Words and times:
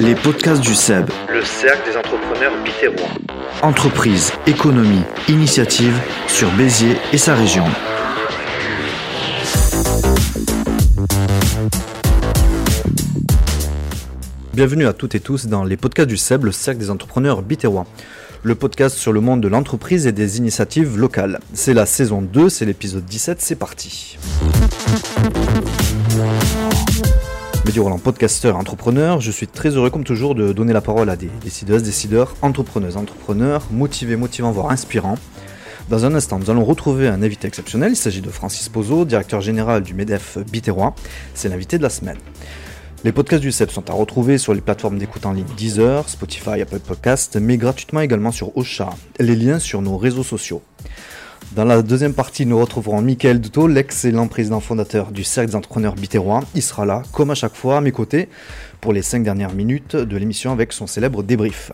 Les 0.00 0.14
podcasts 0.14 0.60
du 0.60 0.74
SEB. 0.74 1.10
Le 1.28 1.44
cercle 1.44 1.90
des 1.90 1.96
entrepreneurs 1.96 2.52
bitérois. 2.62 3.08
Entreprise, 3.62 4.32
économie, 4.46 5.02
initiative 5.28 5.98
sur 6.28 6.50
Béziers 6.52 6.96
et 7.12 7.18
sa 7.18 7.34
région. 7.34 7.64
Bienvenue 14.54 14.86
à 14.86 14.92
toutes 14.92 15.16
et 15.16 15.20
tous 15.20 15.46
dans 15.46 15.64
les 15.64 15.76
podcasts 15.76 16.08
du 16.08 16.16
SEB, 16.16 16.44
le 16.44 16.52
cercle 16.52 16.78
des 16.78 16.90
entrepreneurs 16.90 17.42
bitérois. 17.42 17.86
Le 18.44 18.54
podcast 18.54 18.96
sur 18.96 19.12
le 19.12 19.20
monde 19.20 19.40
de 19.40 19.48
l'entreprise 19.48 20.06
et 20.06 20.12
des 20.12 20.38
initiatives 20.38 20.96
locales. 20.96 21.40
C'est 21.54 21.74
la 21.74 21.86
saison 21.86 22.22
2, 22.22 22.48
c'est 22.48 22.64
l'épisode 22.64 23.04
17, 23.04 23.40
c'est 23.40 23.56
parti. 23.56 24.16
Mehdi 27.68 27.80
Roland, 27.80 27.98
podcasteur, 27.98 28.56
entrepreneur, 28.56 29.20
je 29.20 29.30
suis 29.30 29.46
très 29.46 29.68
heureux 29.68 29.90
comme 29.90 30.02
toujours 30.02 30.34
de 30.34 30.54
donner 30.54 30.72
la 30.72 30.80
parole 30.80 31.10
à 31.10 31.16
des 31.16 31.28
décideuses, 31.44 31.82
décideurs, 31.82 32.34
entrepreneuses, 32.40 32.96
entrepreneurs, 32.96 33.66
motivés, 33.70 34.16
motivants, 34.16 34.52
voire 34.52 34.70
inspirants. 34.70 35.18
Dans 35.90 36.06
un 36.06 36.14
instant, 36.14 36.38
nous 36.38 36.48
allons 36.48 36.64
retrouver 36.64 37.08
un 37.08 37.22
invité 37.22 37.46
exceptionnel. 37.46 37.92
Il 37.92 37.96
s'agit 37.96 38.22
de 38.22 38.30
Francis 38.30 38.70
Pozo, 38.70 39.04
directeur 39.04 39.42
général 39.42 39.82
du 39.82 39.92
MEDEF 39.92 40.38
Biterrois. 40.50 40.94
C'est 41.34 41.50
l'invité 41.50 41.76
de 41.76 41.82
la 41.82 41.90
semaine. 41.90 42.16
Les 43.04 43.12
podcasts 43.12 43.42
du 43.42 43.52
CEP 43.52 43.70
sont 43.70 43.90
à 43.90 43.92
retrouver 43.92 44.38
sur 44.38 44.54
les 44.54 44.62
plateformes 44.62 44.96
d'écoute 44.96 45.26
en 45.26 45.32
ligne 45.32 45.44
Deezer, 45.58 46.08
Spotify, 46.08 46.62
Apple 46.62 46.78
Podcasts, 46.78 47.36
mais 47.36 47.58
gratuitement 47.58 48.00
également 48.00 48.32
sur 48.32 48.56
Ocha. 48.56 48.88
Les 49.20 49.36
liens 49.36 49.58
sur 49.58 49.82
nos 49.82 49.98
réseaux 49.98 50.24
sociaux. 50.24 50.62
Dans 51.56 51.64
la 51.64 51.82
deuxième 51.82 52.12
partie, 52.12 52.44
nous 52.46 52.58
retrouverons 52.58 53.00
Michael 53.00 53.40
Duto, 53.40 53.66
l'excellent 53.66 54.28
président 54.28 54.60
fondateur 54.60 55.10
du 55.10 55.24
Cercle 55.24 55.50
des 55.50 55.56
entrepreneurs 55.56 55.94
bitérois. 55.94 56.44
Il 56.54 56.62
sera 56.62 56.84
là, 56.84 57.02
comme 57.12 57.30
à 57.30 57.34
chaque 57.34 57.54
fois, 57.54 57.78
à 57.78 57.80
mes 57.80 57.90
côtés, 57.90 58.28
pour 58.80 58.92
les 58.92 59.02
cinq 59.02 59.22
dernières 59.22 59.54
minutes 59.54 59.96
de 59.96 60.16
l'émission 60.16 60.52
avec 60.52 60.72
son 60.72 60.86
célèbre 60.86 61.22
débrief. 61.22 61.72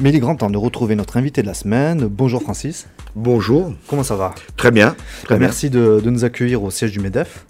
Mais 0.00 0.10
il 0.10 0.16
est 0.16 0.20
grand 0.20 0.36
temps 0.36 0.50
de 0.50 0.58
retrouver 0.58 0.94
notre 0.94 1.16
invité 1.16 1.42
de 1.42 1.46
la 1.46 1.54
semaine. 1.54 2.06
Bonjour 2.06 2.42
Francis. 2.42 2.86
Bonjour. 3.14 3.72
Comment 3.88 4.02
ça 4.02 4.14
va? 4.16 4.34
Très 4.56 4.70
bien. 4.70 4.94
Très 5.24 5.38
Merci 5.38 5.70
de, 5.70 6.00
de, 6.04 6.10
nous 6.10 6.24
accueillir 6.24 6.62
au 6.62 6.70
siège 6.70 6.92
du 6.92 7.00
MEDEF. 7.00 7.46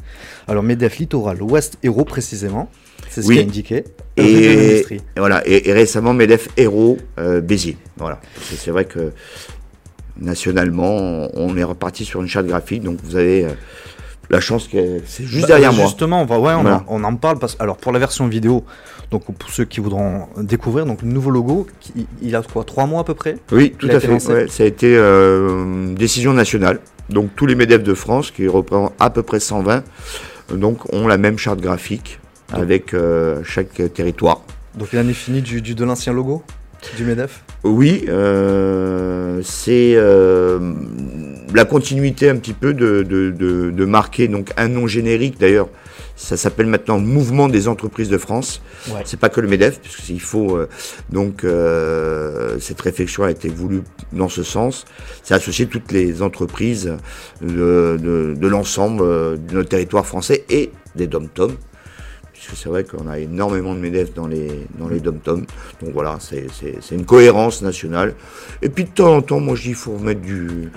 Alors 0.46 0.62
MEDEF 0.62 0.98
Littoral 0.98 1.42
Ouest 1.42 1.76
Héros 1.82 2.04
précisément, 2.04 2.70
c'est 3.10 3.22
ce 3.22 3.28
Oui. 3.28 3.34
qui 3.36 3.40
est 3.40 3.44
indiqué. 3.44 3.84
Et, 4.16 4.84
voilà. 5.16 5.46
Et, 5.46 5.68
et 5.68 5.72
récemment, 5.72 6.14
MEDEF 6.14 6.48
Héros 6.56 6.96
euh, 7.18 7.40
Béziers. 7.40 7.76
Voilà. 7.98 8.20
C'est 8.40 8.70
vrai 8.70 8.86
que 8.86 9.12
nationalement, 10.20 11.28
on, 11.34 11.56
est 11.56 11.64
reparti 11.64 12.04
sur 12.04 12.20
une 12.22 12.28
charte 12.28 12.46
graphique. 12.46 12.82
Donc 12.82 12.98
vous 13.02 13.16
avez 13.16 13.44
euh, 13.44 13.48
la 14.30 14.40
chance 14.40 14.68
que 14.68 15.00
c'est 15.06 15.24
juste 15.24 15.42
Bah, 15.42 15.48
derrière 15.54 15.72
moi. 15.72 15.84
Justement, 15.86 16.22
on, 16.22 16.26
va, 16.26 16.38
ouais, 16.38 16.54
on, 16.54 16.62
Voilà. 16.62 16.84
en, 16.88 17.00
on 17.00 17.04
en 17.04 17.16
parle. 17.16 17.38
Parce, 17.38 17.56
alors 17.60 17.76
pour 17.76 17.92
la 17.92 17.98
version 17.98 18.26
vidéo, 18.28 18.64
donc 19.10 19.24
pour 19.24 19.50
ceux 19.50 19.64
qui 19.64 19.80
voudront 19.80 20.26
découvrir, 20.38 20.84
donc 20.86 21.02
le 21.02 21.08
nouveau 21.08 21.30
logo, 21.30 21.66
qui- 21.80 22.06
il 22.22 22.36
a 22.36 22.42
quoi 22.42 22.64
Trois 22.64 22.86
mois 22.86 23.00
à 23.00 23.04
peu 23.04 23.14
près? 23.14 23.36
Oui, 23.52 23.74
tout 23.78 23.88
à 23.88 24.00
fait. 24.00 24.08
Ouais, 24.28 24.48
ça 24.48 24.62
a 24.62 24.66
été 24.66 24.96
euh, 24.96 25.64
une 25.64 25.94
décision 25.94 26.32
nationale. 26.34 26.80
Donc 27.08 27.30
tous 27.36 27.46
les 27.46 27.54
MEDEF 27.54 27.82
de 27.82 27.94
France, 27.94 28.30
qui 28.30 28.46
représentent 28.48 28.92
à 29.00 29.08
peu 29.10 29.22
près 29.22 29.40
120, 29.40 29.82
euh, 30.52 30.56
donc 30.56 30.92
ont 30.92 31.06
la 31.08 31.16
même 31.16 31.38
charte 31.38 31.60
graphique 31.60 32.20
avec 32.52 32.92
euh, 32.94 33.40
chaque 33.44 33.80
territoire. 33.94 34.42
Donc 34.74 34.88
il 34.92 34.98
en 34.98 35.08
est 35.08 35.12
fini 35.14 35.40
du, 35.42 35.62
du- 35.62 35.74
de 35.74 35.84
l'ancien 35.84 36.12
logo? 36.12 36.42
Du 36.96 37.04
MEDEF 37.04 37.42
Oui, 37.64 38.04
euh, 38.08 39.40
c'est 39.42 39.94
euh, 39.94 40.72
la 41.54 41.64
continuité 41.64 42.28
un 42.28 42.36
petit 42.36 42.52
peu 42.52 42.74
de, 42.74 43.02
de, 43.02 43.30
de, 43.30 43.70
de 43.70 43.84
marquer 43.84 44.28
donc 44.28 44.50
un 44.56 44.68
nom 44.68 44.86
générique. 44.86 45.38
D'ailleurs, 45.38 45.68
ça 46.16 46.36
s'appelle 46.36 46.66
maintenant 46.66 46.98
Mouvement 46.98 47.48
des 47.48 47.68
entreprises 47.68 48.08
de 48.08 48.18
France. 48.18 48.60
Ouais. 48.88 49.02
C'est 49.04 49.20
pas 49.20 49.28
que 49.28 49.40
le 49.40 49.48
Medef, 49.48 49.80
puisqu'il 49.80 50.20
faut 50.20 50.56
euh, 50.56 50.68
donc 51.10 51.46
cette 52.60 52.80
réflexion 52.80 53.24
a 53.24 53.30
été 53.30 53.48
voulue 53.48 53.82
dans 54.12 54.28
ce 54.28 54.42
sens. 54.42 54.84
C'est 55.22 55.34
associer 55.34 55.66
toutes 55.66 55.92
les 55.92 56.22
entreprises 56.22 56.92
de, 57.40 58.36
l'ensemble 58.40 59.00
de 59.38 59.54
notre 59.54 59.68
territoire 59.68 60.06
français 60.06 60.44
et 60.48 60.70
des 60.96 61.06
dom-toms. 61.06 61.56
Puisque 62.38 62.56
c'est 62.56 62.68
vrai 62.68 62.84
qu'on 62.84 63.08
a 63.08 63.18
énormément 63.18 63.74
de 63.74 63.80
MEDEF 63.80 64.14
dans 64.14 64.28
les, 64.28 64.48
dans 64.78 64.86
les 64.88 65.00
dom-toms. 65.00 65.44
Donc 65.82 65.92
voilà, 65.92 66.18
c'est 66.20 66.46
une 66.94 67.04
cohérence 67.04 67.62
nationale. 67.62 68.14
Et 68.62 68.68
puis 68.68 68.84
de 68.84 68.90
temps 68.90 69.16
en 69.16 69.22
temps, 69.22 69.40
moi 69.40 69.56
je 69.56 69.62
dis, 69.62 69.68
il 69.70 69.74
faut 69.74 69.94
remettre 69.94 70.20
du, 70.20 70.70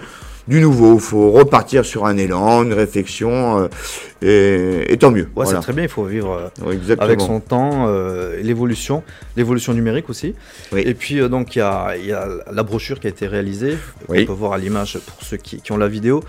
du 0.48 0.60
nouveau, 0.60 0.96
il 0.96 1.00
faut 1.02 1.30
repartir 1.30 1.86
sur 1.86 2.08
un 2.08 2.18
élan, 2.18 2.64
une 2.64 2.74
réflexion, 2.74 3.60
euh, 3.60 3.68
et, 4.24 4.92
et 4.92 4.98
tant 4.98 5.12
mieux. 5.12 5.26
Ouais, 5.36 5.46
voilà. 5.46 5.52
c'est 5.60 5.64
très 5.66 5.74
bien, 5.74 5.84
il 5.84 5.90
faut 5.90 6.04
vivre 6.04 6.52
euh, 6.64 6.66
Ouais, 6.66 6.80
avec 6.98 7.22
son 7.22 7.40
temps, 7.40 7.86
euh, 7.88 8.42
l'évolution, 8.42 9.04
l'évolution 9.38 9.74
numérique 9.76 10.10
aussi. 10.10 10.34
Oui. 10.72 10.82
Et 10.84 10.96
puis 10.96 11.20
donc 11.30 11.56
il 11.56 11.60
y 11.60 12.08
y 12.08 12.12
a 12.12 12.28
la 12.52 12.64
brochure 12.64 13.00
qui 13.00 13.06
a 13.06 13.12
été 13.12 13.28
réalisée, 13.28 13.78
Oui. 14.10 14.24
on 14.24 14.26
peut 14.26 14.34
voir 14.34 14.54
à 14.54 14.58
l'image 14.58 14.98
pour 15.06 15.22
ceux 15.22 15.38
qui, 15.38 15.62
qui 15.62 15.72
ont 15.72 15.78
la 15.78 15.88
vidéo. 15.88 16.24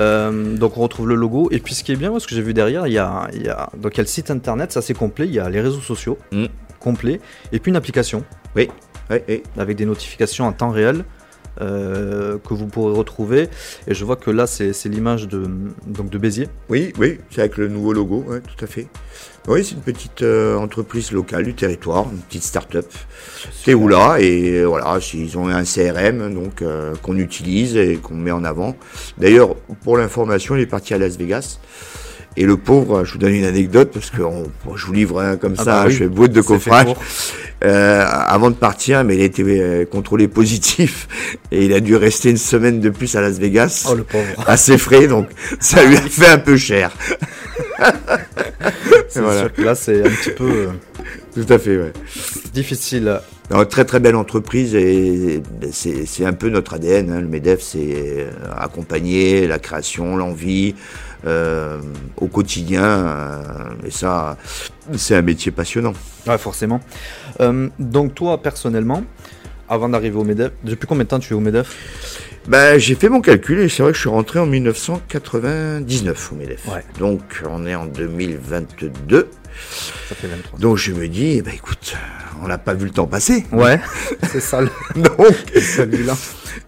Euh, 0.00 0.56
donc 0.56 0.76
on 0.76 0.80
retrouve 0.82 1.08
le 1.08 1.14
logo 1.14 1.48
et 1.52 1.60
puis 1.60 1.74
ce 1.74 1.84
qui 1.84 1.92
est 1.92 1.96
bien, 1.96 2.18
ce 2.18 2.26
que 2.26 2.34
j'ai 2.34 2.42
vu 2.42 2.52
derrière, 2.52 2.86
il 2.88 2.92
y 2.92 2.98
a, 2.98 3.28
il 3.32 3.42
y 3.42 3.48
a 3.48 3.70
donc 3.76 3.94
il 3.94 3.98
y 3.98 4.00
a 4.00 4.02
le 4.02 4.08
site 4.08 4.30
internet, 4.30 4.72
ça 4.72 4.82
c'est 4.82 4.94
complet, 4.94 5.26
il 5.26 5.32
y 5.34 5.38
a 5.38 5.48
les 5.48 5.60
réseaux 5.60 5.80
sociaux 5.80 6.18
Mm. 6.32 6.46
complets 6.80 7.20
et 7.52 7.60
puis 7.60 7.70
une 7.70 7.76
application 7.76 8.24
Oui, 8.56 8.68
oui, 9.10 9.18
oui. 9.28 9.42
avec 9.56 9.76
des 9.76 9.86
notifications 9.86 10.46
en 10.46 10.52
temps 10.52 10.70
réel. 10.70 11.04
euh, 11.60 12.36
que 12.38 12.52
vous 12.52 12.66
pourrez 12.66 12.92
retrouver 12.96 13.48
et 13.86 13.94
je 13.94 14.04
vois 14.04 14.16
que 14.16 14.32
là 14.32 14.44
c'est 14.48 14.72
c'est 14.72 14.88
l'image 14.88 15.28
de 15.28 15.44
donc 15.86 16.10
de 16.10 16.18
Béziers 16.18 16.48
Oui, 16.68 16.92
oui, 16.98 17.18
c'est 17.30 17.42
avec 17.42 17.56
le 17.58 17.68
nouveau 17.68 17.92
logo, 17.92 18.24
ouais, 18.26 18.40
tout 18.40 18.64
à 18.64 18.66
fait. 18.66 18.88
Oui, 19.46 19.62
c'est 19.62 19.72
une 19.74 19.82
petite 19.82 20.22
euh, 20.22 20.56
entreprise 20.56 21.12
locale 21.12 21.44
du 21.44 21.52
territoire, 21.54 22.06
une 22.10 22.18
petite 22.20 22.44
start-up. 22.44 22.86
C'est 23.64 23.74
où 23.74 23.88
là 23.88 24.16
et 24.18 24.60
euh, 24.60 24.64
voilà, 24.64 24.98
ils 25.12 25.36
ont 25.36 25.48
un 25.48 25.64
CRM 25.64 26.32
donc 26.32 26.62
euh, 26.62 26.94
qu'on 27.02 27.18
utilise 27.18 27.76
et 27.76 27.96
qu'on 27.96 28.14
met 28.14 28.30
en 28.30 28.42
avant. 28.42 28.74
D'ailleurs, 29.18 29.54
pour 29.82 29.98
l'information, 29.98 30.56
il 30.56 30.62
est 30.62 30.66
parti 30.66 30.94
à 30.94 30.98
Las 30.98 31.18
Vegas. 31.18 31.58
Et 32.36 32.46
le 32.46 32.56
pauvre, 32.56 33.04
je 33.04 33.12
vous 33.12 33.18
donne 33.18 33.34
une 33.34 33.44
anecdote 33.44 33.90
parce 33.92 34.10
que 34.10 34.22
on- 34.22 34.50
je 34.74 34.86
vous 34.86 34.92
livre 34.94 35.20
hein, 35.20 35.36
comme 35.36 35.54
Ah 35.58 35.64
ça, 35.64 35.70
bah 35.72 35.84
oui, 35.86 35.92
je 35.92 35.98
fais 35.98 36.08
bout 36.08 36.26
de 36.26 36.40
coffrage. 36.40 36.88
Euh, 37.62 38.04
avant 38.08 38.50
de 38.50 38.56
partir, 38.56 39.04
mais 39.04 39.14
il 39.14 39.20
a 39.20 39.24
été 39.24 39.42
euh, 39.46 39.84
contrôlé 39.84 40.26
positif 40.26 41.06
et 41.52 41.66
il 41.66 41.72
a 41.74 41.80
dû 41.80 41.94
rester 41.96 42.30
une 42.30 42.36
semaine 42.38 42.80
de 42.80 42.90
plus 42.90 43.14
à 43.14 43.20
Las 43.20 43.38
Vegas 43.38 43.86
oh 43.90 43.94
le 43.94 44.02
pauvre 44.04 44.24
à 44.48 44.56
ses 44.56 44.78
frais, 44.78 45.06
donc 45.06 45.28
ça 45.60 45.84
lui 45.84 45.96
a 45.96 46.00
fait 46.00 46.26
un 46.28 46.38
peu 46.38 46.56
cher. 46.56 46.90
c'est 49.08 49.20
Voilà. 49.20 49.40
sûr 49.40 49.52
que 49.52 49.62
là 49.62 49.74
c'est 49.74 50.00
un 50.00 50.10
petit 50.10 50.30
peu 50.30 50.50
euh, 50.50 50.68
Tout 51.34 51.52
à 51.52 51.58
fait, 51.58 51.76
ouais. 51.76 51.92
difficile 52.52 53.20
Non, 53.50 53.64
très 53.64 53.84
très 53.84 54.00
belle 54.00 54.16
entreprise 54.16 54.74
et 54.74 55.42
c'est 55.72 56.24
un 56.24 56.32
peu 56.32 56.48
notre 56.48 56.74
ADN. 56.74 57.10
hein. 57.12 57.20
Le 57.20 57.26
MEDEF, 57.28 57.60
c'est 57.60 57.78
euh, 57.94 58.30
accompagner 58.56 59.46
la 59.46 59.58
création, 59.58 60.16
l'envie 60.16 60.74
euh, 61.26 61.78
au 62.16 62.26
quotidien. 62.28 62.84
euh, 62.84 63.42
et 63.86 63.90
ça, 63.90 64.36
c'est 64.96 65.16
un 65.16 65.22
métier 65.22 65.50
passionnant. 65.52 65.92
Ouais, 66.26 66.38
forcément. 66.38 66.80
Euh, 67.40 67.68
donc 67.78 68.14
toi, 68.14 68.40
personnellement, 68.40 69.02
avant 69.68 69.88
d'arriver 69.88 70.16
au 70.16 70.24
MEDEF, 70.24 70.52
depuis 70.62 70.86
combien 70.86 71.04
de 71.04 71.08
temps 71.08 71.18
tu 71.18 71.32
es 71.32 71.36
au 71.36 71.40
MEDEF? 71.40 71.68
Ben, 72.46 72.78
j'ai 72.78 72.94
fait 72.94 73.08
mon 73.08 73.20
calcul 73.22 73.58
et 73.60 73.68
c'est 73.70 73.82
vrai 73.82 73.92
que 73.92 73.96
je 73.96 74.00
suis 74.02 74.10
rentré 74.10 74.38
en 74.38 74.46
1999 74.46 76.32
au 76.32 76.34
MEDEF. 76.36 76.66
Ouais. 76.68 76.84
Donc 76.98 77.20
on 77.48 77.66
est 77.66 77.74
en 77.74 77.86
2022. 77.86 79.28
Ça 80.08 80.14
fait 80.14 80.26
23 80.26 80.58
Donc 80.58 80.76
je 80.76 80.92
me 80.92 81.08
dis, 81.08 81.40
ben, 81.42 81.54
écoute, 81.54 81.94
on 82.42 82.48
n'a 82.48 82.58
pas 82.58 82.74
vu 82.74 82.84
le 82.86 82.90
temps 82.90 83.06
passer. 83.06 83.44
Ouais, 83.52 83.80
c'est 84.30 84.40
ça 84.40 84.60
le- 84.60 84.68
Donc, 84.96 85.16
celui-là. 85.54 86.14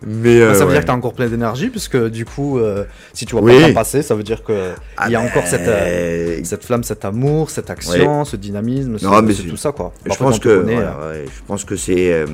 Mais 0.07 0.41
euh, 0.41 0.55
ça 0.55 0.61
veut 0.61 0.67
ouais. 0.67 0.73
dire 0.73 0.81
que 0.83 0.87
tu 0.87 0.93
as 0.93 0.95
encore 0.95 1.15
plein 1.15 1.29
d'énergie, 1.29 1.69
puisque 1.69 1.97
du 2.09 2.25
coup, 2.25 2.59
euh, 2.59 2.85
si 3.13 3.27
tu 3.27 3.33
vois 3.33 3.43
Oui. 3.43 3.61
pas 3.61 3.69
le 3.69 3.75
passer, 3.75 4.03
ça 4.03 4.15
veut 4.15 4.23
dire 4.23 4.45
qu'il 4.45 4.55
Ah 4.97 5.09
y 5.11 5.15
a 5.15 5.21
ben, 5.21 5.27
encore 5.27 5.47
cette, 5.47 5.67
euh, 5.69 6.39
cette 6.45 6.65
flamme, 6.65 6.85
cet 6.85 7.05
amour, 7.05 7.51
cette 7.51 7.71
action, 7.71 8.25
ce 8.25 8.37
dynamisme, 8.37 8.93
Non, 9.03 9.19
ce- 9.19 9.23
mais 9.23 9.35
tout 9.35 9.57
ça. 9.57 9.73
quoi. 9.73 9.93
Je 10.05 10.13
Après, 10.13 10.25
pense 10.25 10.39
que 10.39 10.61
connaît, 10.61 10.75
voilà, 10.75 10.97
ouais, 11.11 11.25
je 11.27 11.43
pense 11.47 11.65
que 11.65 11.77
c'est 11.77 12.25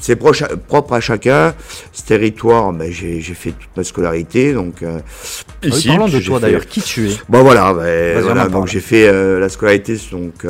c'est 0.00 0.16
propre 0.16 0.92
à 0.92 1.00
chacun. 1.00 1.54
Ce 1.92 2.02
territoire, 2.02 2.72
ben, 2.72 2.90
j'ai 2.90 3.20
j'ai 3.20 3.34
fait 3.34 3.50
toute 3.52 3.76
ma 3.76 3.84
scolarité, 3.84 4.52
donc 4.52 4.82
oui, 4.82 5.68
ici. 5.70 5.88
parlons 5.88 6.08
de 6.08 6.18
toi 6.20 6.38
fait- 6.38 6.46
d'ailleurs, 6.46 6.66
qui 6.66 6.80
tu 6.80 7.08
es? 7.10 7.12
Bon 7.28 7.42
voilà, 7.42 7.72
ben, 7.74 8.20
voilà, 8.22 8.48
donc 8.48 8.66
j'ai 8.68 8.80
fait 8.80 9.10
la 9.38 9.48
scolarité 9.48 9.96
donc 10.12 10.44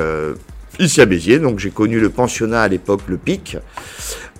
ici 0.78 1.00
à 1.00 1.06
Béziers, 1.06 1.38
donc 1.38 1.58
j'ai 1.58 1.70
connu 1.70 2.00
le 2.00 2.10
pensionnat 2.10 2.62
à 2.62 2.68
l'époque, 2.68 3.02
le 3.08 3.16
PIC, 3.16 3.56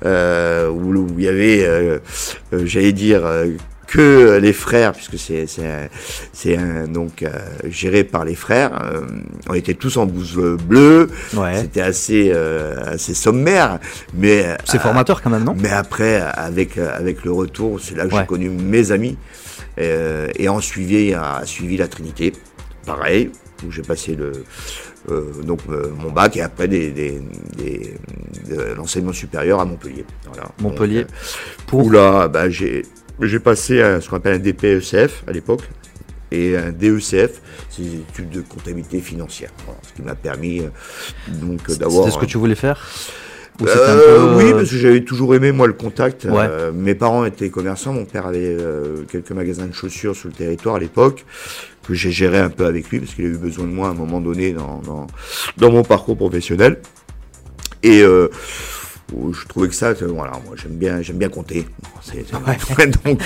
euh, 0.05 0.69
où, 0.71 0.95
où 0.95 1.07
il 1.19 1.25
y 1.25 1.29
avait, 1.29 1.65
euh, 1.67 1.99
euh, 2.53 2.63
j'allais 2.65 2.93
dire. 2.93 3.25
euh, 3.27 3.47
que 3.91 4.37
les 4.37 4.53
frères, 4.53 4.93
puisque 4.93 5.17
c'est 5.19 5.47
c'est 6.35 6.59
donc 6.89 7.23
euh, 7.23 7.31
géré 7.71 8.05
par 8.05 8.27
les 8.27 8.35
frères, 8.35 8.83
euh, 8.85 9.01
on 9.49 9.55
était 9.55 9.73
tous 9.73 9.97
en 9.97 10.05
blouse 10.05 10.37
bleue, 10.63 11.09
Ouais. 11.35 11.63
c'était 11.63 11.81
assez 11.81 12.31
euh, 12.35 12.77
assez 12.85 13.15
sommaire, 13.15 13.79
mais 14.13 14.59
C'est 14.67 14.79
formateur 14.79 15.23
quand 15.23 15.31
même, 15.31 15.45
non? 15.45 15.57
mais 15.59 15.71
après, 15.71 16.17
avec, 16.21 16.77
avec 16.77 17.25
le 17.25 17.33
retour, 17.33 17.81
c'est 17.81 17.97
là 17.97 18.05
que 18.07 18.13
Ouais. 18.13 18.21
j'ai 18.21 18.27
connu 18.27 18.51
mes 18.51 18.93
amis. 18.93 19.17
Euh, 19.81 20.29
et 20.37 20.51
en 20.51 20.61
suivi, 20.61 21.15
a 21.15 21.41
suivi 21.47 21.79
la 21.79 21.89
Trinité. 21.89 22.35
Pareil, 22.85 23.31
où 23.67 23.71
j'ai 23.73 23.81
passé 23.81 24.15
le, 24.15 24.33
donc 25.45 25.61
mon 25.69 26.11
bac 26.11 26.37
et 26.37 26.43
après 26.43 26.69
des, 26.69 26.91
des, 26.91 27.21
de 28.49 28.75
l'enseignement 28.77 29.13
supérieur 29.13 29.61
à 29.61 29.65
Montpellier. 29.65 30.05
Montpellier. 30.61 31.07
pour... 31.67 31.87
Où 31.87 31.91
là, 31.91 32.29
bah, 32.29 32.49
j'ai 32.51 32.83
passé 33.43 33.79
ce 34.01 34.09
qu'on 34.09 34.17
appelle 34.17 34.35
un 34.35 34.39
DPECF 34.39 35.25
à 35.27 35.33
l'époque 35.33 35.63
et 36.31 36.57
un 36.57 36.73
DECF, 36.73 37.41
c'est 37.71 37.83
des 37.83 37.97
études 37.99 38.31
de 38.31 38.43
comptabilité 38.43 39.01
financière. 39.01 39.51
ce 39.83 39.95
qui 39.95 40.03
m'a 40.03 40.15
permis 40.15 40.63
donc 41.29 41.71
d'avoir. 41.79 42.05
C'est 42.05 42.11
ce 42.11 42.19
que 42.19 42.27
tu 42.27 42.39
voulais 42.39 42.55
faire? 42.55 42.87
Euh, 43.63 44.37
oui, 44.37 44.53
parce 44.53 44.71
que 44.71 44.77
j'avais 44.77 45.03
toujours 45.03 45.35
aimé 45.35 45.53
moi 45.53 45.67
le 45.67 45.73
contact. 45.73 46.27
Euh, 46.27 46.73
mes 46.73 46.95
parents 46.95 47.25
étaient 47.25 47.51
commerçants, 47.51 47.93
mon 47.93 48.05
père 48.05 48.27
avait 48.27 48.57
euh, 48.59 49.03
quelques 49.11 49.33
magasins 49.33 49.67
de 49.67 49.75
chaussures 49.75 50.15
sur 50.15 50.29
le 50.29 50.35
territoire 50.35 50.77
à 50.77 50.79
l'époque 50.79 51.25
que 51.87 51.95
j'ai 51.95 52.11
géré 52.11 52.39
un 52.39 52.51
peu 52.51 52.67
avec 52.67 52.91
lui 52.91 53.01
parce 53.01 53.15
qu'il 53.15 53.25
a 53.25 53.29
eu 53.29 53.39
besoin 53.39 53.65
de 53.65 53.71
moi 53.71 53.89
à 53.89 53.91
un 53.93 53.95
moment 53.95 54.21
donné 54.21 54.53
dans, 54.53 54.81
dans, 54.85 55.07
dans 55.57 55.73
mon 55.73 55.83
parcours 55.83 56.17
professionnel. 56.17 56.81
Et 57.83 58.03
je 59.11 59.47
trouvais 59.47 59.69
que 59.69 59.75
ça, 59.75 59.93
voilà, 59.95 60.33
moi 60.45 60.55
j'aime 60.57 60.77
bien, 60.77 61.01
j'aime 61.01 61.17
bien 61.17 61.29
compter. 61.29 61.67
donc, 63.05 63.21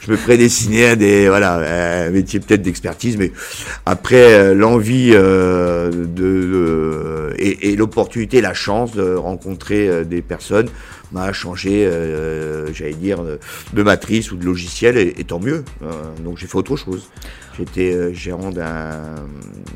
je 0.00 0.10
me 0.10 0.16
prédestinais 0.16 0.86
à 0.86 0.96
des, 0.96 1.28
voilà, 1.28 2.06
un 2.06 2.10
métier 2.10 2.40
peut-être 2.40 2.62
d'expertise, 2.62 3.16
mais 3.16 3.32
après 3.84 4.34
euh, 4.34 4.54
l'envie 4.54 5.10
euh, 5.12 5.90
de, 5.90 7.34
et, 7.38 7.70
et 7.70 7.76
l'opportunité, 7.76 8.40
la 8.40 8.54
chance 8.54 8.92
de 8.92 9.14
rencontrer 9.14 9.88
euh, 9.88 10.04
des 10.04 10.22
personnes 10.22 10.68
m'a 11.12 11.32
changé, 11.32 11.88
j'allais 12.74 12.92
dire, 12.92 13.22
de, 13.72 13.82
matrice 13.82 14.32
ou 14.32 14.36
de 14.36 14.44
logiciel, 14.44 14.98
et, 14.98 15.12
tant 15.24 15.38
mieux. 15.38 15.64
donc 16.24 16.36
j'ai 16.36 16.48
fait 16.48 16.58
autre 16.58 16.76
chose. 16.76 17.08
J'étais 17.56 18.12
gérant 18.12 18.50
d'un. 18.50 19.14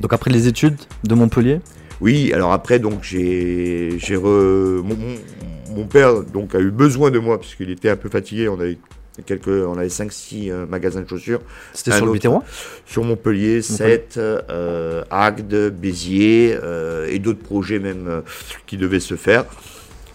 Donc 0.00 0.12
après 0.12 0.32
les 0.32 0.48
études 0.48 0.76
de 1.04 1.14
Montpellier? 1.14 1.60
Oui, 2.00 2.32
alors 2.32 2.52
après, 2.52 2.79
donc 2.79 3.02
j'ai, 3.02 3.99
j'ai 3.99 4.17
mon, 4.17 5.85
père 5.88 6.23
donc 6.23 6.55
a 6.55 6.58
eu 6.58 6.70
besoin 6.70 7.11
de 7.11 7.19
moi 7.19 7.38
puisqu'il 7.38 7.70
était 7.70 7.91
un 7.91 7.97
peu 7.97 8.08
fatigué. 8.08 8.49
On 8.49 8.58
avait 8.58 8.79
quelques, 9.26 9.49
on 9.49 9.76
avait 9.76 9.88
5-6 9.88 10.50
euh, 10.50 10.67
magasins 10.67 11.02
de 11.02 11.08
chaussures. 11.08 11.41
C'était 11.75 11.93
sur 11.93 12.06
le 12.06 12.12
Biterrois 12.12 12.43
Sur 12.87 13.05
Montpellier, 13.05 13.61
7, 13.61 14.14
euh, 14.17 15.02
Agde, 15.11 15.70
Béziers 15.70 16.58
euh, 16.62 17.06
et 17.11 17.19
d'autres 17.19 17.43
projets 17.43 17.79
même 17.79 18.23
qui 18.67 18.79
devaient 18.79 19.00
se 19.00 19.17
faire. 19.17 19.44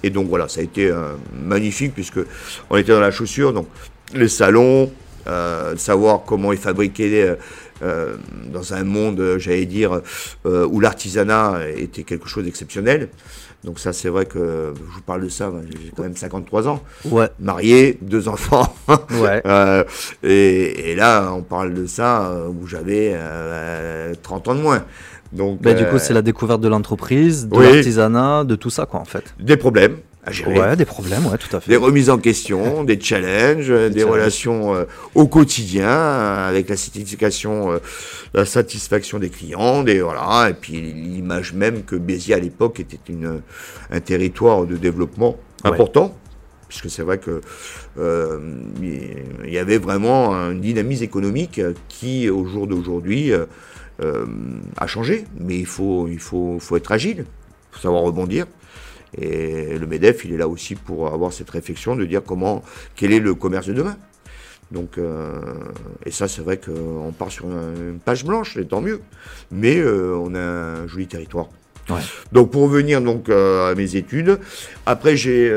Et 0.01 0.09
donc 0.09 0.27
voilà, 0.27 0.47
ça 0.47 0.61
a 0.61 0.63
été 0.63 0.91
magnifique 1.33 1.93
puisque 1.93 2.19
on 2.69 2.77
était 2.77 2.91
dans 2.91 2.99
la 2.99 3.11
chaussure, 3.11 3.53
donc 3.53 3.67
les 4.13 4.27
salons, 4.27 4.91
savoir 5.77 6.23
comment 6.25 6.51
ils 6.51 6.59
fabriquaient 6.59 7.37
euh, 7.81 8.15
dans 8.53 8.73
un 8.73 8.83
monde, 8.83 9.19
euh, 9.19 9.37
j'allais 9.37 9.65
dire, 9.65 10.01
euh, 10.45 10.65
où 10.65 10.79
l'artisanat 10.79 11.59
était 11.75 12.03
quelque 12.03 12.27
chose 12.27 12.45
d'exceptionnel. 12.45 13.09
Donc 13.65 13.79
ça, 13.79 13.91
c'est 13.93 14.09
vrai 14.09 14.25
que 14.25 14.73
je 14.75 14.95
vous 14.95 15.01
parle 15.01 15.23
de 15.23 15.29
ça, 15.29 15.51
j'ai 15.69 15.91
quand 15.95 16.03
même 16.03 16.15
53 16.15 16.67
ans. 16.67 16.81
Ouais. 17.05 17.27
Marié, 17.39 17.97
deux 18.01 18.27
enfants. 18.27 18.73
ouais. 18.87 19.41
et, 20.23 20.95
là, 20.95 21.33
on 21.33 21.41
parle 21.41 21.73
de 21.73 21.85
ça 21.87 22.31
où 22.47 22.67
j'avais 22.67 23.17
30 24.21 24.47
ans 24.49 24.55
de 24.55 24.61
moins. 24.61 24.85
Donc, 25.33 25.61
bah, 25.61 25.73
du 25.73 25.85
coup, 25.85 25.97
c'est 25.97 26.13
la 26.13 26.21
découverte 26.21 26.61
de 26.61 26.67
l'entreprise, 26.67 27.47
de 27.47 27.59
l'artisanat, 27.59 28.43
de 28.43 28.55
tout 28.55 28.69
ça, 28.69 28.85
quoi, 28.85 28.99
en 28.99 29.05
fait. 29.05 29.33
Des 29.39 29.57
problèmes, 29.57 29.97
Ouais, 30.47 30.75
des 30.75 30.85
problèmes, 30.85 31.25
ouais, 31.27 31.37
tout 31.37 31.55
à 31.55 31.59
fait. 31.59 31.69
Des 31.69 31.77
remises 31.77 32.09
en 32.09 32.17
question, 32.17 32.83
des 32.85 32.99
challenges, 32.99 33.69
des, 33.91 34.03
relations 34.03 34.75
euh, 34.75 34.85
au 35.13 35.27
quotidien 35.27 35.87
euh, 35.87 36.49
avec 36.49 36.69
la 36.69 36.77
satisfaction, 36.77 37.71
euh, 37.71 37.77
la 38.33 38.45
satisfaction 38.45 39.19
des 39.19 39.29
clients, 39.29 39.83
des 39.83 40.01
voilà, 40.01 40.49
et 40.49 40.53
puis 40.53 40.81
l'image 40.81 41.53
même 41.53 41.83
que 41.83 41.95
Béziers 41.95 42.35
à 42.35 42.39
l'époque 42.39 42.79
était 42.79 42.99
une, 43.07 43.41
un 43.91 43.99
territoire 43.99 44.65
de 44.65 44.77
développement 44.77 45.37
important. 45.63 46.15
Puisque 46.67 46.89
c'est 46.89 47.03
vrai 47.03 47.19
que 47.19 47.41
il 48.81 49.53
y 49.53 49.59
avait 49.59 49.77
vraiment 49.77 50.33
une 50.49 50.61
dynamisme 50.61 51.03
économique 51.03 51.61
qui, 51.87 52.29
au 52.29 52.45
jour 52.45 52.65
d'aujourd'hui, 52.65 53.31
a 54.01 54.87
changé. 54.87 55.25
Mais 55.39 55.59
il 55.59 55.67
faut, 55.67 56.07
il 56.07 56.19
faut, 56.19 56.57
faut 56.59 56.75
être 56.75 56.91
agile, 56.91 57.19
il 57.19 57.75
faut 57.75 57.81
savoir 57.81 58.01
rebondir. 58.01 58.47
Et 59.17 59.77
le 59.77 59.87
MEDEF, 59.87 60.25
il 60.25 60.33
est 60.33 60.37
là 60.37 60.47
aussi 60.47 60.75
pour 60.75 61.07
avoir 61.07 61.31
cette 61.31 61.49
réflexion 61.49 61.95
de 61.95 62.05
dire 62.05 62.21
comment, 62.23 62.63
quel 62.95 63.13
est 63.13 63.19
le 63.19 63.33
commerce 63.33 63.67
de 63.67 63.73
demain. 63.73 63.97
Donc, 64.71 64.97
euh, 64.97 65.39
et 66.05 66.11
ça, 66.11 66.27
c'est 66.27 66.41
vrai 66.41 66.57
qu'on 66.57 67.11
part 67.17 67.31
sur 67.31 67.45
une 67.45 67.99
page 68.03 68.25
blanche, 68.25 68.57
et 68.57 68.65
tant 68.65 68.81
mieux. 68.81 69.01
Mais 69.51 69.77
euh, 69.77 70.17
on 70.17 70.33
a 70.33 70.39
un 70.39 70.87
joli 70.87 71.07
territoire. 71.07 71.47
Donc, 72.31 72.49
pour 72.49 72.63
revenir 72.63 72.99
donc 72.99 73.29
euh, 73.29 73.71
à 73.71 73.75
mes 73.75 73.95
études, 73.95 74.39
après 74.87 75.15
j'ai 75.15 75.53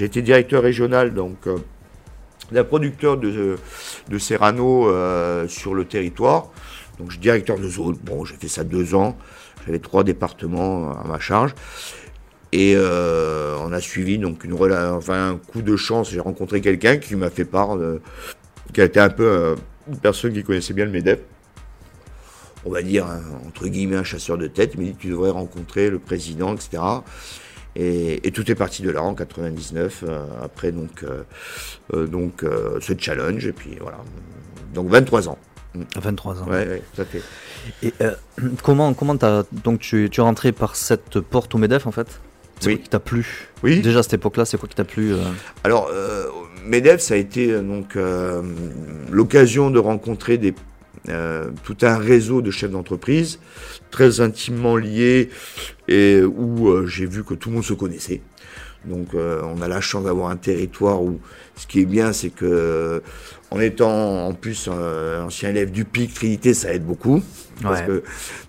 été 0.00 0.22
directeur 0.22 0.62
régional 0.62 1.12
donc 1.12 1.48
d'un 2.52 2.62
producteur 2.62 3.16
de, 3.16 3.56
de 4.08 4.18
Serrano 4.18 4.88
sur 5.48 5.74
le 5.74 5.84
territoire. 5.84 6.50
Donc, 6.98 7.08
je 7.08 7.14
suis 7.14 7.20
directeur 7.20 7.58
de 7.58 7.68
zone. 7.68 7.98
Bon, 8.04 8.24
j'ai 8.24 8.36
fait 8.36 8.48
ça 8.48 8.62
deux 8.62 8.94
ans. 8.94 9.18
J'avais 9.66 9.80
trois 9.80 10.04
départements 10.04 10.92
à 10.92 11.04
ma 11.08 11.18
charge. 11.18 11.52
Et 12.56 12.72
euh, 12.74 13.54
on 13.60 13.70
a 13.70 13.82
suivi 13.82 14.16
donc 14.16 14.42
une 14.42 14.54
enfin 14.54 15.32
un 15.32 15.36
coup 15.36 15.60
de 15.60 15.76
chance. 15.76 16.10
J'ai 16.10 16.20
rencontré 16.20 16.62
quelqu'un 16.62 16.96
qui 16.96 17.14
m'a 17.14 17.28
fait 17.28 17.44
part, 17.44 17.76
de, 17.76 18.00
qui 18.72 18.80
a 18.80 18.84
été 18.84 18.98
un 18.98 19.10
peu 19.10 19.26
euh, 19.26 19.56
une 19.86 19.98
personne 19.98 20.32
qui 20.32 20.42
connaissait 20.42 20.72
bien 20.72 20.86
le 20.86 20.90
Medef. 20.90 21.18
On 22.64 22.70
va 22.70 22.80
dire 22.80 23.06
entre 23.46 23.68
guillemets 23.68 23.96
un 23.96 24.04
chasseur 24.04 24.38
de 24.38 24.46
tête. 24.46 24.72
Il 24.72 24.80
m'a 24.80 24.86
dit 24.86 24.96
tu 24.98 25.10
devrais 25.10 25.32
rencontrer 25.32 25.90
le 25.90 25.98
président, 25.98 26.54
etc. 26.54 26.82
Et, 27.74 28.30
tout 28.32 28.50
est 28.50 28.54
parti 28.54 28.80
de 28.80 28.88
là 28.88 29.02
en 29.02 29.14
99. 29.14 30.04
Euh, 30.08 30.24
après 30.42 30.72
donc 30.72 31.04
donc 31.92 32.42
ce 32.80 32.92
challenge 32.98 33.46
et 33.46 33.52
puis 33.52 33.76
voilà. 33.82 33.98
Donc 34.72 34.88
23 34.88 35.28
ans. 35.28 35.38
23 35.94 36.40
ans. 36.40 36.46
Ouais, 36.48 36.82
tout 36.94 37.02
à 37.02 37.04
fait. 37.04 37.22
Et 37.82 37.92
comment 38.62 38.94
comment 38.94 39.16
as 39.20 39.44
donc 39.52 39.80
tu, 39.80 40.08
tu 40.10 40.20
es 40.22 40.24
rentré 40.24 40.52
par 40.52 40.74
cette 40.74 41.20
porte 41.20 41.54
au 41.54 41.58
Medef 41.58 41.86
en 41.86 41.92
fait? 41.92 42.18
C'est 42.60 42.74
quoi 42.74 42.82
qui 42.82 42.88
t'a 42.88 43.00
plu 43.00 43.48
Oui. 43.62 43.80
Déjà 43.80 44.00
à 44.00 44.02
cette 44.02 44.14
époque-là, 44.14 44.44
c'est 44.44 44.58
quoi 44.58 44.68
qui 44.68 44.74
t'a 44.74 44.84
plu 44.84 45.12
euh 45.12 45.18
Alors, 45.64 45.90
euh, 45.92 46.26
MEDEF, 46.64 47.00
ça 47.00 47.14
a 47.14 47.16
été 47.16 47.50
euh, 47.50 47.62
donc 47.62 47.96
euh, 47.96 48.42
l'occasion 49.10 49.70
de 49.70 49.78
rencontrer 49.78 50.38
des, 50.38 50.54
tout 51.62 51.76
un 51.82 51.98
réseau 51.98 52.42
de 52.42 52.50
chefs 52.50 52.70
d'entreprise 52.70 53.38
très 53.90 54.20
intimement 54.20 54.76
liés 54.76 55.30
et 55.86 56.20
où 56.22 56.84
j'ai 56.88 57.06
vu 57.06 57.22
que 57.22 57.34
tout 57.34 57.50
le 57.50 57.56
monde 57.56 57.64
se 57.64 57.74
connaissait. 57.74 58.22
Donc, 58.86 59.08
on 59.14 59.60
a 59.62 59.68
la 59.68 59.80
chance 59.80 60.04
d'avoir 60.04 60.30
un 60.30 60.36
territoire 60.36 61.02
où 61.02 61.20
ce 61.56 61.66
qui 61.66 61.80
est 61.80 61.86
bien, 61.86 62.12
c'est 62.12 62.30
que 62.30 63.02
en 63.50 63.60
étant 63.60 64.26
en 64.26 64.32
plus 64.32 64.68
ancien 64.68 65.50
élève 65.50 65.70
du 65.70 65.84
PIC 65.84 66.14
Trinité, 66.14 66.54
ça 66.54 66.72
aide 66.72 66.84
beaucoup. 66.84 67.22
Parce 67.62 67.82
que 67.82 68.02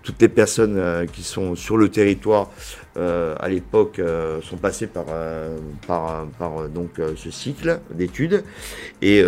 toutes 0.03 0.21
les 0.21 0.27
personnes 0.27 1.07
qui 1.13 1.23
sont 1.23 1.55
sur 1.55 1.77
le 1.77 1.89
territoire 1.89 2.49
euh, 2.97 3.35
à 3.39 3.47
l'époque 3.47 3.99
euh, 3.99 4.41
sont 4.41 4.57
passés 4.57 4.87
par, 4.87 5.05
euh, 5.09 5.57
par, 5.85 6.25
par 6.39 6.67
donc, 6.67 6.99
ce 7.15 7.29
cycle 7.29 7.79
d'études. 7.93 8.43
Et, 9.01 9.23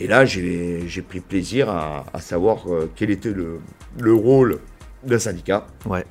et 0.00 0.06
là, 0.06 0.24
j'ai 0.24 1.04
pris 1.08 1.20
plaisir 1.20 1.68
à, 1.68 2.06
à 2.12 2.20
savoir 2.20 2.64
quel 2.96 3.10
était 3.10 3.32
le, 3.32 3.58
le 3.98 4.14
rôle 4.14 4.60
d'un 5.04 5.18
syndicat. 5.18 5.66
Ouais 5.86 6.04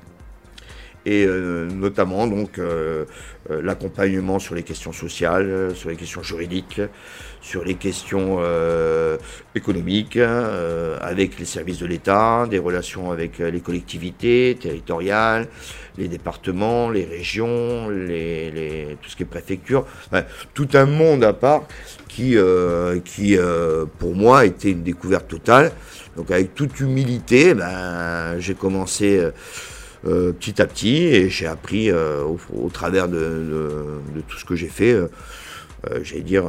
et 1.05 1.25
notamment 1.25 2.27
donc 2.27 2.59
l'accompagnement 3.49 4.37
sur 4.39 4.55
les 4.55 4.63
questions 4.63 4.91
sociales, 4.91 5.71
sur 5.73 5.89
les 5.89 5.95
questions 5.95 6.21
juridiques, 6.21 6.81
sur 7.41 7.63
les 7.63 7.75
questions 7.75 8.39
économiques, 9.55 10.19
avec 11.01 11.39
les 11.39 11.45
services 11.45 11.79
de 11.79 11.85
l'État, 11.85 12.47
des 12.49 12.59
relations 12.59 13.11
avec 13.11 13.39
les 13.39 13.61
collectivités 13.61 14.57
territoriales, 14.59 15.47
les 15.97 16.07
départements, 16.07 16.89
les 16.89 17.05
régions, 17.05 17.89
les, 17.89 18.97
tout 19.01 19.09
ce 19.09 19.15
qui 19.15 19.23
est 19.23 19.25
préfecture, 19.25 19.85
tout 20.53 20.67
un 20.73 20.85
monde 20.85 21.23
à 21.23 21.33
part 21.33 21.63
qui, 22.07 22.37
euh, 22.37 22.99
qui 23.05 23.37
euh, 23.37 23.85
pour 23.99 24.15
moi, 24.15 24.45
était 24.45 24.71
une 24.71 24.83
découverte 24.83 25.27
totale. 25.27 25.71
Donc 26.17 26.31
avec 26.31 26.55
toute 26.55 26.79
humilité, 26.81 27.53
ben, 27.53 28.39
j'ai 28.39 28.55
commencé 28.55 29.17
euh, 29.19 29.31
petit 30.03 30.61
à 30.61 30.65
petit 30.65 31.03
et 31.03 31.29
j'ai 31.29 31.45
appris 31.45 31.91
au, 31.91 32.69
travers 32.71 33.07
de, 33.07 34.01
tout 34.27 34.37
ce 34.37 34.45
que 34.45 34.55
j'ai 34.55 34.67
fait, 34.67 34.95
j'allais 36.01 36.21
dire, 36.21 36.45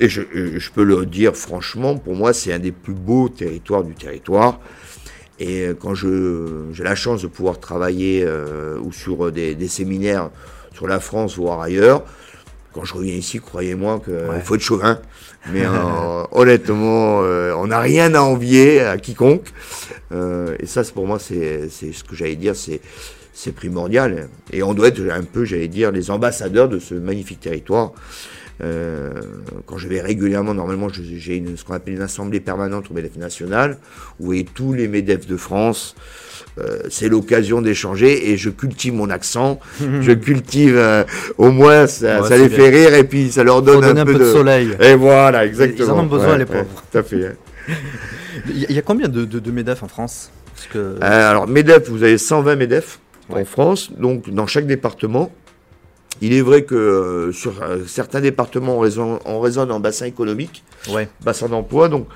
et 0.00 0.08
je, 0.08 0.22
je, 0.58 0.70
peux 0.70 0.84
le 0.84 1.06
dire 1.06 1.34
franchement, 1.36 1.96
pour 1.96 2.14
moi, 2.14 2.32
c'est 2.32 2.52
un 2.52 2.58
des 2.58 2.72
plus 2.72 2.94
beaux 2.94 3.28
territoires 3.28 3.82
du 3.82 3.94
territoire. 3.94 4.60
Et 5.38 5.68
quand 5.80 5.94
j'ai 5.94 6.82
la 6.82 6.94
chance 6.94 7.22
de 7.22 7.26
pouvoir 7.26 7.60
travailler 7.60 8.24
euh, 8.24 8.78
ou 8.78 8.92
sur 8.92 9.30
des, 9.30 9.68
séminaires 9.68 10.30
sur 10.72 10.86
la 10.86 11.00
France, 11.00 11.36
voire 11.36 11.60
ailleurs, 11.60 12.04
quand 12.72 12.84
je 12.84 12.94
reviens 12.94 13.14
ici, 13.14 13.38
croyez-moi 13.38 14.00
qu'il 14.04 14.42
faut 14.42 14.54
être 14.54 14.60
chauvin. 14.60 15.00
Mais 15.52 15.64
honnêtement, 16.32 17.18
on 17.18 17.66
n'a 17.66 17.80
rien 17.80 18.14
à 18.14 18.20
envier 18.20 18.80
à 18.80 18.98
quiconque. 18.98 19.48
et 20.12 20.66
ça, 20.66 20.82
pour 20.94 21.06
moi, 21.06 21.18
c'est 21.18 21.68
ce 21.70 22.04
que 22.04 22.14
j'allais 22.14 22.36
dire, 22.36 22.54
c'est 22.56 23.52
primordial. 23.52 24.28
Et 24.52 24.62
on 24.62 24.74
doit 24.74 24.88
être 24.88 25.00
un 25.10 25.22
peu, 25.22 25.44
j'allais 25.44 25.68
dire, 25.68 25.92
les 25.92 26.10
ambassadeurs 26.10 26.68
de 26.68 26.78
ce 26.78 26.94
magnifique 26.94 27.40
territoire. 27.40 27.92
Euh, 28.62 29.12
quand 29.66 29.76
je 29.76 29.88
vais 29.88 30.00
régulièrement, 30.00 30.54
normalement, 30.54 30.88
j'ai 30.88 31.44
ce 31.56 31.64
qu'on 31.64 31.74
appelle 31.74 31.94
une 31.94 32.02
assemblée 32.02 32.40
permanente 32.40 32.90
au 32.90 32.94
MEDEF 32.94 33.16
national, 33.16 33.78
où 34.20 34.32
est 34.32 34.48
tous 34.54 34.72
les 34.72 34.88
MEDEF 34.88 35.26
de 35.26 35.36
France. 35.36 35.94
Euh, 36.58 36.78
c'est 36.88 37.10
l'occasion 37.10 37.60
d'échanger 37.60 38.30
et 38.30 38.38
je 38.38 38.48
cultive 38.48 38.94
mon 38.94 39.10
accent. 39.10 39.60
je 39.78 40.12
cultive, 40.12 40.76
euh, 40.76 41.04
au 41.36 41.50
moins, 41.50 41.86
ça, 41.86 42.20
les 42.36 42.48
fait 42.48 42.70
rire 42.70 42.94
et 42.94 43.04
puis 43.04 43.30
ça 43.30 43.44
leur 43.44 43.60
donne 43.60 43.84
un, 43.84 44.04
peu, 44.06 44.14
de... 44.14 44.24
soleil. 44.24 44.70
Et 44.80 44.94
voilà, 44.94 45.44
exactement. 45.44 45.88
Ils 45.88 45.90
en 45.90 45.98
ont 46.00 46.06
besoin, 46.06 46.38
les 46.38 46.46
pauvres. 46.46 46.64
tout 46.90 46.98
à 46.98 47.02
fait. 47.02 47.36
Il 48.48 48.72
y 48.72 48.78
a 48.78 48.82
combien 48.82 49.08
de, 49.08 49.24
de, 49.24 49.50
MEDEF 49.50 49.82
en 49.82 49.88
France? 49.88 50.30
Parce 50.54 50.68
que... 50.68 50.96
Alors, 51.02 51.46
MEDEF, 51.46 51.90
vous 51.90 52.02
avez 52.02 52.16
120 52.16 52.56
MEDEF 52.56 53.00
en 53.28 53.44
France, 53.44 53.90
donc 53.92 54.30
dans 54.30 54.46
chaque 54.46 54.66
département. 54.66 55.30
Il 56.22 56.32
est 56.32 56.40
vrai 56.40 56.64
que 56.64 56.74
euh, 56.74 57.32
sur 57.32 57.62
euh, 57.62 57.84
certains 57.86 58.20
départements, 58.20 58.76
on 58.76 59.40
raisonne, 59.40 59.70
en 59.70 59.80
bassin 59.80 60.06
économique, 60.06 60.64
bassin 61.22 61.48
d'emploi. 61.48 61.88
Donc, 61.88 62.08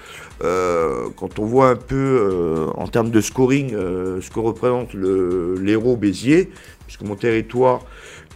euh, 0.42 1.08
quand 1.16 1.38
on 1.38 1.44
voit 1.44 1.68
un 1.68 1.76
peu 1.76 2.66
en 2.76 2.88
termes 2.88 3.10
de 3.10 3.20
scoring 3.20 3.72
ce 3.72 4.30
que 4.30 4.38
représente 4.40 4.94
l'héros 4.94 5.96
Béziers, 5.96 6.50
puisque 6.86 7.02
mon 7.02 7.14
territoire, 7.14 7.80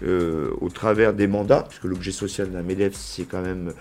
au 0.02 0.68
travers 0.68 1.14
des 1.14 1.26
mandats, 1.26 1.64
puisque 1.66 1.85
l'objet 1.85 2.12
social 2.12 2.50
d'un 2.50 2.62
MEDEF, 2.62 2.92
c'est 2.94 3.25
quand 3.25 3.40
même 3.40 3.73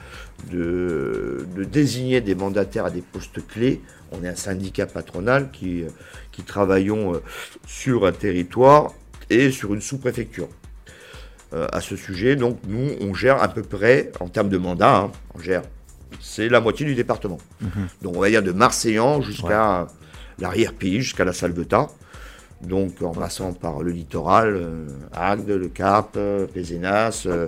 de, 0.49 1.45
désigner 1.69 2.21
des 2.21 2.35
mandataires 2.35 2.85
à 2.85 2.91
des 2.91 3.01
postes 3.01 3.45
clés. 3.45 3.81
On 4.13 4.23
est 4.23 4.29
un 4.29 4.35
syndicat 4.35 4.85
patronal 4.85 5.49
qui, 5.51 5.83
qui 6.31 6.43
travaillons 6.43 7.19
sur 7.67 8.05
un 8.05 8.13
territoire 8.13 8.93
et 9.29 9.51
sur 9.51 9.73
une 9.73 9.81
sous-préfecture. 9.81 10.47
Euh, 11.53 11.67
à 11.71 11.81
ce 11.81 11.95
sujet. 11.95 12.35
Donc 12.35 12.57
nous, 12.67 12.93
on 12.99 13.13
gère 13.13 13.43
à 13.43 13.47
peu 13.47 13.61
près, 13.61 14.11
en 14.19 14.27
termes 14.27 14.49
de 14.49 14.57
mandat, 14.57 14.95
hein, 14.95 15.11
on 15.35 15.39
gère, 15.39 15.61
c'est 16.19 16.49
la 16.49 16.59
moitié 16.59 16.83
du 16.83 16.95
département. 16.95 17.37
Mhm. 17.61 17.69
Donc 18.01 18.17
on 18.17 18.21
va 18.21 18.29
dire 18.29 18.41
de 18.41 18.51
Marseillan 18.51 19.21
jusqu'à 19.21 19.87
l'arrière-pays, 20.39 21.01
jusqu'à 21.01 21.25
la 21.25 21.33
Salvetat. 21.33 21.89
Donc 22.61 23.03
en 23.03 23.11
passant 23.11 23.53
par 23.53 23.83
le 23.83 23.91
littoral, 23.91 24.55
euh, 24.55 24.87
Agde, 25.13 25.49
le 25.49 25.67
Cap, 25.67 26.13
euh, 26.15 26.47
Pézenas, 26.47 27.25
euh, 27.27 27.47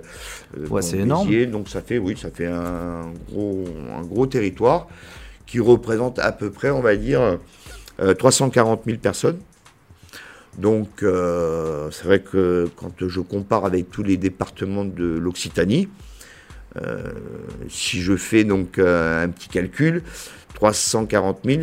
c'est 0.82 0.98
énorme. 0.98 1.46
Donc 1.46 1.68
ça 1.68 1.82
fait, 1.82 1.98
oui, 1.98 2.16
ça 2.16 2.30
fait 2.30 2.48
un 2.48 3.12
gros, 3.32 3.66
un 3.98 4.04
gros 4.04 4.28
territoire 4.28 4.88
qui 5.48 5.60
représente 5.60 6.20
à 6.20 6.32
peu 6.32 6.52
près, 6.52 6.70
on 6.70 6.82
va 6.82 6.96
dire, 6.96 7.40
340 7.98 8.82
000 8.86 8.98
personnes. 9.00 9.40
Donc, 10.58 11.04
euh, 11.04 11.90
c'est 11.92 12.06
vrai 12.06 12.20
que 12.20 12.68
quand 12.76 13.08
je 13.08 13.20
compare 13.20 13.66
avec 13.66 13.92
tous 13.92 14.04
les 14.04 14.18
départements 14.18 14.86
de 14.86 15.06
l'Occitanie, 15.06 15.90
euh, 16.82 17.04
si 17.70 18.02
je 18.02 18.16
fais 18.16 18.44
donc 18.44 18.80
euh, 18.80 19.24
un 19.24 19.30
petit 19.30 19.50
calcul, 19.50 20.04
340 20.56 21.40
000 21.44 21.60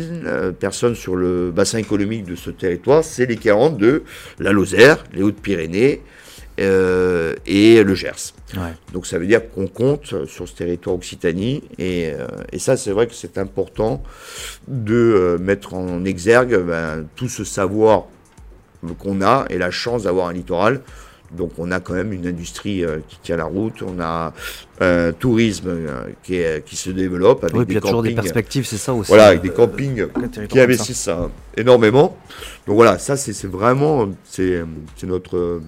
personnes 0.59 0.93
sur 0.93 1.15
le 1.15 1.51
bassin 1.51 1.79
économique 1.79 2.25
de 2.25 2.35
ce 2.35 2.51
territoire, 2.51 3.03
c'est 3.03 3.25
l'équivalent 3.25 3.71
de 3.71 4.03
la 4.39 4.51
Lozère, 4.51 5.03
les 5.13 5.23
Hautes-Pyrénées 5.23 6.01
et 6.59 7.83
le 7.83 7.95
Gers. 7.95 8.35
Donc 8.93 9.07
ça 9.07 9.17
veut 9.17 9.25
dire 9.25 9.49
qu'on 9.49 9.65
compte 9.65 10.27
sur 10.27 10.47
ce 10.47 10.53
territoire 10.53 10.95
Occitanie 10.95 11.63
et, 11.79 12.13
ça 12.59 12.77
c'est 12.77 12.91
vrai 12.91 13.07
que 13.07 13.15
c'est 13.15 13.39
important 13.39 14.03
de 14.67 15.37
mettre 15.41 15.73
en 15.73 16.05
exergue 16.05 16.55
ben, 16.63 17.07
tout 17.15 17.29
ce 17.29 17.43
savoir 17.43 18.05
qu'on 18.99 19.21
a 19.21 19.45
et 19.49 19.57
la 19.57 19.71
chance 19.71 20.03
d'avoir 20.03 20.27
un 20.27 20.33
littoral. 20.33 20.81
Donc 21.31 21.53
on 21.57 21.71
a 21.71 21.79
quand 21.79 21.93
même 21.93 22.13
une 22.13 22.27
industrie 22.27 22.85
euh, 22.85 22.99
qui 23.07 23.17
tient 23.23 23.37
la 23.37 23.45
route, 23.45 23.81
on 23.81 23.99
a 23.99 24.33
un 24.79 25.11
tourisme 25.13 25.67
euh, 25.67 26.03
qui, 26.21 26.39
qui, 26.65 26.75
se 26.75 26.91
développe 26.91 27.43
avec 27.43 27.55
des 27.55 27.73
il 27.73 27.73
y 27.73 27.77
a 27.77 27.81
toujours 27.81 28.03
des 28.03 28.13
perspectives, 28.13 28.65
c'est 28.65 28.77
ça 28.77 28.93
aussi. 28.93 29.07
Voilà, 29.07 29.27
avec 29.27 29.41
des 29.41 29.49
euh, 29.49 29.53
campings 29.53 30.07
qui 30.47 30.59
investissent 30.59 31.09
énormément. 31.57 32.15
Donc 32.67 32.75
voilà, 32.75 32.99
ça 32.99 33.17
c'est 33.17 33.47
vraiment 33.47 34.09
c'est 34.23 34.63
notre 35.03 35.61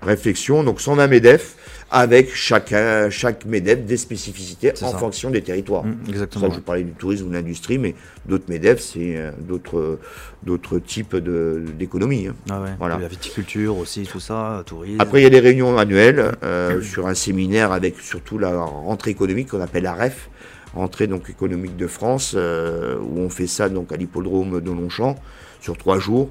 réflexion. 0.00 0.64
Donc 0.64 0.80
sans 0.80 0.98
un 0.98 1.06
MEDEF, 1.08 1.56
avec 1.94 2.34
chacun, 2.34 3.10
chaque 3.10 3.44
MEDEF 3.44 3.84
des 3.84 3.98
spécificités 3.98 4.72
en 4.82 4.92
fonction 4.92 5.28
des 5.28 5.42
territoires. 5.42 5.84
Mmh, 5.84 5.96
exactement. 6.08 6.50
je 6.50 6.60
parlais 6.60 6.84
du 6.84 6.92
tourisme 6.92 7.26
ou 7.26 7.28
de 7.28 7.34
l'industrie, 7.34 7.76
mais 7.76 7.94
d'autres 8.24 8.46
MEDEF, 8.48 8.80
c'est 8.80 9.14
euh, 9.16 9.30
d'autres, 9.38 9.98
d'autres 10.42 10.78
types 10.78 11.14
d'économie. 11.14 12.28
Hein. 12.28 12.34
Ah 12.50 12.62
voilà. 12.78 12.98
La 12.98 13.08
viticulture 13.08 13.76
aussi, 13.76 14.04
tout 14.04 14.20
ça, 14.20 14.62
tourisme. 14.64 15.00
Après, 15.00 15.20
il 15.20 15.24
y 15.24 15.26
a 15.26 15.30
des 15.30 15.40
réunions 15.40 15.76
annuelles 15.76 16.32
euh, 16.42 16.80
sur 16.80 17.06
un 17.06 17.14
séminaire 17.14 17.72
avec 17.72 18.00
surtout 18.00 18.38
la 18.38 18.58
rentrée 18.58 19.10
économique 19.10 19.50
qu'on 19.50 19.60
appelle 19.60 19.82
la 19.82 19.92
REF, 19.92 20.30
rentrée 20.74 21.06
donc 21.06 21.28
économique 21.28 21.76
de 21.76 21.86
France, 21.86 22.32
euh, 22.34 22.96
où 23.02 23.18
on 23.18 23.28
fait 23.28 23.46
ça 23.46 23.68
donc 23.68 23.92
à 23.92 23.96
l'hippodrome 23.96 24.62
de 24.62 24.70
Longchamp 24.70 25.16
sur 25.62 25.78
trois 25.78 25.98
jours. 25.98 26.30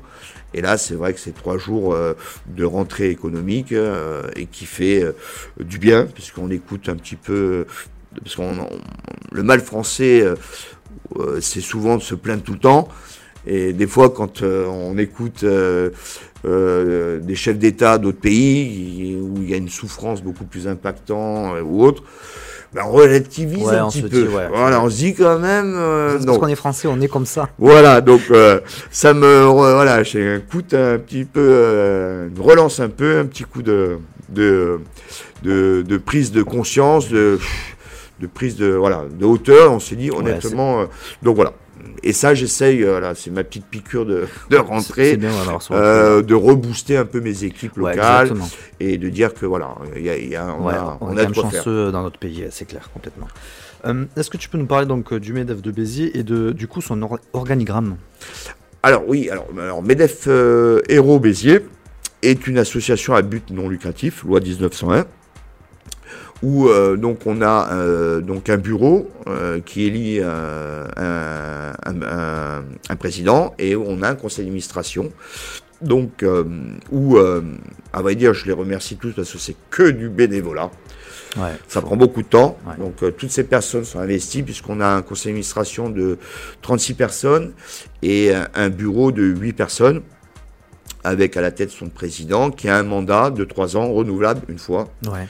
Et 0.54 0.62
là, 0.62 0.78
c'est 0.78 0.96
vrai 0.96 1.14
que 1.14 1.20
c'est 1.20 1.34
trois 1.34 1.58
jours 1.58 1.94
euh, 1.94 2.14
de 2.48 2.66
rentrée 2.66 3.10
économique 3.10 3.72
euh, 3.72 4.24
et 4.36 4.46
qui 4.46 4.66
fait 4.66 5.02
euh, 5.02 5.14
du 5.60 5.80
bien, 5.80 6.06
puisqu'on 6.06 6.52
écoute 6.52 6.90
un 6.90 6.96
petit 6.96 7.16
peu. 7.16 7.66
Parce 8.22 8.36
qu'on 8.36 8.68
le 9.32 9.44
mal 9.44 9.62
français, 9.62 10.26
c'est 11.40 11.62
souvent 11.62 11.96
de 11.96 12.02
se 12.02 12.14
plaindre 12.14 12.44
tout 12.44 12.52
le 12.52 12.60
temps. 12.60 12.90
Et 13.48 13.72
des 13.72 13.88
fois, 13.88 14.10
quand 14.10 14.42
on 14.44 14.98
écoute 14.98 15.46
des 15.46 17.36
chefs 17.36 17.58
d'État 17.58 17.98
d'autres 17.98 18.20
pays 18.20 19.18
où 19.18 19.38
il 19.38 19.50
y 19.50 19.54
a 19.54 19.58
une 19.58 19.70
souffrance 19.70 20.22
beaucoup 20.22 20.44
plus 20.44 20.68
impactante 20.68 21.56
ou 21.64 21.86
autre, 21.86 22.04
ben, 22.74 22.84
on 22.86 22.92
relativise 22.92 23.68
un 23.68 23.90
petit 23.90 24.02
peu. 24.02 24.30
Voilà, 24.54 24.82
on 24.82 24.90
se 24.90 24.96
dit 24.96 25.14
quand 25.14 25.40
même. 25.40 25.74
Euh, 25.76 26.18
parce 26.24 26.38
qu'on 26.38 26.48
est 26.48 26.56
français, 26.56 26.88
on 26.88 27.02
est 27.02 27.10
comme 27.10 27.26
ça. 27.26 27.50
Voilà, 27.60 28.00
donc 28.00 28.22
euh, 28.32 28.62
ça 28.92 29.14
me 29.14 29.44
voilà, 29.44 30.04
j'ai 30.04 30.36
un 30.36 30.40
coup 30.40 30.62
un 30.72 30.98
petit 30.98 31.26
peu, 31.26 31.42
euh, 31.42 32.30
relance 32.40 32.80
un 32.80 32.88
peu, 32.88 33.20
un 33.20 33.26
petit 33.26 33.44
coup 33.44 33.62
de 33.62 34.00
de, 34.30 34.80
de, 35.44 35.98
prise 35.98 36.32
de 36.32 36.44
conscience, 36.44 37.10
de 37.10 37.40
de 38.22 38.28
prise 38.28 38.56
de 38.56 38.68
voilà 38.68 39.04
de 39.12 39.26
hauteur. 39.26 39.74
On 39.74 39.82
s'est 39.82 39.98
dit 39.98 40.10
honnêtement. 40.10 40.86
donc 41.24 41.36
voilà, 41.36 41.52
et 42.04 42.14
ça, 42.14 42.34
j'essaye, 42.34 42.84
euh, 42.84 43.14
c'est 43.16 43.32
ma 43.32 43.44
petite 43.44 43.66
piqûre 43.66 44.06
de, 44.06 44.26
de 44.50 44.58
rentrer, 44.58 45.18
euh, 45.72 46.22
de 46.22 46.36
rebooster 46.36 46.98
un 46.98 47.06
peu 47.06 47.22
mes 47.22 47.44
équipes 47.44 47.78
locales 47.78 48.34
et 48.80 48.98
de 48.98 49.10
dire 49.10 49.34
que 49.34 49.46
voilà, 49.46 49.76
y 49.96 50.10
a, 50.10 50.18
y 50.18 50.36
a, 50.36 50.56
on, 50.60 50.68
a, 50.68 50.98
on, 51.02 51.18
est 51.18 51.34
chanceux 51.34 51.92
dans 51.92 52.04
notre 52.04 52.20
pays, 52.20 52.46
c'est 52.52 52.66
clair, 52.66 52.90
complètement. 52.94 53.28
Euh, 53.86 54.06
est-ce 54.16 54.30
que 54.30 54.38
tu 54.38 54.50
peux 54.50 54.58
nous 54.58 54.68
parler 54.68 54.86
donc 54.86 55.14
du 55.14 55.34
MEDEF 55.34 55.62
de 55.62 55.72
Béziers 55.72 56.18
et 56.18 56.24
de 56.24 56.52
du 56.52 56.68
coup 56.68 56.82
son 56.82 57.20
organigramme? 57.34 57.98
Alors 58.84 59.04
oui, 59.08 59.30
alors, 59.30 59.48
alors 59.60 59.84
MEDEF 59.84 60.28
Héros 60.90 61.20
Béziers 61.20 61.62
est 62.22 62.48
une 62.48 62.58
association 62.58 63.16
à 63.16 63.22
but 63.22 63.50
non 63.50 63.70
lucratif, 63.70 64.24
loi 64.24 64.40
1901 64.40 65.06
où 66.44 66.68
euh, 66.68 66.98
donc 66.98 67.26
on 67.26 67.42
a 67.42 67.72
euh, 67.74 68.22
donc 68.22 68.50
un 68.50 68.58
bureau 68.58 69.10
euh, 69.28 69.60
qui 69.60 69.84
élit 69.84 70.20
un, 70.22 70.88
un, 71.86 72.96
président 72.98 73.54
et 73.58 73.76
on 73.76 74.02
a 74.02 74.10
un 74.10 74.16
conseil 74.16 74.46
d'administration. 74.46 75.12
Donc 75.82 76.24
où, 76.92 77.18
à 77.18 78.02
vrai 78.02 78.14
dire, 78.14 78.36
je 78.36 78.46
les 78.46 78.52
remercie 78.52 78.98
tous 78.98 79.14
parce 79.14 79.32
que 79.32 79.40
c'est 79.40 79.56
que 79.72 79.90
du 79.90 80.10
bénévolat. 80.10 80.70
ça 81.68 81.82
prend 81.82 81.96
beaucoup 81.96 82.22
de 82.22 82.28
temps. 82.28 82.60
Donc 82.78 82.98
toutes 83.18 83.32
ces 83.32 83.44
personnes 83.44 83.84
sont 83.84 84.00
investies 84.00 84.44
puisqu'on 84.44 84.80
a 84.80 84.88
un 84.88 85.02
conseil 85.02 85.32
d'administration 85.32 85.90
de 85.90 86.20
36 86.62 86.94
personnes 86.94 87.54
et 88.04 88.32
un 88.54 88.70
bureau 88.70 89.12
de 89.12 89.24
8 89.24 89.54
personnes 89.54 90.02
avec 91.04 91.36
à 91.36 91.42
la 91.42 91.50
tête 91.50 91.72
son 91.72 91.90
président 91.90 92.52
qui 92.52 92.70
a 92.70 92.78
un 92.78 92.84
mandat 92.84 93.32
de 93.32 93.44
3 93.44 93.76
ans 93.76 93.92
renouvelable 93.92 94.42
une 94.50 94.60
fois. 94.60 94.88
Ouais. 95.08 95.28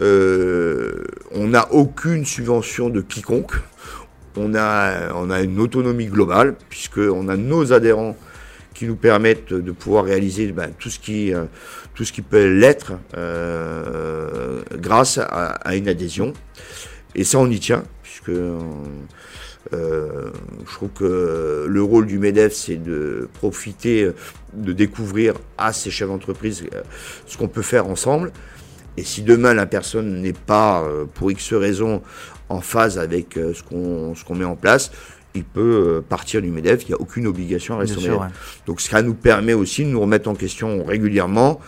Euh, 0.00 1.04
on 1.32 1.48
n'a 1.48 1.72
aucune 1.72 2.24
subvention 2.24 2.88
de 2.88 3.00
quiconque. 3.00 3.52
On 4.36 4.54
a, 4.54 5.12
on 5.14 5.30
a 5.30 5.40
une 5.42 5.60
autonomie 5.60 6.06
globale, 6.06 6.54
puisqu'on 6.68 7.28
a 7.28 7.36
nos 7.36 7.72
adhérents 7.72 8.16
qui 8.74 8.86
nous 8.86 8.96
permettent 8.96 9.52
de 9.52 9.72
pouvoir 9.72 10.04
réaliser 10.04 10.52
ben, 10.52 10.70
tout, 10.78 10.88
ce 10.88 10.98
qui, 10.98 11.34
euh, 11.34 11.44
tout 11.94 12.04
ce 12.04 12.12
qui 12.12 12.22
peut 12.22 12.46
l'être 12.46 12.92
euh, 13.16 14.62
grâce 14.76 15.18
à, 15.18 15.74
une 15.74 15.88
adhésion. 15.88 16.32
Et 17.14 17.24
ça, 17.24 17.38
on 17.38 17.50
y 17.50 17.58
tient, 17.58 17.84
puisque 18.02 18.30
je 19.72 20.72
trouve 20.72 20.90
que 20.90 21.66
le 21.68 21.82
rôle 21.82 22.06
du 22.06 22.18
MEDEF, 22.18 22.54
c'est 22.54 22.82
de 22.82 23.28
profiter, 23.34 24.10
de 24.54 24.72
découvrir 24.72 25.34
à 25.58 25.72
ces 25.72 25.90
chefs 25.90 26.08
d'entreprise 26.08 26.64
ce 27.26 27.36
qu'on 27.36 27.48
peut 27.48 27.62
faire 27.62 27.88
ensemble. 27.88 28.32
Et 28.96 29.04
si 29.04 29.22
demain 29.22 29.54
la 29.54 29.66
personne 29.66 30.20
n'est 30.22 30.32
pas, 30.32 30.82
euh, 30.82 31.04
pour 31.14 31.30
X 31.30 31.54
raison, 31.54 32.02
en 32.48 32.60
phase 32.60 32.98
avec 32.98 33.36
euh, 33.36 33.54
ce 33.54 33.62
qu'on 33.62 34.14
ce 34.14 34.24
qu'on 34.24 34.34
met 34.34 34.44
en 34.44 34.56
place, 34.56 34.90
il 35.34 35.44
peut 35.44 35.60
euh, 35.98 36.00
partir 36.00 36.42
du 36.42 36.50
MEDEF, 36.50 36.82
il 36.84 36.88
n'y 36.88 36.94
a 36.94 37.00
aucune 37.00 37.26
obligation 37.28 37.76
à 37.76 37.78
rester 37.78 37.98
au 37.98 38.00
sûr, 38.00 38.20
MEDEF. 38.20 38.62
Donc 38.66 38.80
ça 38.80 39.00
nous 39.02 39.14
permet 39.14 39.52
aussi 39.54 39.84
de 39.84 39.90
nous 39.90 40.00
remettre 40.00 40.28
en 40.28 40.34
question 40.34 40.84
régulièrement 40.84 41.60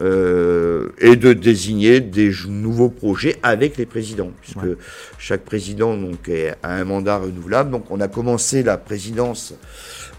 euh, 0.00 0.90
et 0.98 1.16
de 1.16 1.32
désigner 1.32 2.00
des 2.00 2.30
nouveaux 2.46 2.90
projets 2.90 3.36
avec 3.42 3.76
les 3.78 3.86
présidents, 3.86 4.30
puisque 4.40 4.62
Ouais. 4.62 4.76
chaque 5.18 5.42
président 5.44 5.96
donc, 5.96 6.28
est- 6.28 6.54
a 6.62 6.74
un 6.74 6.84
mandat 6.84 7.16
renouvelable. 7.18 7.70
Donc 7.70 7.90
on 7.90 8.00
a 8.00 8.06
commencé 8.08 8.62
la 8.62 8.76
présidence 8.76 9.54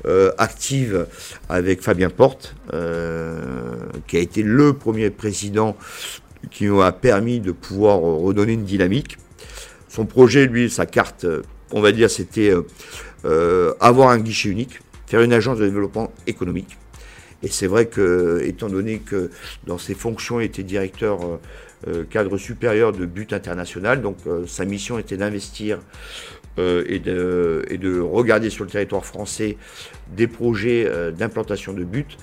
euh, 0.05 0.31
active 0.37 1.05
avec 1.47 1.81
Fabien 1.81 2.09
Porte, 2.09 2.55
euh, 2.73 3.37
qui 4.07 4.17
a 4.17 4.19
été 4.21 4.41
le 4.43 4.73
premier 4.73 5.11
président 5.11 5.77
qui 6.51 6.65
nous 6.65 6.81
a 6.81 6.91
permis 6.91 7.39
de 7.39 7.51
pouvoir 7.51 7.99
euh, 7.99 8.15
redonner 8.15 8.53
une 8.53 8.63
dynamique. 8.63 9.17
Son 9.87 10.05
projet, 10.05 10.45
lui, 10.47 10.69
sa 10.69 10.85
carte, 10.85 11.25
euh, 11.25 11.41
on 11.71 11.81
va 11.81 11.91
dire, 11.91 12.09
c'était 12.09 12.53
euh, 13.25 13.73
avoir 13.79 14.09
un 14.09 14.19
guichet 14.19 14.49
unique, 14.49 14.79
faire 15.07 15.21
une 15.21 15.33
agence 15.33 15.59
de 15.59 15.65
développement 15.65 16.11
économique. 16.27 16.77
Et 17.43 17.47
c'est 17.47 17.67
vrai 17.67 17.85
que, 17.85 18.41
étant 18.43 18.67
donné 18.67 18.99
que 18.99 19.29
dans 19.65 19.77
ses 19.77 19.93
fonctions, 19.93 20.39
il 20.39 20.45
était 20.45 20.63
directeur 20.63 21.19
cadre 22.09 22.37
supérieur 22.37 22.91
de 22.91 23.05
but 23.05 23.31
international, 23.31 24.01
donc 24.01 24.17
sa 24.45 24.65
mission 24.65 24.99
était 24.99 25.15
d'investir 25.15 25.79
et, 26.57 26.99
de, 26.99 27.63
et 27.69 27.77
de 27.77 28.01
regarder 28.01 28.49
sur 28.49 28.65
le 28.65 28.69
territoire 28.69 29.05
français 29.05 29.55
des 30.13 30.27
projets 30.27 30.91
d'implantation 31.17 31.71
de 31.71 31.85
but. 31.85 32.17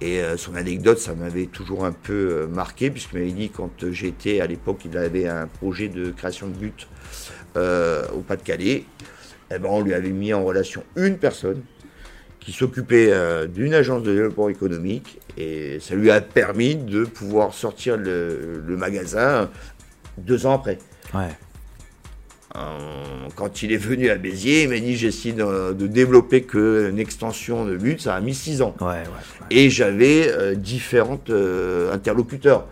Et 0.00 0.20
euh, 0.20 0.36
son 0.36 0.54
anecdote, 0.54 0.98
ça 0.98 1.14
m'avait 1.14 1.46
toujours 1.46 1.84
un 1.84 1.92
peu 1.92 2.12
euh, 2.32 2.46
marqué, 2.46 2.90
puisqu'il 2.90 3.18
m'avait 3.18 3.32
dit 3.32 3.50
quand 3.50 3.70
euh, 3.82 3.92
j'étais 3.92 4.40
à 4.40 4.46
l'époque, 4.46 4.80
il 4.86 4.96
avait 4.96 5.28
un 5.28 5.46
projet 5.46 5.88
de 5.88 6.10
création 6.10 6.48
de 6.48 6.54
but 6.54 6.88
euh, 7.56 8.06
au 8.14 8.20
Pas-de-Calais. 8.20 8.84
Eh 9.52 9.58
ben, 9.58 9.68
on 9.68 9.82
lui 9.82 9.92
avait 9.92 10.10
mis 10.10 10.32
en 10.32 10.42
relation 10.42 10.84
une 10.96 11.18
personne 11.18 11.62
qui 12.38 12.52
s'occupait 12.52 13.12
d'une 13.48 13.74
agence 13.74 14.02
de 14.02 14.14
développement 14.14 14.48
économique 14.48 15.20
et 15.36 15.78
ça 15.80 15.94
lui 15.94 16.10
a 16.10 16.22
permis 16.22 16.74
de 16.76 17.04
pouvoir 17.04 17.52
sortir 17.52 17.98
le, 17.98 18.62
magasin 18.78 19.50
deux 20.16 20.46
ans 20.46 20.54
après. 20.54 20.78
Euh, 22.56 23.28
quand 23.36 23.62
il 23.62 23.72
est 23.72 23.76
venu 23.76 24.10
à 24.10 24.16
Béziers, 24.16 24.64
il 24.64 24.70
m'a 24.70 24.78
dit 24.78 24.96
j'essaie 24.96 25.32
de, 25.32 25.72
de 25.72 25.86
développer 25.86 26.42
qu'une 26.42 26.98
extension 26.98 27.64
de 27.64 27.76
but, 27.76 28.00
ça 28.00 28.16
a 28.16 28.20
mis 28.20 28.34
six 28.34 28.60
ans. 28.60 28.74
Ouais, 28.80 28.86
ouais. 28.86 28.94
ouais. 28.96 29.46
Et 29.50 29.70
j'avais 29.70 30.28
euh, 30.28 30.54
différents 30.54 31.20
euh, 31.30 31.92
interlocuteurs. 31.92 32.66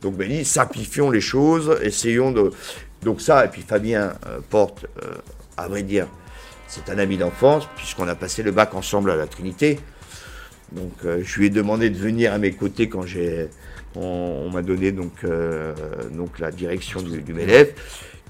Donc, 0.00 0.16
il 0.18 0.28
dit, 0.28 0.44
simplifions 0.44 1.10
les 1.10 1.20
choses, 1.20 1.78
essayons 1.82 2.32
de. 2.32 2.50
Donc, 3.02 3.20
ça, 3.20 3.44
et 3.44 3.48
puis 3.48 3.62
Fabien 3.62 4.14
euh, 4.26 4.40
Porte, 4.50 4.86
euh, 5.04 5.14
à 5.56 5.68
vrai 5.68 5.84
dire, 5.84 6.08
c'est 6.66 6.90
un 6.90 6.98
ami 6.98 7.16
d'enfance, 7.16 7.68
puisqu'on 7.76 8.08
a 8.08 8.16
passé 8.16 8.42
le 8.42 8.50
bac 8.50 8.74
ensemble 8.74 9.12
à 9.12 9.16
la 9.16 9.26
Trinité. 9.28 9.78
Donc, 10.72 10.92
euh, 11.04 11.20
je 11.22 11.38
lui 11.38 11.46
ai 11.46 11.50
demandé 11.50 11.90
de 11.90 11.98
venir 11.98 12.32
à 12.32 12.38
mes 12.38 12.50
côtés 12.50 12.88
quand 12.88 13.06
j'ai. 13.06 13.48
On, 13.94 14.46
on 14.46 14.50
m'a 14.50 14.62
donné 14.62 14.90
donc, 14.90 15.12
euh, 15.22 15.74
donc 16.10 16.38
la 16.38 16.50
direction 16.50 17.02
du, 17.02 17.20
du 17.20 17.34
MEDEF, 17.34 17.74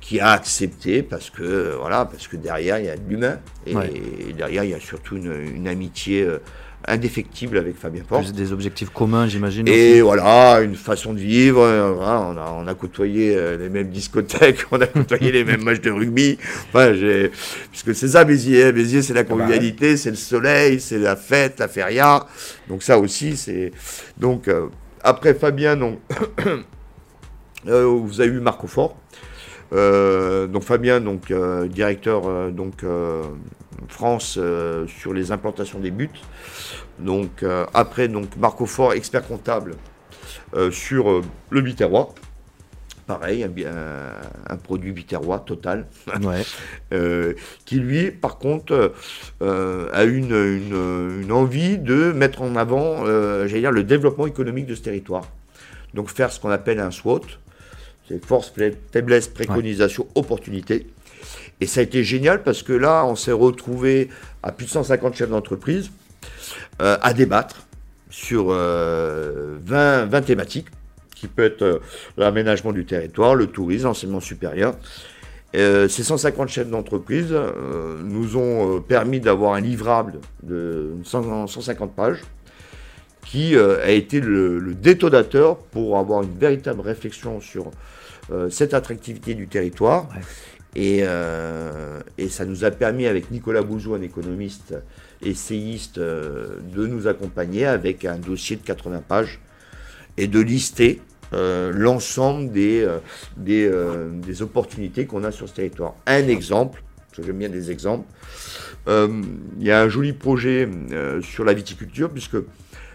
qui 0.02 0.18
a 0.20 0.32
accepté 0.32 1.02
parce 1.04 1.30
que, 1.30 1.76
voilà, 1.80 2.04
parce 2.04 2.26
que 2.26 2.36
derrière, 2.36 2.78
il 2.80 2.86
y 2.86 2.90
a 2.90 2.96
de 2.96 3.08
l'humain. 3.08 3.38
Et, 3.66 3.74
Ouais. 3.76 3.90
et 4.28 4.32
derrière, 4.32 4.64
il 4.64 4.70
y 4.70 4.74
a 4.74 4.80
surtout 4.80 5.16
une, 5.16 5.32
une 5.54 5.68
amitié 5.68 6.22
euh, 6.24 6.38
indéfectible 6.88 7.56
avec 7.56 7.76
Fabien 7.78 8.02
Porte. 8.02 8.24
Plus 8.24 8.32
des 8.32 8.52
objectifs 8.52 8.90
communs, 8.90 9.28
j'imagine. 9.28 9.68
Et 9.68 9.92
aussi. 9.92 10.00
voilà, 10.00 10.60
une 10.62 10.74
façon 10.74 11.12
de 11.14 11.20
vivre. 11.20 11.60
euh, 11.62 11.92
voilà, 11.92 12.20
on, 12.20 12.36
a, 12.36 12.52
on 12.64 12.66
a 12.66 12.74
côtoyé 12.74 13.36
euh, 13.36 13.56
les 13.56 13.68
mêmes 13.68 13.90
discothèques, 13.90 14.64
on 14.72 14.80
a 14.80 14.88
côtoyé 14.88 15.30
les 15.30 15.44
mêmes 15.44 15.62
matchs 15.62 15.80
de 15.80 15.92
rugby. 15.92 16.36
Enfin, 16.68 16.92
j'ai- 16.94 17.30
puisque 17.70 17.94
c'est 17.94 18.08
ça 18.08 18.24
Béziers. 18.24 18.64
hein. 18.64 18.72
Béziers, 18.72 19.02
c'est 19.02 19.14
la 19.14 19.22
convivialité, 19.22 19.96
c'est 19.96 20.10
le 20.10 20.16
soleil, 20.16 20.80
c'est 20.80 20.98
la 20.98 21.14
fête, 21.14 21.60
la 21.60 21.68
feria. 21.68 22.26
Donc 22.68 22.82
ça 22.82 22.98
aussi, 22.98 23.36
c'est. 23.36 23.70
Donc 24.18 24.48
euh, 24.48 24.66
après 25.04 25.34
Fabien, 25.34 25.76
donc, 25.76 26.00
euh, 27.68 27.84
vous 27.84 28.20
avez 28.20 28.30
eu 28.30 28.40
Marco 28.40 28.66
Fort. 28.66 28.96
Euh, 29.72 30.46
donc 30.46 30.62
Fabien, 30.64 31.00
donc 31.00 31.30
euh, 31.30 31.66
directeur 31.66 32.22
euh, 32.26 32.50
donc 32.50 32.84
France 33.88 34.38
sur 34.86 35.12
les 35.12 35.32
implantations 35.32 35.78
des 35.80 35.90
buts. 35.90 36.10
Donc 36.98 37.44
après 37.74 38.08
donc 38.08 38.36
Marco 38.36 38.66
Fort, 38.66 38.92
expert 38.92 39.26
comptable 39.26 39.74
sur 40.70 41.22
le 41.50 41.60
biterrois. 41.60 42.14
Pareil, 43.06 43.42
un, 43.42 43.48
bi- 43.48 43.64
un- 43.66 44.12
un 44.48 44.56
produit 44.56 44.92
biterrois 44.92 45.40
total. 45.40 45.86
Ouais. 46.22 46.42
Euh, 46.94 47.34
qui 47.64 47.80
lui, 47.80 48.12
par 48.12 48.38
contre, 48.38 48.92
euh, 49.42 49.88
a 49.92 50.04
une, 50.04 50.30
une, 50.30 51.20
une 51.22 51.32
envie 51.32 51.78
de 51.78 52.12
mettre 52.12 52.42
en 52.42 52.54
avant, 52.54 53.04
euh, 53.04 53.48
j'allais 53.48 53.62
dire, 53.62 53.72
le 53.72 53.82
développement 53.82 54.26
économique 54.28 54.66
de 54.66 54.76
ce 54.76 54.82
territoire. 54.82 55.24
Donc 55.94 56.10
faire 56.10 56.30
ce 56.30 56.38
qu'on 56.38 56.50
appelle 56.50 56.78
un 56.78 56.92
SWOT, 56.92 57.22
c'est 58.12 58.24
force, 58.24 58.50
fai- 58.54 58.76
faiblesse, 58.92 59.28
préconisation, 59.28 60.06
opportunité. 60.14 60.86
Et 61.60 61.66
ça 61.66 61.80
a 61.80 61.82
été 61.82 62.04
génial 62.04 62.42
parce 62.42 62.62
que 62.62 62.72
là, 62.72 63.04
on 63.06 63.16
s'est 63.16 63.32
retrouvé 63.32 64.08
à 64.42 64.52
plus 64.52 64.66
de 64.66 64.70
150 64.70 65.14
chefs 65.14 65.30
d'entreprise 65.30 65.90
euh, 66.80 66.96
à 67.00 67.12
débattre 67.14 67.66
sur 68.10 68.46
euh, 68.50 69.56
20, 69.64 70.06
20 70.06 70.22
thématiques, 70.22 70.66
qui 71.14 71.28
peut 71.28 71.44
être 71.44 71.62
euh, 71.62 71.78
l'aménagement 72.16 72.72
du 72.72 72.84
territoire, 72.84 73.34
le 73.34 73.46
tourisme, 73.46 73.84
l'enseignement 73.84 74.20
supérieur. 74.20 74.74
Euh, 75.54 75.86
ces 75.88 76.02
150 76.02 76.48
chefs 76.48 76.68
d'entreprise 76.68 77.28
euh, 77.30 78.00
nous 78.02 78.36
ont 78.36 78.76
euh, 78.76 78.80
permis 78.80 79.20
d'avoir 79.20 79.54
un 79.54 79.60
livrable 79.60 80.14
de 80.42 80.90
100 81.04 81.46
150 81.46 81.94
pages 81.94 82.20
qui 83.24 83.54
euh, 83.54 83.82
a 83.84 83.90
été 83.90 84.20
le, 84.20 84.58
le 84.58 84.74
détonateur 84.74 85.56
pour 85.58 85.98
avoir 85.98 86.22
une 86.22 86.36
véritable 86.36 86.80
réflexion 86.80 87.40
sur 87.40 87.66
euh, 87.66 87.70
cette 88.50 88.74
attractivité 88.74 89.34
du 89.34 89.46
territoire. 89.46 90.08
Ouais. 90.10 90.20
Et, 90.74 91.00
euh, 91.02 92.00
et 92.16 92.28
ça 92.28 92.44
nous 92.44 92.64
a 92.64 92.70
permis, 92.70 93.06
avec 93.06 93.30
Nicolas 93.30 93.62
Bouzou, 93.62 93.94
un 93.94 94.00
économiste 94.00 94.74
essayiste, 95.20 95.98
euh, 95.98 96.56
de 96.74 96.86
nous 96.86 97.06
accompagner 97.06 97.66
avec 97.66 98.04
un 98.04 98.16
dossier 98.16 98.56
de 98.56 98.62
80 98.62 99.02
pages 99.06 99.40
et 100.16 100.28
de 100.28 100.40
lister 100.40 101.00
euh, 101.34 101.72
l'ensemble 101.74 102.52
des, 102.52 102.82
euh, 102.82 102.98
des, 103.36 103.66
euh, 103.66 104.10
des 104.10 104.42
opportunités 104.42 105.06
qu'on 105.06 105.24
a 105.24 105.30
sur 105.30 105.48
ce 105.48 105.54
territoire. 105.54 105.94
Un 106.06 106.28
exemple, 106.28 106.82
parce 106.96 107.20
que 107.20 107.26
j'aime 107.26 107.38
bien 107.38 107.48
des 107.48 107.70
exemples, 107.70 108.06
euh, 108.88 109.22
il 109.58 109.66
y 109.66 109.70
a 109.70 109.80
un 109.80 109.88
joli 109.88 110.12
projet 110.12 110.68
euh, 110.92 111.20
sur 111.20 111.44
la 111.44 111.52
viticulture, 111.52 112.10
puisque 112.10 112.36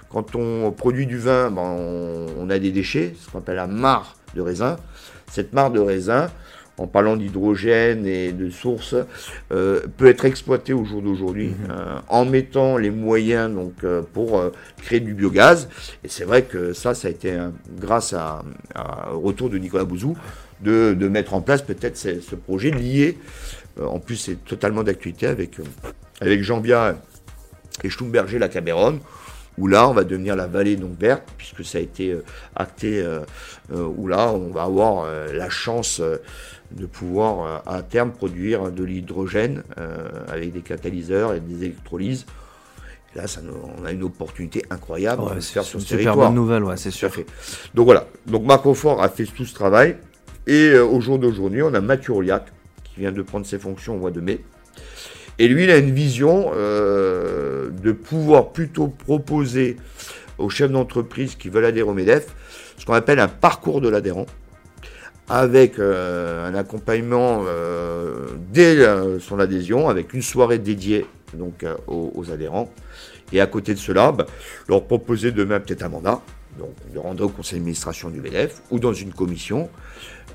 quand 0.10 0.36
on 0.36 0.72
produit 0.72 1.06
du 1.06 1.18
vin, 1.18 1.52
ben, 1.52 1.62
on, 1.62 2.28
on 2.40 2.50
a 2.50 2.58
des 2.60 2.72
déchets, 2.72 3.14
ce 3.20 3.30
qu'on 3.30 3.40
appelle 3.40 3.56
la 3.56 3.68
mare 3.68 4.18
de 4.36 4.42
raisin. 4.42 4.78
Cette 5.32 5.54
mare 5.54 5.72
de 5.72 5.80
raisin, 5.80 6.30
en 6.78 6.86
parlant 6.88 7.18
d'hydrogène 7.18 8.06
et 8.06 8.32
de 8.32 8.50
sources, 8.50 8.96
euh, 9.52 9.82
peut 9.98 10.06
être 10.08 10.26
exploitée 10.26 10.74
au 10.74 10.86
jour 10.86 11.02
d'aujourd'hui 11.02 11.54
euh, 11.72 11.98
en 12.08 12.24
mettant 12.26 12.78
les 12.78 12.92
moyens 12.92 13.52
donc, 13.54 13.74
euh, 13.84 14.04
pour 14.14 14.44
créer 14.84 15.00
du 15.00 15.14
biogaz. 15.16 15.70
Et 16.04 16.08
c'est 16.08 16.24
vrai 16.24 16.44
que 16.44 16.74
ça, 16.74 16.94
ça 16.94 17.08
a 17.08 17.12
été 17.12 17.36
grâce 17.80 18.14
à, 18.14 18.44
à- 18.76 19.14
au 19.14 19.20
retour 19.22 19.50
de 19.50 19.58
Nicolas 19.58 19.86
Bouzou 19.86 20.16
de, 20.62 20.94
de 20.94 21.08
mettre 21.08 21.34
en 21.34 21.42
place 21.42 21.62
peut-être 21.64 21.98
ce, 21.98 22.20
ce 22.22 22.36
projet 22.36 22.72
lié. 22.72 23.18
en 23.84 24.00
plus, 24.00 24.16
c'est 24.16 24.44
totalement 24.46 24.84
d'actualité 24.84 25.28
avec, 25.28 25.58
avec 26.22 26.42
Jean 26.44 26.60
Bia 26.60 26.96
et 27.84 27.90
Schlumberger 27.90 28.40
la 28.40 28.50
Cameron, 28.50 29.00
où 29.58 29.68
là, 29.68 29.90
on 29.90 29.94
va 29.94 30.04
devenir 30.04 30.36
la 30.36 30.48
vallée 30.48 30.76
donc 30.76 31.00
verte, 31.00 31.24
puisque 31.38 31.66
ça 31.66 31.78
a 31.80 31.82
été 31.82 32.12
euh, 32.12 32.24
acté, 32.56 33.02
euh, 33.02 33.20
euh, 33.74 33.84
où 33.98 34.08
là, 34.08 34.32
on 34.32 34.52
va 34.52 34.64
avoir 34.64 35.08
la 35.34 35.50
chance 35.50 36.02
de 36.72 36.86
pouvoir 36.86 37.64
à 37.66 37.82
terme 37.82 38.12
produire 38.12 38.72
de 38.72 38.84
l'hydrogène 38.84 39.64
avec 40.28 40.52
des 40.52 40.60
catalyseurs 40.62 41.34
et 41.34 41.40
des 41.40 41.64
électrolyses. 41.66 42.26
Et 43.16 43.20
là, 43.20 43.26
ça, 43.28 43.42
nous- 43.42 43.54
on 43.82 43.86
a 43.86 43.92
une 43.94 44.04
opportunité 44.04 44.64
incroyable 44.70 45.24
Ouais, 45.24 45.36
de 45.36 45.40
c'est 45.40 45.54
faire 45.54 45.64
sur 45.64 45.80
ce 45.80 45.86
super 45.88 46.00
territoire. 46.04 46.28
bonne 46.28 46.36
nouvelle, 46.36 46.64
ouais, 46.66 46.76
c'est 46.78 46.92
sûr. 46.92 47.10
fait. 47.10 47.26
Donc 47.74 47.86
voilà. 47.86 48.06
Donc 48.26 48.44
Marco 48.44 48.74
Fort 48.74 49.02
a 49.02 49.08
fait 49.10 49.24
tout 49.26 49.46
ce 49.46 49.54
travail. 49.54 49.96
Et 50.46 50.78
au 50.78 51.00
jour 51.02 51.18
d'aujourd'hui, 51.20 51.62
on 51.64 51.74
a 51.74 51.80
Mathieu 51.82 52.14
Oliac 52.14 52.46
qui 52.84 53.00
vient 53.00 53.12
de 53.14 53.22
prendre 53.22 53.46
ses 53.46 53.60
fonctions 53.60 53.96
au 53.96 54.00
mois 54.00 54.12
de 54.12 54.22
mai. 54.22 54.42
Et 55.40 55.48
lui, 55.48 55.66
il 55.66 55.72
a 55.72 55.78
une 55.78 55.94
vision 55.94 56.52
euh, 56.56 57.70
de 57.70 57.92
pouvoir 57.92 58.52
plutôt 58.52 58.88
proposer 58.88 59.78
aux 60.38 60.50
chefs 60.50 60.72
d'entreprise 60.72 61.36
qui 61.36 61.50
veulent 61.50 61.66
adhérer 61.66 61.88
au 61.88 61.94
MEDEF 61.94 62.28
ce 62.78 62.86
qu'on 62.86 62.94
appelle 62.94 63.20
un 63.20 63.28
parcours 63.28 63.82
de 63.82 63.90
l'adhérent 63.90 64.26
avec 65.30 65.78
euh, 65.78 66.48
un 66.48 66.56
accompagnement 66.56 67.44
euh, 67.46 68.28
dès 68.52 68.78
son 69.20 69.40
adhésion, 69.40 69.90
avec 69.90 70.14
une 70.14 70.22
soirée 70.22 70.58
dédiée 70.58 71.06
donc, 71.34 71.66
aux, 71.88 72.12
aux 72.16 72.32
adhérents. 72.32 72.72
Et 73.34 73.42
à 73.42 73.48
côté 73.48 73.74
de 73.74 73.80
cela, 73.80 74.12
bah, 74.12 74.26
leur 74.70 74.86
proposer 74.86 75.32
demain 75.32 75.60
peut-être 75.60 75.84
un 75.84 75.90
mandat, 75.90 76.22
donc 76.58 76.74
de 76.94 77.00
rendre 77.00 77.26
au 77.26 77.30
conseil 77.30 77.60
d'administration 77.60 78.10
du 78.10 78.22
MEDEF 78.22 78.62
ou 78.72 78.80
dans 78.80 78.94
une 78.94 79.14
commission. 79.14 79.70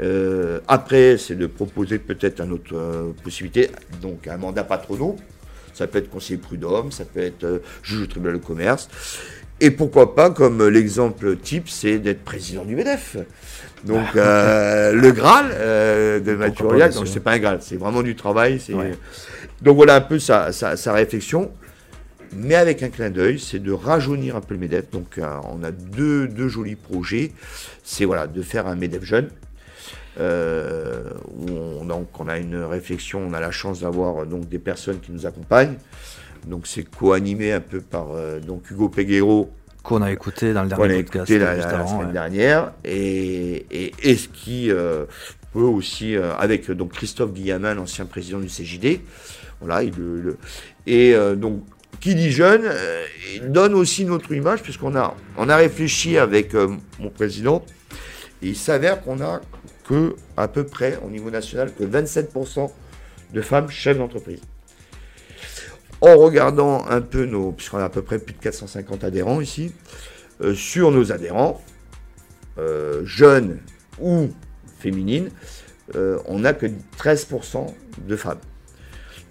Euh, 0.00 0.60
après, 0.68 1.18
c'est 1.18 1.34
de 1.34 1.46
proposer 1.46 1.98
peut-être 1.98 2.40
une 2.40 2.52
autre 2.52 2.74
euh, 2.74 3.10
possibilité, 3.22 3.70
donc 4.00 4.26
un 4.26 4.36
mandat 4.36 4.64
patronaux. 4.64 5.16
Ça 5.74 5.86
peut 5.86 5.98
être 5.98 6.10
conseiller 6.10 6.38
prud'homme, 6.38 6.92
ça 6.92 7.04
peut 7.04 7.20
être 7.20 7.44
euh, 7.44 7.58
juge 7.82 8.02
au 8.02 8.06
tribunal 8.06 8.38
de 8.38 8.44
commerce. 8.44 8.88
Et 9.60 9.70
pourquoi 9.70 10.14
pas, 10.14 10.30
comme 10.30 10.66
l'exemple 10.68 11.36
type, 11.36 11.68
c'est 11.68 11.98
d'être 11.98 12.24
président 12.24 12.64
du 12.64 12.74
MEDEF. 12.74 13.16
Donc 13.84 14.14
le 14.14 15.10
Graal 15.10 15.48
de 15.50 16.94
donc 16.94 17.06
c'est 17.06 17.20
pas 17.20 17.32
un 17.32 17.38
Graal, 17.38 17.58
c'est 17.60 17.76
vraiment 17.76 18.02
du 18.02 18.16
travail. 18.16 18.60
Donc 19.60 19.76
voilà 19.76 19.96
un 19.96 20.00
peu 20.00 20.18
sa, 20.18 20.52
sa 20.52 20.92
réflexion 20.92 21.52
mais 22.34 22.54
avec 22.54 22.82
un 22.82 22.88
clin 22.88 23.10
d'œil, 23.10 23.38
c'est 23.38 23.58
de 23.58 23.72
rajeunir 23.72 24.36
un 24.36 24.40
peu 24.40 24.54
le 24.54 24.60
MEDEF. 24.60 24.90
Donc 24.90 25.18
euh, 25.18 25.26
on 25.50 25.62
a 25.62 25.70
deux, 25.70 26.26
deux, 26.26 26.48
jolis 26.48 26.76
projets. 26.76 27.32
C'est 27.84 28.04
voilà, 28.04 28.26
de 28.26 28.42
faire 28.42 28.66
un 28.66 28.74
MEDEF 28.74 29.04
jeune. 29.04 29.28
Euh, 30.20 31.10
on, 31.48 31.84
donc 31.84 32.20
on 32.20 32.28
a 32.28 32.38
une 32.38 32.56
réflexion, 32.56 33.20
on 33.26 33.32
a 33.32 33.40
la 33.40 33.50
chance 33.50 33.80
d'avoir 33.80 34.26
donc 34.26 34.48
des 34.48 34.58
personnes 34.58 35.00
qui 35.00 35.12
nous 35.12 35.26
accompagnent. 35.26 35.76
Donc 36.46 36.66
c'est 36.66 36.84
co-animé 36.84 37.52
un 37.52 37.60
peu 37.60 37.80
par 37.80 38.12
euh, 38.12 38.40
donc 38.40 38.70
Hugo 38.70 38.88
Peguero. 38.88 39.50
Qu'on 39.82 40.02
a 40.02 40.12
écouté 40.12 40.52
dans 40.52 40.62
le 40.62 40.68
dernier 40.68 41.02
podcast. 41.02 41.30
Écouté 41.30 41.38
la, 41.38 41.56
la, 41.56 41.86
semaine 41.86 42.12
dernière. 42.12 42.72
Et, 42.84 43.66
et, 43.70 44.16
ce 44.16 44.28
qui 44.28 44.70
peut 45.52 45.58
aussi, 45.58 46.14
avec 46.14 46.70
donc 46.70 46.92
Christophe 46.92 47.32
Guillamin, 47.32 47.74
l'ancien 47.74 48.04
président 48.04 48.38
du 48.38 48.46
CJD. 48.46 49.00
Voilà, 49.60 49.82
il, 49.82 49.92
le, 49.96 50.38
et 50.86 51.16
donc 51.34 51.64
qui 52.00 52.14
dit 52.14 52.30
jeune, 52.32 52.62
euh, 52.64 53.04
donne 53.42 53.74
aussi 53.74 54.04
notre 54.04 54.32
image, 54.32 54.62
puisqu'on 54.62 54.96
a, 54.96 55.14
on 55.36 55.48
a 55.48 55.56
réfléchi 55.56 56.18
avec 56.18 56.54
euh, 56.54 56.76
mon 56.98 57.10
président, 57.10 57.64
et 58.42 58.48
il 58.48 58.56
s'avère 58.56 59.02
qu'on 59.02 59.20
a 59.20 59.40
que, 59.84 60.16
à 60.36 60.48
peu 60.48 60.64
près, 60.64 60.98
au 61.04 61.10
niveau 61.10 61.30
national, 61.30 61.72
que 61.72 61.84
27% 61.84 62.70
de 63.32 63.40
femmes 63.40 63.70
chefs 63.70 63.98
d'entreprise. 63.98 64.40
En 66.00 66.16
regardant 66.16 66.84
un 66.88 67.00
peu 67.00 67.24
nos, 67.24 67.52
puisqu'on 67.52 67.78
a 67.78 67.84
à 67.84 67.88
peu 67.88 68.02
près 68.02 68.18
plus 68.18 68.34
de 68.34 68.40
450 68.40 69.04
adhérents 69.04 69.40
ici, 69.40 69.72
euh, 70.40 70.54
sur 70.54 70.90
nos 70.90 71.12
adhérents, 71.12 71.62
jeunes 73.04 73.60
ou 73.98 74.28
féminines, 74.78 75.30
on 75.94 76.40
n'a 76.40 76.52
que 76.52 76.66
13% 76.98 77.66
de 78.06 78.16
femmes. 78.16 78.38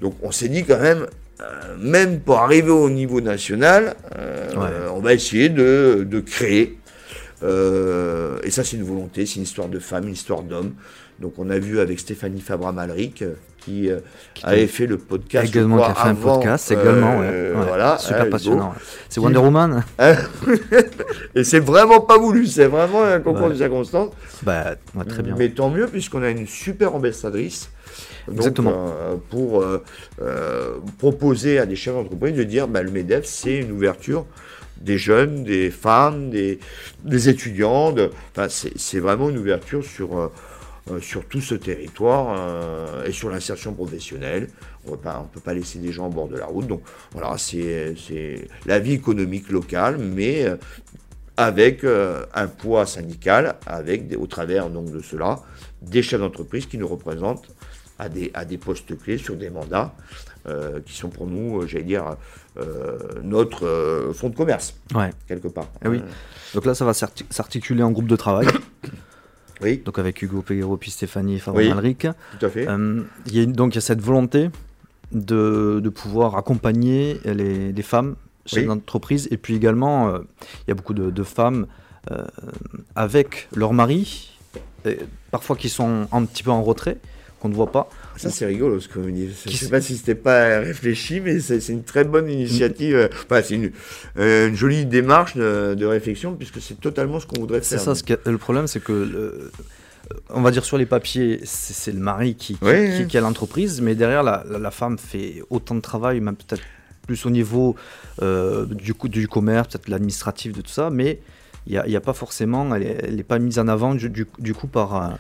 Donc 0.02 0.15
on 0.24 0.32
s'est 0.32 0.50
dit 0.50 0.65
quand 0.65 0.80
même, 0.80 1.04
euh, 1.04 1.08
même 1.80 2.20
pour 2.20 2.40
arriver 2.40 2.72
au 2.72 2.90
niveau 2.90 3.22
national, 3.22 3.96
euh, 4.18 4.90
on 4.94 5.00
va 5.00 5.14
essayer 5.14 5.50
de, 5.50 6.24
créer. 6.26 6.78
Euh, 7.44 8.38
et 8.44 8.52
ça, 8.52 8.64
c'est 8.64 8.78
une 8.78 8.84
volonté, 8.84 9.26
c'est 9.26 9.38
une 9.38 9.44
histoire 9.44 9.68
de 9.68 9.80
femme, 9.80 10.08
une 10.08 10.14
histoire 10.14 10.44
d'homme. 10.44 10.74
Donc, 11.20 11.34
on 11.38 11.50
a 11.50 11.60
vu 11.60 11.80
avec 11.80 12.00
Stéphanie 12.00 12.42
Fabra-Malric 12.42 13.24
qui, 13.58 13.90
avait 14.44 14.68
fait 14.68 14.88
le 14.88 14.98
podcast. 14.98 15.48
Également, 15.48 15.78
qui 15.78 15.84
a 15.84 15.94
fait 15.94 16.10
un 16.10 16.16
podcast, 16.16 16.72
également. 16.72 17.20
Ouais. 17.20 17.52
Voilà, 17.54 17.98
super 17.98 18.30
passionnant. 18.30 18.74
C'est 19.08 19.20
Wonder 19.20 19.40
Woman. 19.40 19.84
et 21.36 21.44
c'est 21.44 21.60
vraiment 21.60 22.02
pas 22.02 22.18
voulu, 22.18 22.48
c'est 22.48 22.66
vraiment 22.66 23.04
un 23.04 23.20
concours 23.20 23.50
de 23.50 23.56
circonstances. 23.56 24.14
Bah, 24.44 24.76
très 25.08 25.22
bien. 25.22 25.36
Mais 25.38 25.50
tant 25.50 25.70
mieux, 25.70 25.88
puisqu'on 25.88 26.24
a 26.24 26.30
une 26.30 26.48
super 26.48 26.96
ambassadrice 26.96 27.70
Exactement. 28.30 28.74
Euh, 28.76 29.16
pour 29.30 29.62
euh, 29.62 29.84
euh, 30.22 30.78
proposer 30.98 31.60
à 31.60 31.66
des 31.66 31.76
chefs 31.76 31.94
d'entreprise 31.94 32.36
de 32.36 32.44
dire 32.44 32.68
bah, 32.68 32.84
le 32.84 32.92
MEDEF, 32.92 33.26
c'est 33.26 33.60
une 33.60 33.72
ouverture 33.72 34.26
des 34.78 34.98
jeunes, 34.98 35.44
des 35.44 35.70
femmes, 35.70 36.30
des, 36.32 36.60
des 37.04 37.30
étudiants. 37.30 37.94
enfin, 38.32 38.48
c'est 38.50 39.00
vraiment 39.00 39.30
une 39.30 39.38
ouverture 39.38 39.86
sur, 39.86 40.32
sur 41.02 41.28
tout 41.28 41.40
ce 41.40 41.54
territoire 41.54 43.06
et 43.06 43.12
sur 43.12 43.30
l'insertion 43.30 43.74
professionnelle. 43.74 44.48
On 44.88 44.94
ne 44.94 44.96
peut 45.32 45.40
pas 45.40 45.54
laisser 45.54 45.78
des 45.78 45.92
gens 45.92 46.08
au 46.08 46.10
bord 46.10 46.28
de 46.30 46.36
la 46.36 46.48
route. 46.48 46.66
Donc 46.66 46.82
voilà, 47.12 47.38
c'est 47.38 47.94
la 48.66 48.80
vie 48.80 48.94
économique 48.94 49.52
locale, 49.52 50.00
mais 50.00 50.48
avec 51.38 51.84
un 51.84 52.48
poids 52.48 52.88
syndical, 52.88 53.58
avec 53.68 54.06
au 54.20 54.26
travers 54.26 54.72
donc 54.72 54.92
de 54.92 55.00
cela 55.00 55.44
des 55.84 56.02
chefs 56.02 56.20
d'entreprise 56.20 56.66
qui 56.66 56.80
nous 56.80 56.88
représentent 56.88 57.50
à 58.02 58.10
des, 58.10 58.32
à 58.34 58.46
des 58.46 58.58
postes 58.58 58.98
clés 58.98 59.20
sur 59.20 59.36
des 59.36 59.52
mandats 59.52 59.94
euh, 60.48 60.80
qui 60.84 60.94
sont 60.94 61.10
pour 61.10 61.28
nous, 61.28 61.62
euh, 61.62 61.68
j'allais 61.68 61.84
dire, 61.84 62.16
euh, 62.58 62.98
notre 63.22 64.12
fonds 64.16 64.30
de 64.30 64.36
commerce, 64.36 64.74
ouais. 64.96 65.12
quelque 65.28 65.48
part. 65.48 65.66
Et 65.66 65.86
eh 65.86 65.88
oui. 65.88 66.02
Donc 66.56 66.66
là, 66.66 66.74
ça 66.74 66.84
va 66.84 66.94
s'articuler 66.94 67.84
en 67.84 67.92
groupe 67.92 68.08
de 68.08 68.16
travail. 68.16 68.48
oui. 69.62 69.84
Donc 69.86 70.00
avec 70.00 70.20
Hugo 70.20 70.42
Peguero, 70.42 70.78
puis 70.78 70.90
Stéphanie 70.90 71.40
Favre-Malric. 71.40 72.08
tout 72.40 72.46
à 72.46 72.50
fait. 72.50 72.68
il 73.28 73.38
y 73.38 73.40
a, 73.40 73.46
donc 73.46 73.74
il 73.74 73.76
y 73.76 73.78
a 73.78 73.82
cette 73.82 74.02
volonté 74.02 74.50
de, 75.12 75.80
de 75.84 75.90
pouvoir 75.90 76.38
accompagner 76.38 77.20
les, 77.24 77.72
les 77.72 77.84
femmes 77.84 78.16
chefs 78.48 78.66
d'entreprise. 78.66 79.28
Et 79.30 79.38
puis 79.38 79.56
également, 79.56 80.12
il 80.16 80.70
y 80.70 80.72
a 80.72 80.74
beaucoup 80.74 80.96
de, 80.96 81.12
de 81.12 81.24
femmes 81.24 81.68
avec 82.96 83.48
leur 83.56 83.74
mari, 83.74 84.40
parfois 85.30 85.56
qui 85.56 85.70
sont 85.70 86.08
un 86.12 86.26
petit 86.26 86.42
peu 86.42 86.50
en 86.50 86.64
retrait 86.64 86.98
qu'on 87.42 87.50
ne 87.50 87.56
voit 87.56 87.72
pas. 87.72 87.90
Ça, 88.18 88.30
c'est 88.30 88.46
rigolo 88.46 88.80
ce 88.80 88.88
que 88.88 89.00
vous 89.00 89.10
dites. 89.10 89.32
Je 89.46 89.52
ne 89.52 89.56
sais 89.56 89.70
pas 89.70 89.82
si 89.82 89.98
c'était 89.98 90.16
pas 90.16 90.60
réfléchi, 90.60 91.20
mais 91.20 91.40
c'est 91.40 91.68
une 91.70 91.84
très 91.84 92.04
bonne 92.04 92.30
initiative. 92.30 92.96
Euh, 92.96 93.08
enfin, 93.26 93.42
c'est 93.44 93.56
une, 93.56 93.72
euh, 94.20 94.50
une, 94.50 94.56
jolie 94.56 94.86
démarche 94.86 95.36
de, 95.36 95.86
réflexion, 95.86 96.36
puisque 96.36 96.62
c'est 96.62 96.80
totalement 96.80 97.20
ce 97.20 97.26
qu'on 97.26 97.40
voudrait 97.42 97.62
faire. 97.62 97.80
C'est 97.80 97.84
ça, 97.84 97.96
ce 97.96 98.04
le 98.30 98.38
problème, 98.38 98.68
c'est 98.68 98.82
que. 98.84 99.50
on 100.30 100.42
va 100.42 100.52
dire 100.52 100.64
sur 100.64 100.78
les 100.78 100.86
papiers, 100.86 101.42
c'est 101.44 101.94
le 101.94 102.00
mari 102.00 102.36
qui, 102.36 102.58
qui, 103.08 103.18
a 103.18 103.22
l'entreprise, 103.22 103.82
mais 103.82 103.96
derrière, 103.96 104.24
la, 104.24 104.46
la, 104.48 104.72
femme 104.72 104.98
fait 105.00 105.42
autant 105.50 105.76
de 105.76 105.82
travail, 105.82 106.20
même 106.20 106.36
peut-être 106.36 106.64
plus 107.08 107.26
au 107.26 107.32
niveau 107.32 107.76
euh, 108.22 108.66
du, 108.66 108.94
du 109.06 109.28
commerce, 109.28 109.70
peut-être 109.70 109.88
l'administratif, 109.88 110.54
de 110.54 110.62
tout 110.62 110.72
ça, 110.72 110.92
mais 110.92 111.20
il 111.66 111.74
n'y 111.74 111.96
a, 111.96 111.98
a, 111.98 112.02
pas 112.02 112.14
forcément, 112.14 112.74
elle 112.76 113.16
n'est 113.16 113.24
pas 113.24 113.40
mise 113.40 113.58
en 113.60 113.68
avant 113.68 113.96
du, 113.96 114.28
du 114.40 114.54
coup 114.54 114.68
par, 114.68 115.18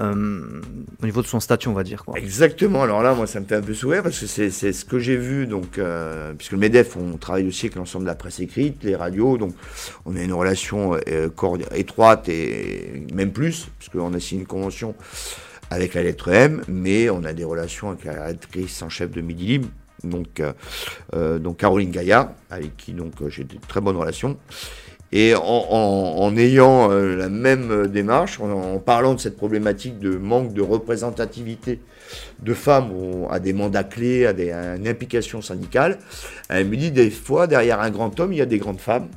euh, 0.00 0.62
au 1.02 1.06
niveau 1.06 1.22
de 1.22 1.26
son 1.26 1.40
statut, 1.40 1.68
on 1.68 1.72
va 1.72 1.82
dire. 1.82 2.04
Quoi. 2.04 2.18
Exactement. 2.18 2.82
Alors 2.82 3.02
là, 3.02 3.14
moi, 3.14 3.26
ça 3.26 3.40
me 3.40 3.44
fait 3.44 3.56
un 3.56 3.62
peu 3.62 3.74
sourire 3.74 4.02
parce 4.02 4.18
que 4.18 4.26
c'est 4.26 4.50
ce 4.50 4.84
que 4.84 4.98
j'ai 4.98 5.16
vu. 5.16 5.46
Donc, 5.46 5.78
euh, 5.78 6.32
puisque 6.34 6.52
le 6.52 6.58
Medef, 6.58 6.96
on 6.96 7.16
travaille 7.16 7.46
aussi 7.46 7.66
avec 7.66 7.76
l'ensemble 7.76 8.04
de 8.04 8.10
la 8.10 8.14
presse 8.14 8.40
écrite, 8.40 8.82
les 8.82 8.96
radios. 8.96 9.36
Donc, 9.36 9.54
on 10.06 10.16
a 10.16 10.22
une 10.22 10.32
relation 10.32 10.94
euh, 11.08 11.28
étroite 11.74 12.28
et 12.28 13.04
même 13.12 13.32
plus, 13.32 13.68
puisqu'on 13.78 14.14
a 14.14 14.20
signé 14.20 14.42
une 14.42 14.46
convention 14.46 14.94
avec 15.70 15.94
la 15.94 16.02
lettre 16.02 16.28
M, 16.28 16.62
mais 16.66 17.10
on 17.10 17.22
a 17.24 17.32
des 17.32 17.44
relations 17.44 17.90
avec 17.90 18.04
la 18.04 18.24
rédactrice 18.24 18.82
en 18.82 18.88
chef 18.88 19.10
de 19.10 19.20
Midi 19.20 19.46
Libre, 19.46 19.68
donc, 20.02 20.42
donc 21.12 21.58
Caroline 21.58 21.92
Gaillard, 21.92 22.32
avec 22.50 22.76
qui 22.76 22.92
donc 22.92 23.12
j'ai 23.28 23.44
de 23.44 23.54
très 23.68 23.80
bonnes 23.80 23.96
relations. 23.96 24.36
Et 25.12 25.34
en, 25.34 26.36
ayant 26.36 26.92
euh, 26.92 27.16
la 27.16 27.28
même 27.28 27.88
démarche, 27.88 28.38
en, 28.38 28.78
parlant 28.78 29.14
de 29.14 29.20
cette 29.20 29.36
problématique 29.36 29.98
de 29.98 30.16
manque 30.16 30.52
de 30.52 30.62
représentativité 30.62 31.80
de 32.40 32.54
femmes 32.54 32.92
à 33.28 33.40
des 33.40 33.52
mandats 33.52 33.82
clés, 33.84 34.26
à, 34.26 34.32
des, 34.32 34.52
une 34.52 34.86
implication 34.86 35.42
syndicale, 35.42 35.98
elle 36.48 36.68
me 36.68 36.76
dit 36.76 36.92
des 36.92 37.10
fois, 37.10 37.48
derrière 37.48 37.80
un 37.80 37.90
grand 37.90 38.18
homme, 38.20 38.32
il 38.32 38.38
y 38.38 38.42
a 38.42 38.46
des 38.46 38.58
grandes 38.58 38.80
femmes, 38.80 39.08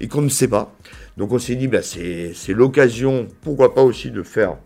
et 0.00 0.08
qu'on 0.08 0.22
ne 0.22 0.28
sait 0.28 0.48
pas. 0.48 0.74
Donc 1.16 1.32
on 1.32 1.38
s'est 1.38 1.56
dit, 1.56 1.68
bah, 1.68 1.82
c'est 1.82 2.34
l'occasion, 2.48 3.26
pourquoi 3.42 3.74
pas 3.74 3.82
aussi 3.82 4.10
de 4.10 4.22
faire 4.22 4.56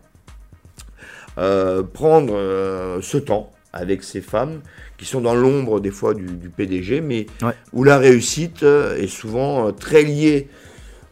euh, 1.37 1.83
prendre 1.83 2.33
euh, 2.33 3.01
ce 3.01 3.17
temps 3.17 3.51
avec 3.73 4.03
ces 4.03 4.21
femmes 4.21 4.61
qui 4.97 5.05
sont 5.05 5.21
dans 5.21 5.35
l'ombre 5.35 5.79
des 5.79 5.91
fois 5.91 6.13
du, 6.13 6.49
PDG, 6.49 7.01
mais 7.01 7.27
où 7.73 7.83
la 7.83 7.97
réussite 7.97 8.63
est 8.63 9.07
souvent 9.07 9.71
très 9.73 10.03
liée 10.03 10.47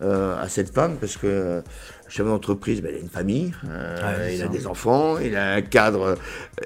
euh, 0.04 0.42
à 0.42 0.50
cette 0.50 0.74
femme 0.74 0.98
parce 1.00 1.16
que 1.16 1.28
le 1.28 1.64
chef 2.10 2.26
d'entreprise, 2.26 2.82
ben, 2.82 2.92
il 2.92 2.98
a 2.98 3.00
une 3.00 3.10
famille, 3.10 3.54
euh, 3.70 4.32
il 4.34 4.42
a 4.42 4.48
des 4.48 4.68
enfants, 4.68 5.18
il 5.18 5.36
a 5.38 5.54
un 5.54 5.62
cadre 5.62 6.18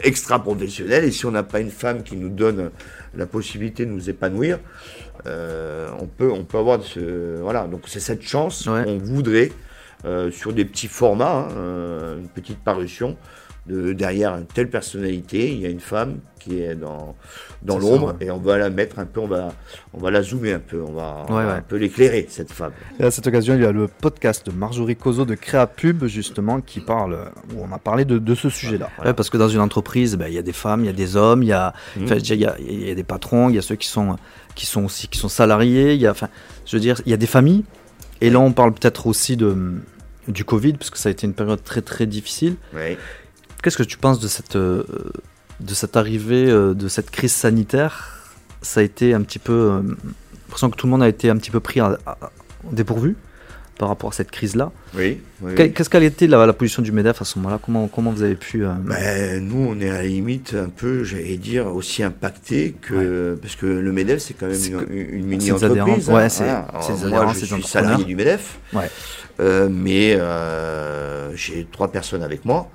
extra 0.03 0.41
professionnel 0.41 1.03
et 1.03 1.11
si 1.11 1.25
on 1.27 1.31
n'a 1.31 1.43
pas 1.43 1.59
une 1.59 1.69
femme 1.69 2.01
qui 2.01 2.15
nous 2.15 2.29
donne 2.29 2.71
la 3.15 3.27
possibilité 3.27 3.85
de 3.85 3.91
nous 3.91 4.09
épanouir, 4.09 4.59
euh, 5.27 5.87
on 5.99 6.07
peut 6.07 6.31
on 6.31 6.45
peut 6.45 6.57
avoir 6.57 6.81
ce 6.81 7.39
voilà. 7.41 7.67
Donc 7.67 7.81
c'est 7.85 7.99
cette 7.99 8.23
chance 8.23 8.63
qu'on 8.63 8.97
voudrait 8.97 9.51
sur 10.31 10.53
des 10.53 10.65
petits 10.65 10.87
formats, 10.87 11.49
hein, 11.51 12.17
une 12.17 12.29
petite 12.29 12.59
parution 12.59 13.17
derrière 13.67 14.35
une 14.35 14.45
telle 14.45 14.69
personnalité, 14.69 15.51
il 15.51 15.59
y 15.59 15.65
a 15.65 15.69
une 15.69 15.79
femme 15.79 16.19
qui 16.39 16.61
est 16.61 16.75
dans, 16.75 17.15
dans 17.61 17.77
l'ombre 17.77 18.15
et 18.21 18.31
on 18.31 18.37
va 18.37 18.57
la 18.57 18.69
mettre 18.69 18.99
un 18.99 19.05
peu, 19.05 19.19
on 19.19 19.27
va, 19.27 19.49
on 19.93 19.99
va 19.99 20.11
la 20.11 20.21
zoomer 20.21 20.53
un 20.53 20.59
peu, 20.59 20.81
on 20.81 20.93
va, 20.93 21.25
un 21.29 21.61
peu 21.61 21.75
l'éclairer, 21.75 22.25
cette 22.29 22.51
femme. 22.51 22.71
Et 22.99 23.03
à 23.03 23.11
cette 23.11 23.27
occasion, 23.27 23.55
il 23.55 23.61
y 23.61 23.65
a 23.65 23.71
le 23.71 23.87
podcast 23.87 24.45
de 24.45 24.51
Marjorie 24.55 24.95
Cozo 24.95 25.25
de 25.25 25.35
Créapub, 25.35 26.05
justement, 26.05 26.61
qui 26.61 26.79
parle, 26.79 27.31
où 27.53 27.63
on 27.63 27.71
a 27.73 27.79
parlé 27.79 28.05
de, 28.05 28.17
de 28.17 28.35
ce 28.35 28.49
sujet-là. 28.49 28.89
parce 29.13 29.29
que 29.29 29.37
dans 29.37 29.49
une 29.49 29.59
entreprise, 29.59 30.15
ben, 30.15 30.27
il 30.27 30.33
y 30.33 30.39
a 30.39 30.43
des 30.43 30.53
femmes, 30.53 30.81
il 30.81 30.87
y 30.87 30.91
a 30.91 30.93
des 30.93 31.15
hommes, 31.15 31.43
il 31.43 31.49
y 31.49 31.53
a, 31.53 31.73
mmh. 31.97 32.05
il, 32.05 32.35
y 32.35 32.45
a, 32.45 32.55
y 32.59 32.91
a 32.91 32.95
des 32.95 33.03
patrons, 33.03 33.49
il 33.49 33.55
y 33.55 33.59
a 33.59 33.61
ceux 33.61 33.75
qui 33.75 33.87
sont, 33.87 34.15
qui 34.55 34.65
sont 34.65 34.85
aussi 34.85 35.07
qui 35.07 35.19
sont 35.19 35.29
salariés, 35.29 35.93
il 35.93 36.01
y 36.01 36.07
a, 36.07 36.11
enfin, 36.11 36.29
je 36.65 36.75
veux 36.75 36.81
dire, 36.81 37.01
il 37.05 37.11
y 37.11 37.13
a 37.13 37.17
des 37.17 37.27
familles. 37.27 37.63
Et 38.21 38.29
là, 38.29 38.39
on 38.39 38.51
parle 38.51 38.73
peut-être 38.73 39.05
aussi 39.05 39.37
de, 39.37 39.55
du 40.27 40.43
Covid, 40.43 40.73
parce 40.73 40.89
que 40.89 40.97
ça 40.97 41.09
a 41.09 41.11
été 41.11 41.27
une 41.27 41.33
période 41.33 41.63
très 41.63 41.81
très 41.81 42.05
difficile. 42.05 42.55
Oui. 42.73 42.97
Qu'est-ce 43.67 43.75
que 43.77 43.83
tu 43.83 43.97
penses 43.97 44.21
de 44.21 44.29
cette, 44.29 44.55
euh, 44.55 44.83
de 45.59 45.73
cette 45.73 45.97
arrivée, 45.97 46.49
euh, 46.49 46.73
de 46.73 46.87
cette 46.87 47.11
crise 47.11 47.33
sanitaire? 47.33 48.31
Ça 48.61 48.79
a 48.79 48.83
été 48.83 49.13
un 49.13 49.21
petit 49.23 49.39
peu. 49.39 49.51
euh, 49.51 49.81
J'ai 49.83 49.93
l'impression 50.45 50.69
que 50.69 50.77
tout 50.77 50.87
le 50.87 50.91
monde 50.91 51.03
a 51.03 51.09
été 51.09 51.29
un 51.29 51.35
petit 51.35 51.51
peu 51.51 51.59
pris 51.59 51.81
à- 51.81 51.97
dépourvu 52.71 53.17
par 53.77 53.89
rapport 53.89 54.11
à 54.11 54.13
cette 54.13 54.31
crise-là. 54.31 54.71
Oui. 54.95 55.19
oui, 55.41 55.53
Que- 55.55 55.63
oui. 55.63 55.73
Qu'est-ce 55.73 55.89
qu'elle 55.89 56.03
était 56.05 56.27
la, 56.27 56.45
la 56.45 56.53
position 56.53 56.81
du 56.81 56.93
MEDEF 56.93 57.21
à 57.21 57.25
ce 57.25 57.37
moment-là? 57.39 57.59
Comment, 57.61 57.89
comment 57.89 58.11
vous 58.11 58.23
avez 58.23 58.35
pu. 58.35 58.65
euh, 58.65 58.69
Ben, 58.85 59.45
nous, 59.45 59.67
on 59.69 59.81
est 59.81 59.89
à 59.89 59.95
la 59.95 60.03
limite 60.03 60.53
un 60.57 60.69
peu, 60.69 61.03
j'allais 61.03 61.35
dire, 61.35 61.67
aussi 61.67 62.03
impacté 62.03 62.73
que. 62.81 63.37
Parce 63.41 63.57
que 63.57 63.65
le 63.65 63.91
MEDEF, 63.91 64.19
c'est 64.21 64.33
quand 64.33 64.47
même 64.47 64.55
une, 64.63 64.85
que- 64.85 64.93
une 64.93 65.25
mini-entreprise. 65.25 66.07
ouais, 66.09 66.23
hein, 66.23 66.29
c'est- 66.29 66.43
voilà. 66.45 66.67
c'est 66.79 66.93
adhérents, 66.93 67.23
Moi, 67.25 67.33
je 67.37 67.45
suis 67.45 67.63
salarié 67.63 68.05
du 68.05 68.15
MEDEF. 68.15 68.59
Ouais. 68.71 68.89
Euh, 69.41 69.67
mais 69.69 70.15
euh, 70.17 71.35
j'ai 71.35 71.67
trois 71.69 71.91
personnes 71.91 72.23
avec 72.23 72.45
moi. 72.45 72.71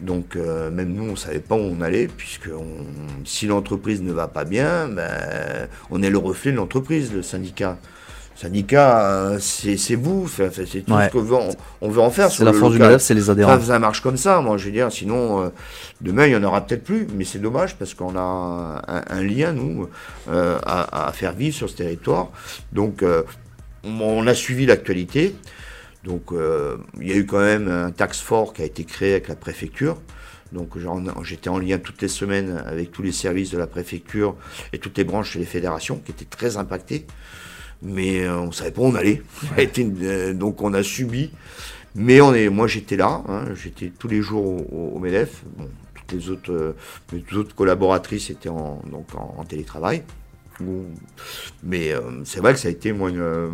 Donc, 0.00 0.36
euh, 0.36 0.70
même 0.70 0.92
nous, 0.92 1.04
on 1.04 1.12
ne 1.12 1.16
savait 1.16 1.38
pas 1.40 1.54
où 1.54 1.74
on 1.78 1.80
allait, 1.80 2.06
puisque 2.06 2.48
on- 2.54 3.24
si 3.24 3.46
l'entreprise 3.46 4.02
ne 4.02 4.12
va 4.12 4.28
pas 4.28 4.44
bien, 4.44 4.88
ben, 4.88 5.08
on 5.90 6.02
est 6.02 6.10
le 6.10 6.18
reflet 6.18 6.52
de 6.52 6.56
l'entreprise, 6.56 7.12
le 7.14 7.22
syndicat. 7.22 7.78
Le 8.36 8.40
syndicat, 8.42 9.00
euh, 9.06 9.38
c'est 9.40 9.94
vous, 9.94 10.28
c'est 10.28 10.50
tout 10.84 10.92
Ouais. 10.92 11.06
ce 11.06 11.12
qu'on 11.12 11.22
veut, 11.22 11.36
en- 11.36 11.48
on 11.80 11.88
veut 11.88 12.02
en 12.02 12.10
faire. 12.10 12.30
C'est 12.30 12.44
la 12.44 12.52
force 12.52 12.74
du. 12.74 12.78
MEDEF, 12.78 13.00
c'est 13.00 13.14
les 13.14 13.30
adhérents. 13.30 13.58
Ça, 13.58 13.64
ça 13.68 13.78
marche 13.78 14.02
comme 14.02 14.18
ça, 14.18 14.42
moi 14.42 14.58
je 14.58 14.66
veux 14.66 14.72
dire, 14.72 14.92
sinon 14.92 15.44
euh, 15.44 15.48
demain 16.02 16.26
il 16.26 16.32
y 16.32 16.36
en 16.36 16.44
aura 16.44 16.60
peut-être 16.60 16.84
plus, 16.84 17.06
mais 17.16 17.24
c'est 17.24 17.38
dommage 17.38 17.76
parce 17.76 17.94
qu'on 17.94 18.14
a 18.14 18.82
un, 18.86 19.02
un 19.08 19.22
lien, 19.22 19.52
nous, 19.52 19.88
euh, 20.28 20.58
à, 20.66 21.06
à 21.08 21.12
faire 21.12 21.32
vivre 21.32 21.56
sur 21.56 21.70
ce 21.70 21.76
territoire. 21.76 22.28
Donc 22.74 23.02
on, 23.02 23.90
on 24.02 24.26
a 24.26 24.34
suivi 24.34 24.66
l'actualité. 24.66 25.34
Donc 26.06 26.30
euh, 26.30 26.76
il 27.00 27.08
y 27.08 27.12
a 27.12 27.16
eu 27.16 27.26
quand 27.26 27.40
même 27.40 27.68
un 27.68 27.90
tax 27.90 28.20
fort 28.20 28.52
qui 28.54 28.62
a 28.62 28.64
été 28.64 28.84
créé 28.84 29.12
avec 29.12 29.28
la 29.28 29.34
préfecture. 29.34 30.00
Donc 30.52 30.76
j'étais 31.24 31.48
en 31.48 31.58
lien 31.58 31.78
toutes 31.78 32.00
les 32.00 32.08
semaines 32.08 32.62
avec 32.64 32.92
tous 32.92 33.02
les 33.02 33.10
services 33.10 33.50
de 33.50 33.58
la 33.58 33.66
préfecture 33.66 34.36
et 34.72 34.78
toutes 34.78 34.96
les 34.96 35.02
branches 35.02 35.34
et 35.34 35.40
les 35.40 35.44
fédérations 35.44 35.96
qui 35.96 36.12
étaient 36.12 36.24
très 36.24 36.56
impactées. 36.56 37.04
Mais 37.82 38.24
euh, 38.24 38.38
on 38.38 38.52
savait 38.52 38.70
pas 38.70 38.82
où 38.82 38.86
on 38.86 38.94
allait. 38.94 39.22
Euh, 39.58 40.32
donc 40.32 40.62
on 40.62 40.72
a 40.72 40.82
subi. 40.84 41.32
Mais 41.96 42.20
on 42.20 42.34
est, 42.34 42.48
moi 42.50 42.68
j'étais 42.68 42.96
là, 42.96 43.22
hein, 43.26 43.46
j'étais 43.54 43.90
tous 43.98 44.06
les 44.06 44.22
jours 44.22 44.72
au, 44.72 44.98
MEDEF. 45.00 45.42
Bon, 45.56 45.68
toutes 45.94 46.12
les 46.12 46.30
autres, 46.30 46.76
mes 47.12 47.36
autres 47.36 47.54
collaboratrices 47.54 48.30
étaient 48.30 48.50
en, 48.50 48.80
donc 48.90 49.14
en, 49.14 49.34
en 49.38 49.44
télétravail. 49.44 50.04
Mais 51.62 51.92
euh, 51.92 52.00
c'est 52.24 52.40
vrai 52.40 52.52
que 52.54 52.58
ça 52.58 52.68
a 52.68 52.70
été 52.70 52.92
moi 52.92 53.10
une, 53.10 53.20
euh, 53.20 53.48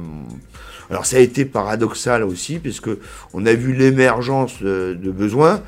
alors 0.90 1.06
ça 1.06 1.16
a 1.16 1.20
été 1.20 1.44
paradoxal 1.44 2.22
aussi 2.22 2.58
puisque 2.58 2.90
on 3.32 3.46
a 3.46 3.54
vu 3.54 3.72
l'émergence 3.74 4.62
de, 4.62 4.96
de 5.00 5.10
besoins 5.10 5.62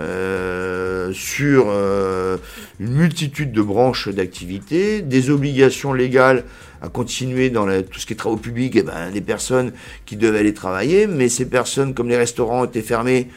euh, 0.00 1.12
sur 1.12 1.66
euh, 1.68 2.36
une 2.80 2.94
multitude 2.94 3.52
de 3.52 3.62
branches 3.62 4.08
d'activités, 4.08 5.02
des 5.02 5.30
obligations 5.30 5.92
légales 5.92 6.44
à 6.82 6.88
continuer 6.88 7.48
dans 7.48 7.64
la- 7.64 7.82
tout 7.82 8.00
ce 8.00 8.06
qui 8.06 8.12
est 8.12 8.16
travaux 8.16 8.36
publics, 8.36 8.74
et 8.76 8.82
ben, 8.82 9.10
des 9.12 9.20
personnes 9.20 9.72
qui 10.04 10.16
devaient 10.16 10.40
aller 10.40 10.52
travailler, 10.52 11.06
mais 11.06 11.28
ces 11.28 11.46
personnes, 11.46 11.94
comme 11.94 12.08
les 12.08 12.16
restaurants 12.16 12.64
étaient 12.64 12.82
fermés, 12.82 13.28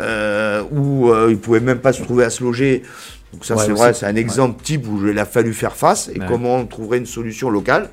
euh, 0.00 0.62
ou 0.72 1.10
euh, 1.10 1.28
ils 1.30 1.38
pouvaient 1.38 1.60
même 1.60 1.78
pas 1.80 1.92
se 1.92 2.02
trouver 2.02 2.24
à 2.24 2.30
se 2.30 2.42
loger. 2.42 2.82
Donc 3.32 3.44
ça, 3.44 3.56
Ouais, 3.56 3.64
c'est 3.66 3.72
vrai, 3.72 3.92
c'est 3.94 4.06
un 4.06 4.16
exemple 4.16 4.62
type 4.62 4.86
où 4.88 5.06
il 5.08 5.18
a 5.18 5.24
fallu 5.26 5.52
faire 5.52 5.76
face 5.76 6.08
et 6.14 6.18
Ouais. 6.20 6.26
comment 6.28 6.56
on 6.56 6.66
trouverait 6.66 6.98
une 6.98 7.06
solution 7.06 7.50
locale. 7.50 7.90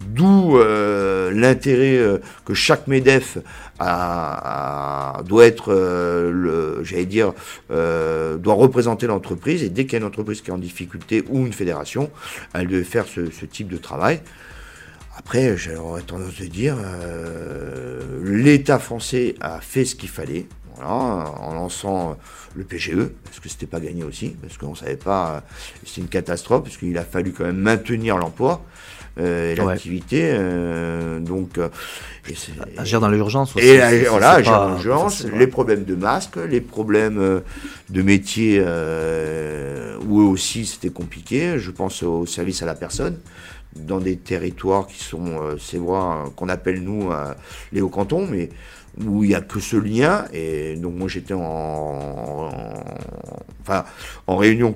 D'où 0.00 0.56
euh, 0.56 1.32
l'intérêt 1.32 1.96
euh, 1.96 2.18
que 2.44 2.54
chaque 2.54 2.86
MEDEF 2.86 3.38
a, 3.80 5.16
a- 5.18 5.22
doit 5.24 5.44
être, 5.46 5.72
euh, 5.74 6.30
le, 6.30 6.84
j'allais 6.84 7.04
dire, 7.06 7.32
doit 7.68 8.54
représenter 8.54 9.08
l'entreprise. 9.08 9.64
Et 9.64 9.70
dès 9.70 9.84
qu'il 9.86 9.94
y 9.94 9.96
a 9.96 9.98
une 9.98 10.04
entreprise 10.06 10.40
qui 10.40 10.50
est 10.50 10.54
en 10.54 10.58
difficulté 10.58 11.24
ou 11.28 11.38
une 11.44 11.52
fédération, 11.52 12.10
elle 12.54 12.68
devait 12.68 12.84
faire 12.84 13.06
ce, 13.12 13.28
ce 13.32 13.44
type 13.44 13.66
de 13.66 13.76
travail. 13.78 14.20
Après, 15.16 15.56
j'aurais 15.56 16.02
tendance 16.02 16.36
de 16.40 16.46
dire, 16.46 16.76
l'État 18.22 18.78
français 18.78 19.34
a 19.40 19.60
fait 19.60 19.84
ce 19.84 19.94
qu'il 19.96 20.08
fallait, 20.08 20.46
voilà, 20.78 21.32
en 21.40 21.54
lançant 21.54 22.16
le 22.54 22.64
PGE, 22.64 23.08
parce 23.24 23.40
que 23.40 23.48
c'était 23.48 23.66
pas 23.66 23.80
gagné 23.80 24.04
aussi, 24.04 24.36
parce 24.40 24.56
qu'on 24.56 24.74
savait 24.74 24.96
pas, 24.96 25.30
euh, 25.30 25.40
c'est 25.84 26.00
une 26.00 26.08
catastrophe, 26.08 26.64
parce 26.64 26.76
qu'il 26.76 26.96
a 26.98 27.04
fallu 27.04 27.32
quand 27.32 27.44
même 27.44 27.58
maintenir 27.58 28.16
l'emploi 28.16 28.62
euh, 29.18 29.52
et 29.52 29.56
l'activité, 29.56 30.30
euh, 30.32 31.18
donc 31.20 31.58
euh, 31.58 31.68
et 32.28 32.34
Agir 32.78 33.00
dans 33.00 33.08
l'urgence 33.08 33.56
aussi. 33.56 33.66
et 33.66 34.04
voilà, 34.04 34.32
agir 34.32 34.52
dans 34.52 34.68
l'urgence, 34.68 35.24
les 35.24 35.46
problèmes 35.46 35.84
de 35.84 35.94
masques, 35.94 36.36
les 36.36 36.60
problèmes 36.60 37.18
euh, 37.18 37.40
de 37.88 38.02
métier 38.02 38.62
euh, 38.64 39.96
où 40.06 40.20
eux 40.20 40.26
aussi 40.26 40.66
c'était 40.66 40.90
compliqué. 40.90 41.58
Je 41.58 41.70
pense 41.70 42.02
au 42.02 42.26
service 42.26 42.62
à 42.62 42.66
la 42.66 42.74
personne 42.74 43.18
dans 43.76 43.98
des 43.98 44.16
territoires 44.16 44.86
qui 44.86 45.02
sont, 45.02 45.40
euh, 45.42 45.56
c'est 45.58 45.78
euh, 45.78 46.24
qu'on 46.36 46.48
appelle 46.48 46.82
nous 46.82 47.10
euh, 47.10 47.34
les 47.72 47.80
hauts 47.80 47.88
cantons, 47.88 48.26
mais 48.26 48.50
où 49.06 49.24
il 49.24 49.28
n'y 49.30 49.34
a 49.34 49.40
que 49.40 49.60
ce 49.60 49.76
lien. 49.76 50.24
Et 50.32 50.76
donc 50.76 50.94
moi 50.94 51.08
j'étais 51.08 51.34
en, 51.34 51.40
en- 51.42 52.50
enfin, 53.62 53.84
en 54.26 54.36
réunion 54.36 54.74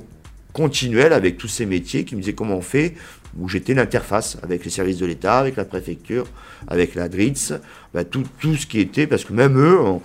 continuelle 0.52 1.12
avec 1.12 1.38
tous 1.38 1.48
ces 1.48 1.64
métiers 1.66 2.04
qui 2.04 2.14
me 2.14 2.20
disaient 2.20 2.34
comment 2.34 2.56
on 2.56 2.60
fait, 2.62 2.94
où 3.38 3.48
j'étais 3.48 3.72
l'interface 3.72 4.36
avec 4.42 4.64
les 4.64 4.70
services 4.70 4.98
de 4.98 5.06
l'État, 5.06 5.38
avec 5.38 5.56
la 5.56 5.64
préfecture, 5.64 6.26
avec 6.68 6.94
la 6.94 7.08
DRITS, 7.08 7.54
bah, 7.94 8.04
tout, 8.04 8.24
tout 8.38 8.54
ce 8.56 8.66
qui 8.66 8.78
était, 8.80 9.06
parce 9.06 9.24
que 9.24 9.32
même 9.32 9.58
eux, 9.58 9.80
on, 9.80 10.02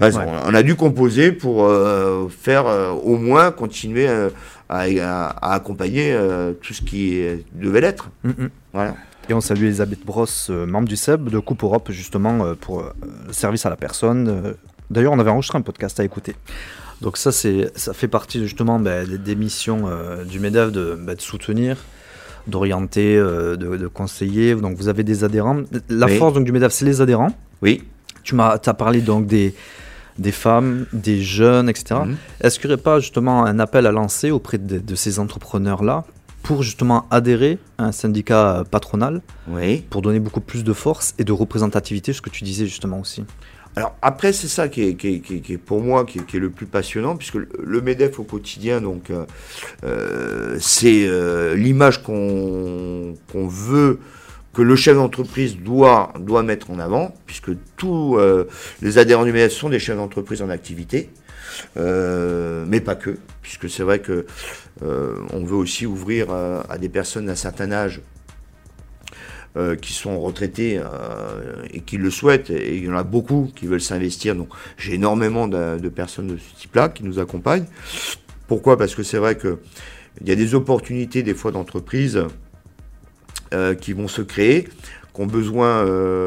enfin, 0.00 0.18
Ouais. 0.18 0.26
on 0.46 0.54
a 0.54 0.62
dû 0.62 0.74
composer 0.76 1.30
pour 1.32 1.64
euh, 1.66 2.28
faire 2.30 2.66
euh, 2.66 2.92
au 2.92 3.18
moins 3.18 3.50
continuer 3.52 4.08
euh, 4.08 4.30
à, 4.70 5.52
accompagner 5.52 6.16
tout 6.62 6.72
ce 6.72 6.80
qui 6.80 7.22
devait 7.54 7.82
l'être. 7.82 8.08
Mm, 8.24 8.28
mm. 8.30 8.50
Voilà. 8.72 8.94
Et 9.28 9.34
on 9.34 9.40
salue 9.40 9.64
Elisabeth 9.64 10.04
Brosse, 10.04 10.48
euh, 10.50 10.66
membre 10.66 10.88
du 10.88 10.96
SEB 10.96 11.28
de 11.28 11.38
Coupe 11.38 11.62
Europe, 11.62 11.90
justement, 11.92 12.44
euh, 12.44 12.54
pour 12.54 12.80
euh, 12.80 12.92
le 13.26 13.32
service 13.32 13.64
à 13.64 13.70
la 13.70 13.76
personne. 13.76 14.54
D'ailleurs, 14.90 15.12
on 15.12 15.18
avait 15.20 15.30
enregistré 15.30 15.56
un 15.58 15.62
podcast 15.62 16.00
à 16.00 16.04
écouter. 16.04 16.34
Donc 17.00 17.16
ça, 17.16 17.32
c'est, 17.32 17.70
ça 17.76 17.92
fait 17.94 18.08
partie 18.08 18.40
justement 18.40 18.78
bah, 18.78 19.04
des, 19.06 19.34
missions 19.34 19.84
euh, 19.86 20.24
du 20.24 20.38
MEDEF 20.38 20.70
de, 20.72 20.98
bah, 21.00 21.14
de 21.14 21.20
soutenir, 21.20 21.76
d'orienter, 22.46 23.16
euh, 23.16 23.56
de, 23.56 23.76
de 23.76 23.86
conseiller. 23.86 24.54
Donc 24.54 24.76
vous 24.76 24.88
avez 24.88 25.02
des 25.02 25.24
adhérents. 25.24 25.62
La 25.88 26.06
Oui. 26.06 26.18
force 26.18 26.34
donc, 26.34 26.44
du 26.44 26.52
MEDEF, 26.52 26.72
c'est 26.72 26.84
les 26.84 27.00
adhérents. 27.00 27.32
Oui. 27.62 27.84
Tu 28.22 28.34
m'as 28.34 28.58
as 28.64 28.74
parlé 28.74 29.00
donc 29.00 29.26
des, 29.26 29.54
des 30.18 30.32
femmes, 30.32 30.86
des 30.92 31.22
jeunes, 31.22 31.70
etc. 31.70 32.00
Mhm. 32.04 32.16
Est-ce 32.42 32.58
qu'il 32.58 32.68
n'y 32.68 32.74
aurait 32.74 32.82
pas 32.82 33.00
justement 33.00 33.44
un 33.44 33.58
appel 33.58 33.86
à 33.86 33.92
lancer 33.92 34.30
auprès 34.30 34.58
de, 34.58 34.78
de 34.78 34.94
ces 34.94 35.18
entrepreneurs-là 35.18 36.04
pour 36.42 36.62
justement 36.62 37.06
adhérer 37.10 37.58
à 37.78 37.84
un 37.84 37.92
syndicat 37.92 38.60
euh, 38.60 38.64
patronal 38.64 39.20
Oui. 39.48 39.84
pour 39.90 40.02
donner 40.02 40.20
beaucoup 40.20 40.40
plus 40.40 40.64
de 40.64 40.72
force 40.72 41.14
et 41.18 41.24
de 41.24 41.32
représentativité, 41.32 42.12
ce 42.12 42.20
que 42.22 42.30
tu 42.30 42.44
disais 42.44 42.66
justement 42.66 43.00
aussi. 43.00 43.24
Alors 43.76 43.94
après, 44.02 44.32
c'est 44.32 44.48
ça 44.48 44.68
qui 44.68 44.82
est, 44.82 44.94
qui 44.94 45.08
est- 45.14 45.20
qui 45.20 45.36
est- 45.36 45.40
qui 45.40 45.52
est 45.52 45.58
pour 45.58 45.80
moi 45.80 46.04
qui 46.04 46.18
est, 46.18 46.34
le 46.40 46.50
plus 46.50 46.66
passionnant, 46.66 47.14
puisque 47.16 47.34
le- 47.36 47.80
MEDEF 47.80 48.18
au 48.18 48.24
quotidien, 48.24 48.80
donc, 48.80 49.10
euh, 49.10 49.24
euh, 49.84 50.56
c'est 50.60 51.06
euh, 51.06 51.54
l'image 51.54 52.02
qu'on 52.02 53.14
veut 53.34 54.00
que 54.52 54.62
le 54.62 54.74
chef 54.74 54.96
d'entreprise 54.96 55.56
doit, 55.58 56.12
doit 56.18 56.42
mettre 56.42 56.72
en 56.72 56.80
avant, 56.80 57.14
puisque 57.26 57.52
tous 57.76 58.18
euh, 58.18 58.48
les 58.82 58.98
adhérents 58.98 59.24
du 59.24 59.30
MEDEF 59.32 59.52
sont 59.52 59.68
des 59.68 59.78
chefs 59.78 59.96
d'entreprise 59.96 60.42
en 60.42 60.50
activité, 60.50 61.08
euh, 61.76 62.64
mais 62.66 62.80
pas 62.80 62.94
que, 62.94 63.16
puisque 63.42 63.68
c'est 63.68 63.82
vrai 63.82 64.00
que 64.00 64.26
euh, 64.82 65.16
on 65.32 65.44
veut 65.44 65.56
aussi 65.56 65.86
ouvrir 65.86 66.28
euh, 66.30 66.62
à 66.68 66.78
des 66.78 66.88
personnes 66.88 67.26
d'un 67.26 67.34
certain 67.34 67.72
âge 67.72 68.00
qui 69.82 69.92
sont 69.92 70.20
retraités 70.20 70.78
euh, 70.78 71.64
et 71.74 71.80
qui 71.80 71.96
le 71.96 72.08
souhaitent, 72.08 72.50
et 72.50 72.76
il 72.76 72.84
y 72.84 72.88
en 72.88 72.94
a 72.94 73.02
beaucoup 73.02 73.50
qui 73.56 73.66
veulent 73.66 73.80
s'investir. 73.80 74.36
Donc 74.36 74.48
j'ai 74.78 74.94
énormément 74.94 75.48
de, 75.48 75.88
personnes 75.88 76.28
de 76.28 76.36
ce 76.36 76.60
type-là 76.60 76.88
qui 76.88 77.02
nous 77.02 77.18
accompagnent. 77.18 77.66
Pourquoi? 78.46 78.78
Parce 78.78 78.94
que 78.94 79.02
c'est 79.02 79.18
vrai 79.18 79.34
que 79.34 79.58
il 80.20 80.28
y 80.28 80.30
a 80.30 80.36
des 80.36 80.54
opportunités 80.54 81.24
des 81.24 81.34
fois 81.34 81.50
d'entreprises 81.50 82.22
qui 83.80 83.92
vont 83.92 84.06
se 84.06 84.22
créer, 84.22 84.68
qui 85.12 85.20
ont 85.20 85.26
besoin 85.26 85.84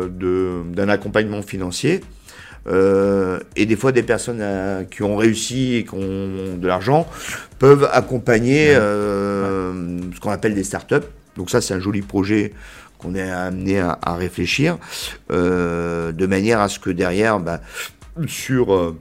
d'un 0.09 0.89
accompagnement 0.89 1.41
financier. 1.41 2.01
Euh, 2.67 3.39
et 3.55 3.65
des 3.65 3.75
fois, 3.75 3.91
des 3.91 4.03
personnes 4.03 4.39
euh, 4.41 4.83
qui 4.85 5.03
ont 5.03 5.17
réussi 5.17 5.75
et 5.75 5.83
qui 5.83 5.95
ont 5.95 6.55
de 6.57 6.65
l'argent 6.65 7.07
peuvent 7.59 7.89
accompagner 7.91 8.69
euh, 8.69 9.99
ce 10.15 10.19
qu'on 10.19 10.31
appelle 10.31 10.55
des 10.55 10.63
startups. 10.63 11.07
Donc 11.35 11.49
ça, 11.49 11.59
c'est 11.59 11.73
un 11.73 11.79
joli 11.79 12.01
projet 12.01 12.53
qu'on 12.99 13.15
est 13.15 13.29
amené 13.29 13.79
à, 13.79 13.99
à 14.01 14.15
réfléchir, 14.15 14.77
de 15.29 16.25
manière 16.25 16.61
à 16.61 16.69
ce 16.69 16.79
que 16.79 16.89
derrière, 16.89 17.39
bah, 17.39 17.59
sur 18.27 18.73
euh, 18.73 18.95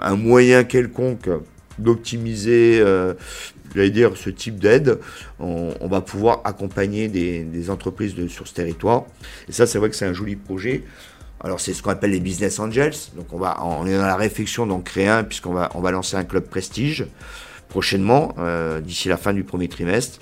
un 0.00 0.16
moyen 0.16 0.64
quelconque 0.64 1.28
d'optimiser, 1.78 2.82
j'allais 3.74 3.90
dire, 3.90 4.16
ce 4.16 4.30
type 4.30 4.58
d'aide, 4.58 4.98
on, 5.38 5.74
on 5.80 5.88
va 5.88 6.00
pouvoir 6.00 6.40
accompagner 6.44 7.08
des, 7.08 7.42
des 7.42 7.68
entreprises 7.68 8.14
de, 8.14 8.26
sur 8.28 8.46
ce 8.48 8.54
territoire. 8.54 9.04
Et 9.48 9.52
ça, 9.52 9.66
c'est 9.66 9.78
vrai 9.78 9.90
que 9.90 9.96
c'est 9.96 10.06
un 10.06 10.14
joli 10.14 10.36
projet. 10.36 10.84
Alors 11.44 11.60
c'est 11.60 11.74
ce 11.74 11.82
qu'on 11.82 11.90
appelle 11.90 12.10
les 12.12 12.20
business 12.20 12.58
angels. 12.60 12.94
Donc 13.16 13.32
on 13.32 13.38
va, 13.38 13.58
on 13.64 13.86
est 13.86 13.96
dans 13.96 14.06
la 14.06 14.16
réflexion 14.16 14.66
d'en 14.66 14.80
créer 14.80 15.08
un 15.08 15.24
puisqu'on 15.24 15.52
va, 15.52 15.70
on 15.74 15.80
va 15.80 15.90
lancer 15.90 16.16
un 16.16 16.24
club 16.24 16.44
prestige 16.44 17.06
prochainement, 17.68 18.34
euh, 18.38 18.80
d'ici 18.80 19.08
la 19.08 19.16
fin 19.16 19.32
du 19.32 19.44
premier 19.44 19.68
trimestre. 19.68 20.18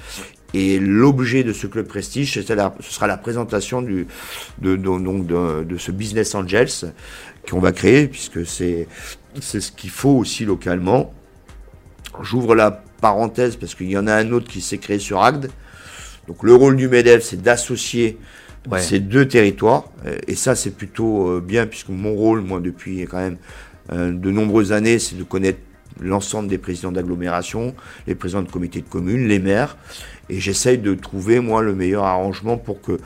Et 0.54 0.78
l'objet 0.80 1.44
de 1.44 1.52
ce 1.52 1.66
club 1.66 1.86
prestige, 1.86 2.32
ce 2.34 2.42
sera 2.42 3.06
la 3.06 3.16
présentation 3.16 3.82
du, 3.82 4.06
de, 4.58 4.76
de- 4.76 4.82
donc 4.82 5.26
de, 5.26 5.62
de 5.64 5.78
ce 5.78 5.92
business 5.92 6.34
angels 6.34 6.92
qu'on 7.48 7.60
va 7.60 7.72
créer 7.72 8.08
puisque 8.08 8.44
c'est, 8.46 8.88
c'est 9.40 9.60
ce 9.60 9.70
qu'il 9.72 9.90
faut 9.90 10.10
aussi 10.16 10.44
localement. 10.44 11.12
J'ouvre 12.20 12.54
la 12.56 12.82
parenthèse 13.00 13.56
parce 13.56 13.74
qu'il 13.74 13.90
y 13.90 13.96
en 13.96 14.06
a 14.06 14.14
un 14.14 14.32
autre 14.32 14.48
qui 14.48 14.60
s'est 14.60 14.78
créé 14.78 14.98
sur 14.98 15.22
Agde. 15.22 15.50
Donc 16.26 16.42
le 16.42 16.54
rôle 16.54 16.76
du 16.76 16.88
MEDEF, 16.88 17.22
c'est 17.22 17.40
d'associer 17.40 18.18
Ouais. 18.70 18.80
ces 18.80 18.98
deux 19.00 19.26
territoires. 19.28 19.84
Euh, 20.06 20.16
Et 20.26 20.34
ça, 20.34 20.54
c'est 20.54 20.70
plutôt 20.70 21.28
euh, 21.28 21.40
bien, 21.40 21.66
puisque 21.66 21.88
mon 21.88 22.12
rôle, 22.14 22.40
moi, 22.42 22.60
depuis 22.60 23.06
quand 23.10 23.18
même 23.18 23.36
euh, 23.92 24.12
de 24.12 24.30
nombreuses 24.30 24.72
années, 24.72 24.98
c'est 24.98 25.16
de 25.16 25.22
connaître 25.24 25.58
l'ensemble 26.00 26.48
des 26.48 26.58
présidents 26.58 26.92
d'agglomération, 26.92 27.74
les 28.06 28.14
présidents 28.14 28.42
de 28.42 28.50
comités 28.50 28.80
de 28.80 28.88
communes, 28.88 29.26
les 29.28 29.38
maires. 29.38 29.76
Et 30.28 30.40
j'essaye 30.40 30.78
de 30.78 30.94
trouver, 30.94 31.40
moi, 31.40 31.62
le 31.62 31.74
meilleur 31.74 32.04
arrangement 32.04 32.56
pour 32.58 32.80
que 32.80 32.98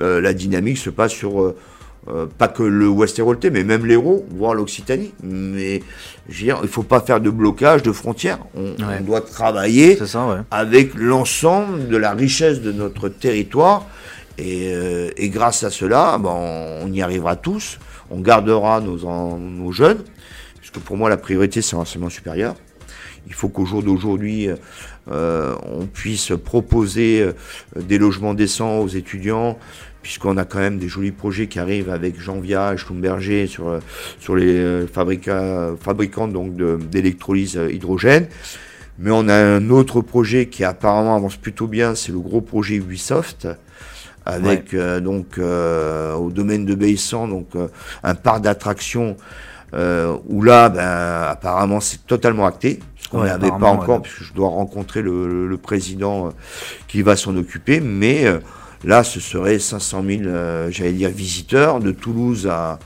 euh, 0.00 0.20
la 0.20 0.32
dynamique 0.34 0.78
se 0.78 0.90
passe 0.90 1.12
sur... 1.12 1.40
euh, 1.42 1.56
euh, 2.08 2.26
pas 2.26 2.48
que 2.48 2.64
le 2.64 2.88
Westéroltais, 2.88 3.50
mais 3.50 3.62
même 3.62 3.86
l'Hérault, 3.86 4.26
voire 4.30 4.54
l'Occitanie. 4.54 5.12
Mais 5.22 5.82
je 6.28 6.38
veux 6.40 6.44
dire, 6.46 6.58
il 6.64 6.68
faut 6.68 6.82
pas 6.82 7.00
faire 7.00 7.20
de 7.20 7.30
blocage 7.30 7.84
de 7.84 7.92
frontières. 7.92 8.40
On, 8.56 8.70
Ouais. 8.72 8.98
on 9.00 9.04
doit 9.04 9.20
travailler 9.20 9.94
C'est 9.96 10.08
ça, 10.08 10.26
ouais. 10.26 10.38
avec 10.50 10.94
l'ensemble 10.96 11.86
de 11.86 11.96
la 11.96 12.10
richesse 12.12 12.60
de 12.60 12.72
notre 12.72 13.08
territoire. 13.08 13.86
Et, 14.42 14.72
euh, 14.74 15.10
et 15.16 15.28
grâce 15.28 15.62
à 15.62 15.70
cela, 15.70 16.18
ben, 16.18 16.34
on 16.82 16.92
y 16.92 17.00
arrivera 17.00 17.36
tous. 17.36 17.78
On 18.10 18.20
gardera 18.20 18.80
nos, 18.80 19.72
jeunes, 19.72 20.02
puisque 20.58 20.80
pour 20.80 20.96
moi, 20.96 21.08
la 21.08 21.16
priorité, 21.16 21.62
c'est 21.62 21.76
l'enseignement 21.76 22.10
supérieur. 22.10 22.56
Il 23.28 23.34
faut 23.34 23.48
qu'au 23.48 23.64
jour 23.64 23.84
d'aujourd'hui, 23.84 24.48
euh, 25.10 25.54
on 25.62 25.86
puisse 25.86 26.32
proposer 26.44 27.22
euh, 27.22 27.32
des 27.80 27.98
logements 27.98 28.34
décents 28.34 28.80
aux 28.80 28.88
étudiants, 28.88 29.56
puisqu'on 30.02 30.36
a 30.36 30.44
quand 30.44 30.58
même 30.58 30.78
des 30.78 30.88
jolis 30.88 31.12
projets 31.12 31.46
qui 31.46 31.60
arrivent 31.60 31.90
avec 31.90 32.20
Janvia 32.20 32.74
et 32.74 32.76
Schlumberger 32.76 33.46
sur, 33.46 33.78
sur 34.18 34.34
les 34.34 34.86
fabricants, 34.88 36.28
d'électrolyse 36.90 37.60
hydrogène. 37.70 38.26
Mais 38.98 39.12
on 39.12 39.28
a 39.28 39.36
un 39.36 39.70
autre 39.70 40.00
projet 40.00 40.46
qui 40.46 40.64
apparemment 40.64 41.14
avance 41.14 41.36
plutôt 41.36 41.68
bien, 41.68 41.94
c'est 41.94 42.10
le 42.10 42.18
gros 42.18 42.40
projet 42.40 42.74
Ubisoft, 42.74 43.46
avec 44.26 44.74
euh, 44.74 45.00
donc 45.00 45.38
euh, 45.38 46.14
au 46.14 46.30
domaine 46.30 46.64
de 46.66 46.74
Baissan, 46.74 47.28
donc 47.28 47.48
euh, 47.56 47.68
un 48.02 48.14
parc 48.14 48.42
d'attractions 48.42 49.16
euh, 49.74 50.16
où 50.28 50.42
là, 50.42 50.68
ben, 50.68 51.22
apparemment, 51.30 51.80
c'est 51.80 52.06
totalement 52.06 52.46
acté. 52.46 52.78
Parce 52.96 53.08
qu'on 53.08 53.20
Ouais, 53.22 53.26
n'avait 53.28 53.48
pas 53.48 53.56
apparemment, 53.56 53.80
encore, 53.82 53.96
ouais. 53.96 54.02
puisque 54.02 54.22
je 54.24 54.32
dois 54.34 54.48
rencontrer 54.48 55.02
le, 55.02 55.26
le- 55.26 55.48
le 55.48 55.56
président 55.56 56.32
qui 56.88 57.02
va 57.02 57.16
s'en 57.16 57.36
occuper, 57.36 57.80
mais 57.80 58.26
euh, 58.26 58.38
là, 58.84 59.02
ce 59.02 59.18
serait 59.18 59.58
500 59.58 60.02
000, 60.06 60.22
euh, 60.26 60.68
j'allais 60.70 60.92
dire, 60.92 61.08
visiteurs 61.10 61.80
de 61.80 61.90
Toulouse 61.90 62.46
à, 62.50 62.78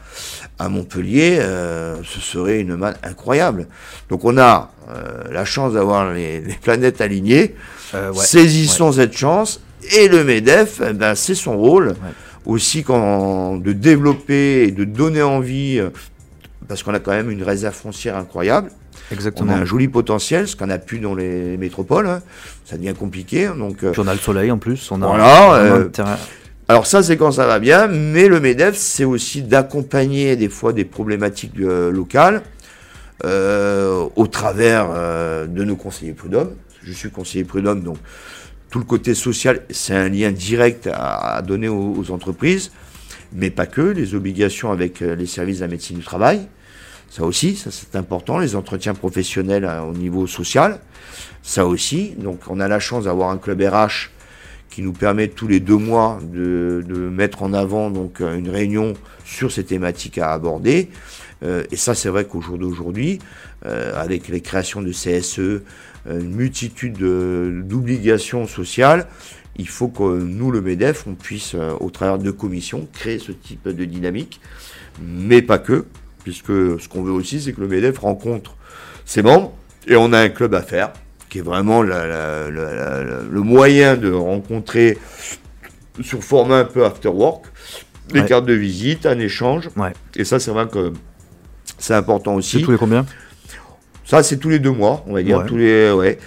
à 0.59 0.69
Montpellier. 0.69 1.39
euh, 1.41 1.97
ce 2.05 2.21
serait 2.21 2.61
une 2.61 2.77
manne 2.77 2.97
incroyable. 3.03 3.67
Donc 4.09 4.25
on 4.25 4.39
a 4.39 4.71
euh, 4.89 5.25
la 5.33 5.45
chance 5.45 5.73
d'avoir 5.75 6.13
les, 6.13 6.41
les 6.41 6.55
planètes 6.55 7.01
alignées. 7.01 7.55
Euh, 7.95 8.13
ouais. 8.13 8.25
Saisissons 8.25 8.93
cette 8.93 9.17
chance. 9.17 9.61
Et 9.93 10.09
le 10.09 10.25
MEDEF, 10.25 10.81
eh 10.89 10.93
ben, 10.93 11.15
c'est 11.15 11.35
son 11.35 11.57
rôle 11.57 11.95
aussi 12.45 12.83
quand, 12.85 13.57
de 13.57 13.73
développer 13.73 14.63
et 14.65 14.71
de 14.71 14.85
donner 14.85 15.23
envie, 15.23 15.79
euh, 15.79 15.91
parce 16.69 16.83
qu'on 16.83 16.95
a 16.95 16.99
quand 17.01 17.13
même 17.13 17.31
une 17.31 17.43
réserve 17.43 17.75
foncière 17.75 18.17
incroyable. 18.17 18.71
On 19.11 19.15
Exactement. 19.15 19.53
a 19.53 19.57
un 19.57 19.65
joli 19.65 19.87
potentiel, 19.89 20.49
ce 20.49 20.57
qu'on 20.57 20.67
n'a 20.67 20.79
plus 20.79 20.99
dans 20.99 21.15
les 21.15 21.57
métropoles. 21.57 22.09
hein. 22.09 22.23
Ça 22.65 22.77
devient 22.77 22.95
compliqué. 22.99 23.49
Donc, 23.57 23.85
euh, 23.85 23.93
Puis 23.93 24.01
on 24.01 24.07
a 24.09 24.13
le 24.15 24.19
soleil 24.21 24.51
en 24.51 24.59
plus. 24.59 24.91
On 24.91 25.01
a 25.03 25.07
Voilà, 25.07 25.25
vraiment 25.25 25.75
euh, 25.75 25.85
un 25.85 25.89
terrain- 25.89 26.17
alors 26.69 26.85
ça, 26.87 27.05
c'est 27.05 27.17
quand 27.17 27.31
ça 27.31 27.47
va 27.47 27.61
bien, 27.61 27.87
mais 27.87 28.27
le 28.27 28.41
MEDEF, 28.41 28.75
c'est 28.77 29.05
aussi 29.05 29.43
d'accompagner 29.43 30.35
des 30.35 30.49
fois 30.49 30.73
des 30.73 30.85
problématiques 30.85 31.53
euh, 31.61 31.93
locales 31.93 32.43
euh, 33.25 34.07
au 34.17 34.27
travers 34.27 34.89
euh, 34.93 35.47
de 35.47 35.63
nos 35.65 35.77
conseillers 35.77 36.13
prud'hommes. 36.13 36.51
Je 36.83 36.93
suis 36.93 37.11
conseiller 37.11 37.45
prud'homme, 37.45 37.83
donc 37.83 37.99
tout 38.71 38.79
le 38.79 38.85
côté 38.85 39.15
social, 39.15 39.63
c'est 39.71 39.95
un 39.95 40.09
lien 40.09 40.31
direct 40.31 40.89
à, 40.93 41.41
donner 41.43 41.69
aux, 41.69 42.11
entreprises, 42.11 42.73
mais 43.33 43.51
pas 43.51 43.67
que, 43.67 43.81
les 43.81 44.15
obligations 44.15 44.73
avec 44.73 45.03
euh, 45.03 45.15
les 45.15 45.27
services 45.27 45.59
de 45.59 45.63
la 45.63 45.69
médecine 45.69 45.99
du 45.99 46.05
travail, 46.05 46.49
ça 47.09 47.23
aussi, 47.23 47.57
ça 47.57 47.71
c'est 47.71 47.97
important, 47.97 48.39
les 48.39 48.57
entretiens 48.57 48.95
professionnels 48.95 49.65
euh, 49.65 49.83
au 49.83 49.93
niveau 49.93 50.27
social, 50.27 50.81
ça 51.43 51.67
aussi. 51.67 52.15
Donc 52.19 52.41
on 52.49 52.59
a 52.61 52.69
la 52.69 52.81
chance 52.81 53.05
d'avoir 53.05 53.31
un 53.31 53.39
club 53.39 53.63
RH 53.63 54.11
qui 54.69 54.83
nous 54.83 54.93
permet 54.93 55.29
tous 55.29 55.47
les 55.47 55.61
deux 55.61 55.77
mois 55.77 56.19
de, 56.23 56.85
mettre 57.13 57.43
en 57.43 57.55
avant 57.55 57.93
euh, 58.21 58.37
une 58.37 58.51
réunion 58.51 58.95
sur 59.25 59.53
ces 59.53 59.65
thématiques 59.65 60.19
à 60.19 60.33
aborder. 60.33 60.91
Et 61.71 61.77
ça, 61.77 61.95
c'est 61.95 62.09
vrai 62.09 62.25
qu'au 62.25 62.41
jour 62.41 62.57
d'aujourd'hui, 62.57 63.19
avec 63.63 64.29
les 64.29 64.41
créations 64.41 64.81
de 64.81 64.91
CSE, 64.91 65.63
une 66.09 66.35
multitude 66.35 66.95
de- 66.99 67.63
d'obligations 67.65 68.47
sociales, 68.47 69.07
il 69.57 69.69
faut 69.69 69.89
que 69.89 70.03
nous, 70.21 70.51
le 70.51 70.61
MEDEF, 70.61 71.07
on 71.07 71.15
puisse, 71.15 71.55
euh, 71.55 71.73
au 71.81 71.91
travers 71.91 72.19
de 72.19 72.31
commissions, 72.31 72.87
créer 72.93 73.19
ce 73.19 73.33
type 73.33 73.67
de 73.69 73.85
dynamique, 73.85 74.41
mais 75.03 75.43
pas 75.43 75.59
que, 75.59 75.87
puisque 76.25 76.49
ce 76.81 76.89
qu'on 76.89 77.03
veut 77.03 77.13
aussi, 77.13 77.41
c'est 77.41 77.53
que 77.53 77.61
le 77.61 77.69
MEDEF 77.69 77.99
rencontre 77.99 78.57
ses 79.05 79.23
membres, 79.23 79.53
et 79.87 79.97
on 79.97 80.13
a 80.13 80.19
un 80.21 80.29
club 80.29 80.55
à 80.55 80.63
faire, 80.63 80.93
qui 81.29 81.39
est 81.39 81.43
vraiment 81.43 81.83
la- 81.83 82.07
la- 82.07 82.51
la- 82.51 82.75
la- 82.75 83.05
la- 83.05 83.23
le 83.23 83.41
moyen 83.41 83.97
de 83.97 84.11
rencontrer 84.13 84.99
sur 86.03 86.23
format 86.23 86.59
un 86.61 86.65
peu 86.65 86.85
after 86.85 87.09
work, 87.09 87.47
des 88.13 88.21
Ouais. 88.21 88.27
cartes 88.27 88.47
de 88.47 88.53
visite, 88.53 89.07
un 89.07 89.19
échange, 89.19 89.69
Ouais. 89.77 89.93
et 90.15 90.25
ça, 90.25 90.39
c'est 90.39 90.51
vrai 90.51 90.69
que 90.69 90.93
c'est 91.79 91.95
important 91.95 92.33
C'est 92.35 92.57
aussi. 92.59 92.63
tous 92.63 92.71
les 92.73 92.79
combien? 92.79 93.07
Ça, 94.07 94.23
c'est 94.23 94.39
tous 94.39 94.49
les 94.49 94.59
deux 94.59 94.71
mois, 94.71 95.05
on 95.07 95.13
va 95.13 95.23
dire. 95.23 95.39
Ouais. 95.39 95.47
Tous 95.47 95.57
les, 95.59 95.91
ouais. 95.91 96.19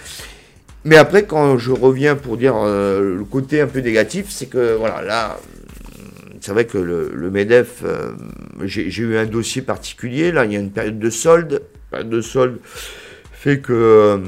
Mais 0.84 0.96
après, 0.96 1.24
quand 1.24 1.58
je 1.58 1.72
reviens 1.72 2.14
pour 2.14 2.36
dire 2.36 2.54
euh, 2.56 3.16
le 3.16 3.24
côté 3.24 3.60
un 3.60 3.66
peu 3.66 3.80
négatif, 3.80 4.26
c'est 4.28 4.46
que, 4.46 4.76
voilà, 4.76 5.02
là, 5.02 5.38
euh, 5.98 6.02
c'est 6.40 6.52
vrai 6.52 6.66
que 6.66 6.78
le, 6.78 7.10
le 7.12 7.30
MEDEF, 7.30 7.82
euh, 7.84 8.12
j'ai 8.64 9.02
eu 9.02 9.16
un 9.16 9.26
dossier 9.26 9.62
particulier. 9.62 10.30
Là, 10.30 10.44
il 10.44 10.52
y 10.52 10.56
a 10.56 10.60
une 10.60 10.70
période 10.70 10.98
de 10.98 11.10
solde. 11.10 11.62
Période 11.90 12.10
de 12.10 12.20
solde 12.20 12.58
fait 13.40 13.60
que 13.60 13.72
euh, 13.72 14.18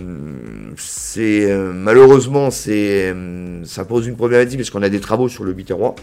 c'est 0.78 1.50
euh, 1.50 1.70
malheureusement 1.74 2.50
c'est 2.50 3.12
euh, 3.12 3.62
ça 3.66 3.84
pose 3.84 4.06
une 4.06 4.16
problématique 4.16 4.56
parce 4.56 4.70
qu'on 4.70 4.82
a 4.82 4.88
des 4.88 5.00
travaux 5.00 5.28
sur 5.28 5.44
le 5.44 5.52
Biterrois. 5.52 5.94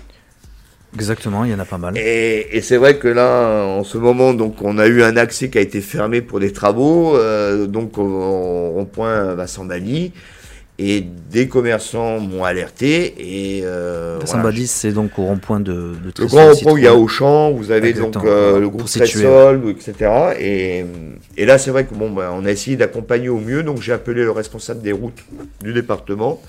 Exactement, 0.96 1.46
il 1.46 1.52
y 1.52 1.54
en 1.54 1.60
a 1.60 1.66
pas 1.66 1.78
mal. 1.78 1.98
Et, 1.98 2.48
et 2.58 2.62
c'est 2.62 2.78
vrai 2.78 2.98
que 2.98 3.08
là, 3.08 3.66
en 3.66 3.84
ce 3.84 3.98
moment, 3.98 4.34
donc, 4.34 4.56
on 4.62 4.78
a 4.78 4.88
eu 4.88 5.04
un 5.04 5.18
accès 5.18 5.50
qui 5.50 5.58
a 5.58 5.62
été 5.62 5.82
fermé 5.82 6.22
pour 6.22 6.40
des 6.40 6.52
travaux, 6.52 7.16
euh, 7.16 7.68
donc 7.68 7.96
rond-point 7.96 9.36
Vincent-Bali, 9.36 10.14
et 10.80 11.06
des 11.30 11.48
commerçants 11.48 12.20
m'ont 12.20 12.44
alerté. 12.44 13.14
Et 13.20 13.62
euh, 13.66 14.18
voilà. 14.26 14.52
C'est 14.66 14.94
donc 14.94 15.20
au 15.20 15.26
rond-point 15.26 15.60
de, 15.60 15.74
de 15.74 16.14
Le 16.18 16.26
grand 16.26 16.54
rond-point, 16.54 16.80
il 16.80 16.84
y 16.86 16.88
a. 16.88 16.96
Auchan, 16.96 17.52
vous 17.52 17.72
avez 17.72 17.94
donc 17.94 18.16
euh, 18.24 18.60
le 18.60 18.70
groupe. 18.70 18.86
Trésol, 18.86 19.70
etc. 19.70 19.94
Et, 20.40 20.86
et 21.38 21.46
là, 21.46 21.58
c'est 21.58 21.72
vrai 21.72 21.86
que 21.86 21.94
bon, 21.94 22.10
ben, 22.10 22.32
on 22.34 22.46
a 22.46 22.52
essayé 22.52 22.78
d'accompagner 22.78 23.30
au 23.30 23.40
mieux, 23.40 23.62
donc 23.62 23.82
j'ai 23.82 23.94
appelé 23.94 24.24
le 24.24 24.32
responsable 24.32 24.82
des 24.82 24.94
routes 24.94 25.20
du 25.62 25.74
département, 25.74 26.42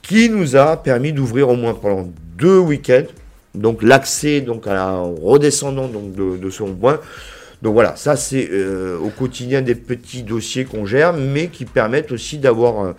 qui 0.00 0.30
nous 0.30 0.56
a 0.56 0.82
permis 0.82 1.12
d'ouvrir 1.12 1.50
au 1.50 1.54
moins 1.56 1.74
pendant 1.74 2.10
deux 2.38 2.58
week-ends, 2.58 3.04
donc 3.54 3.82
l'accès 3.82 4.40
donc 4.40 4.66
à 4.66 4.74
la 4.74 4.92
redescendant 5.00 5.88
donc 5.88 6.14
de, 6.14 6.36
de 6.36 6.50
ce 6.50 6.62
rond-point. 6.62 6.98
Donc 7.62 7.74
voilà, 7.74 7.94
ça 7.94 8.16
c'est 8.16 8.48
euh, 8.50 8.98
au 8.98 9.08
quotidien 9.08 9.62
des 9.62 9.76
petits 9.76 10.24
dossiers 10.24 10.64
qu'on 10.64 10.84
gère, 10.84 11.12
mais 11.12 11.46
qui 11.46 11.64
permettent 11.64 12.10
aussi 12.10 12.38
d'avoir 12.38 12.84
euh, 12.84 12.92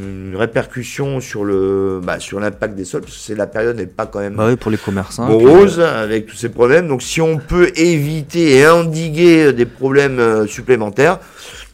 une 0.00 0.36
répercussion 0.36 1.20
sur 1.20 1.42
le 1.44 2.00
bah, 2.02 2.20
sur 2.20 2.38
l'impact 2.38 2.76
des 2.76 2.84
sols, 2.84 3.00
parce 3.00 3.14
que 3.14 3.20
c'est 3.20 3.34
la 3.34 3.48
période 3.48 3.76
n'est 3.76 3.86
pas 3.86 4.06
quand 4.06 4.20
même 4.20 4.36
Bah 4.36 4.46
oui, 4.48 4.56
pour 4.56 4.70
les 4.70 4.76
commerçants. 4.76 5.26
puis, 5.26 5.44
morose 5.44 5.80
avec 5.80 6.26
tous 6.26 6.36
ces 6.36 6.48
problèmes. 6.48 6.86
Donc 6.86 7.02
si 7.02 7.20
on 7.20 7.38
peut 7.38 7.72
éviter 7.74 8.58
et 8.58 8.68
endiguer 8.68 9.52
des 9.52 9.66
problèmes 9.66 10.20
euh, 10.20 10.46
supplémentaires, 10.46 11.18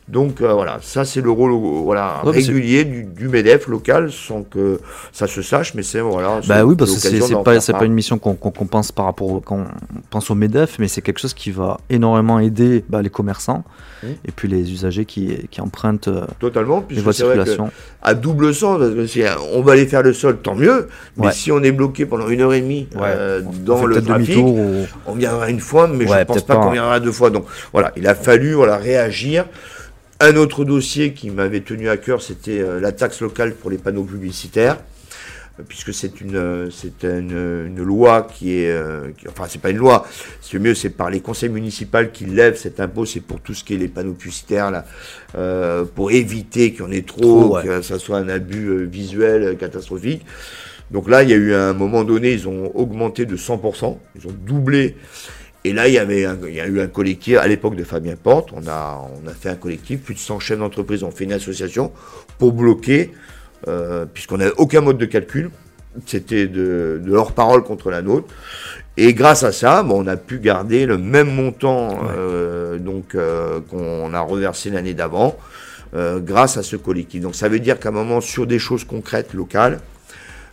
Donc 0.07 0.43
euh, 0.43 0.53
voilà, 0.53 0.79
ça 0.83 1.07
c'est 1.07 1.23
le 1.23 1.31
rôle 1.31 1.53
euh, 1.53 1.81
voilà, 1.83 2.21
Ouais, 2.25 2.33
régulier 2.33 2.85
du, 2.85 3.05
du 3.05 3.27
MEDEF 3.29 3.69
local 3.69 4.13
sans 4.13 4.43
que 4.43 4.79
ça 5.13 5.27
se 5.27 5.41
sache, 5.41 5.73
mais 5.75 5.83
c'est 5.83 6.01
voilà. 6.01 6.41
Bah 6.47 6.63
oui, 6.67 6.77
parce 6.77 6.93
que 6.93 6.99
c'est 6.99 7.19
pas, 7.43 7.59
pas 7.79 7.85
une 7.87 7.95
mission 7.95 8.19
qu'on 8.19 8.35
pense 8.67 8.93
par 8.93 9.07
rapport 9.07 9.41
pense 10.11 10.31
au 10.31 10.35
MEDEF, 10.35 10.79
mais 10.79 10.89
c'est 10.89 11.01
quelque 11.01 11.21
chose 11.21 11.33
qui 11.33 11.51
va 11.51 11.79
énormément 11.89 12.39
aider 12.39 12.85
bah, 12.89 13.01
les 13.03 13.11
commerçants 13.11 13.65
Mmh. 14.03 14.07
et 14.27 14.33
puis 14.33 14.49
les 14.49 14.71
usagers 14.71 15.07
qui, 15.07 15.49
qui 15.51 15.63
empruntent 15.63 16.09
euh, 16.09 16.27
Totalement, 16.39 16.81
les 16.81 16.85
puisque 16.89 17.03
voies 17.05 17.13
de 17.13 17.17
circulation. 17.17 17.71
à 18.03 18.13
double 18.13 18.53
sens, 18.53 18.79
parce 18.79 18.91
que 18.93 19.07
si 19.07 19.23
on 19.55 19.63
va 19.63 19.73
aller 19.73 19.87
faire 19.87 20.03
le 20.03 20.13
sol, 20.13 20.37
tant 20.43 20.55
mieux. 20.55 20.89
Mais 21.17 21.29
Ouais. 21.29 21.33
si 21.33 21.51
on 21.51 21.63
est 21.63 21.73
bloqué 21.73 22.05
pendant 22.05 22.29
une 22.29 22.43
heure 22.43 22.53
et 22.53 22.61
demie 22.61 22.87
euh, 22.97 23.41
dans 23.65 23.87
le 23.87 24.03
trafic, 24.03 24.37
ou- 24.45 24.85
on 25.07 25.15
viendra 25.15 25.49
une 25.49 25.61
fois, 25.61 25.87
mais 25.89 26.07
je 26.07 26.13
pense 26.25 26.27
peut-être 26.27 26.47
pas 26.47 26.57
pas. 26.57 26.65
qu'on 26.67 26.73
viendra 26.73 27.01
deux 27.01 27.13
fois. 27.13 27.31
Donc 27.31 27.47
voilà, 27.73 27.93
il 27.97 28.07
a 28.07 28.15
fallu 28.15 28.53
voilà, 28.53 28.77
réagir. 28.77 29.47
Un 30.27 30.37
autre 30.37 30.65
dossier 30.65 31.13
qui 31.13 31.29
m'avait 31.29 31.61
tenu 31.61 31.89
à 31.91 31.99
cœur, 31.99 32.23
c'était 32.23 32.61
euh, 32.61 32.81
la 32.81 32.93
taxe 32.93 33.21
locale 33.21 33.53
pour 33.55 33.69
les 33.71 33.77
panneaux 33.77 34.05
publicitaires, 34.05 34.79
euh, 35.61 35.63
puisque 35.69 35.93
c'est 35.93 36.19
une, 36.23 36.37
euh, 36.37 36.71
c'est 36.71 37.05
une, 37.05 37.67
une 37.67 37.83
loi 37.83 38.27
qui 38.35 38.57
est, 38.59 38.71
euh, 38.73 39.09
qui- 39.19 39.29
enfin 39.29 39.45
c'est 39.49 39.61
pas 39.61 39.69
une 39.69 39.77
loi, 39.77 40.07
c'est 40.41 40.59
mieux, 40.59 40.75
c'est 40.75 40.89
par 40.89 41.11
les 41.11 41.21
conseils 41.21 41.51
municipaux 41.51 42.07
qui 42.11 42.25
lèvent 42.25 42.57
cet 42.57 42.81
impôt, 42.81 43.05
c'est 43.05 43.21
pour 43.21 43.41
tout 43.41 43.53
ce 43.53 43.65
qui 43.65 43.75
est 43.75 43.77
les 43.77 43.89
panneaux 43.89 44.15
publicitaires 44.15 44.71
là, 44.71 44.87
euh, 45.37 45.85
pour 45.85 46.11
éviter 46.11 46.71
qu'il 46.73 46.81
y 46.81 46.89
en 46.89 46.91
ait 46.91 47.03
trop, 47.03 47.21
Trop, 47.21 47.57
ouais. 47.57 47.63
que 47.65 47.83
ça 47.83 47.99
soit 47.99 48.17
un 48.17 48.29
abus 48.31 48.69
euh, 48.69 48.85
visuel 48.91 49.43
euh, 49.43 49.55
catastrophique. 49.57 50.25
Donc 50.91 51.11
là, 51.11 51.23
il 51.23 51.29
y 51.29 51.35
a 51.35 51.37
eu 51.37 51.53
à 51.53 51.69
un 51.69 51.73
moment 51.75 52.03
donné, 52.05 52.33
ils 52.33 52.49
ont 52.49 52.71
augmenté 52.75 53.27
de 53.27 53.37
100%, 53.37 53.99
ils 54.19 54.27
ont 54.27 54.35
doublé. 54.47 54.97
Et 55.67 55.73
là, 55.73 55.89
il 55.89 55.95
y 55.95 55.99
avait 55.99 56.27
un- 56.27 56.37
il 56.47 56.55
y 56.55 56.61
a 56.61 56.67
eu 56.67 56.81
un 56.81 56.87
collectif, 56.89 57.39
à 57.39 57.47
l'époque 57.47 57.75
de 57.75 57.85
Fabien 57.85 58.17
Porte, 58.17 58.51
on 58.53 58.67
a, 58.69 59.01
on 59.25 59.27
a 59.29 59.33
fait 59.33 59.49
un 59.49 59.55
collectif, 59.55 60.03
plus 60.03 60.15
de 60.15 60.19
100 60.19 60.39
chefs 60.39 60.59
d'entreprise 60.59 61.03
ont 61.03 61.11
fait 61.11 61.25
une 61.25 61.33
association 61.33 61.91
pour 62.39 62.53
bloquer, 62.53 63.13
euh, 63.67 64.05
puisqu'on 64.13 64.37
n'avait 64.37 64.53
aucun 64.59 64.83
mode 64.83 64.99
de 64.99 65.07
calcul, 65.07 65.51
c'était 66.07 66.47
de, 66.49 67.01
de 67.03 67.11
leur 67.11 67.33
parole 67.33 67.63
contre 67.65 67.91
la 67.91 68.03
nôtre. 68.03 68.27
Et 68.99 69.15
grâce 69.15 69.43
à 69.43 69.53
ça, 69.53 69.83
bon, 69.83 70.05
on 70.05 70.07
a 70.07 70.17
pu 70.17 70.39
garder 70.39 70.85
le 70.87 70.99
même 70.99 71.35
montant 71.35 71.99
euh, 72.17 72.79
donc 72.79 73.15
euh, 73.15 73.61
qu'on 73.71 74.13
a 74.13 74.21
reversé 74.21 74.69
l'année 74.71 74.95
d'avant, 74.95 75.37
grâce 75.97 76.57
à 76.57 76.65
ce 76.65 76.75
collectif. 76.75 77.21
Donc 77.21 77.37
ça 77.37 77.49
veut 77.49 77.61
dire 77.61 77.79
qu'à 77.79 77.91
un 77.91 77.93
moment, 77.93 78.21
sur 78.21 78.49
des 78.49 78.59
choses 78.59 78.83
concrètes, 78.83 79.33
locales, 79.33 79.79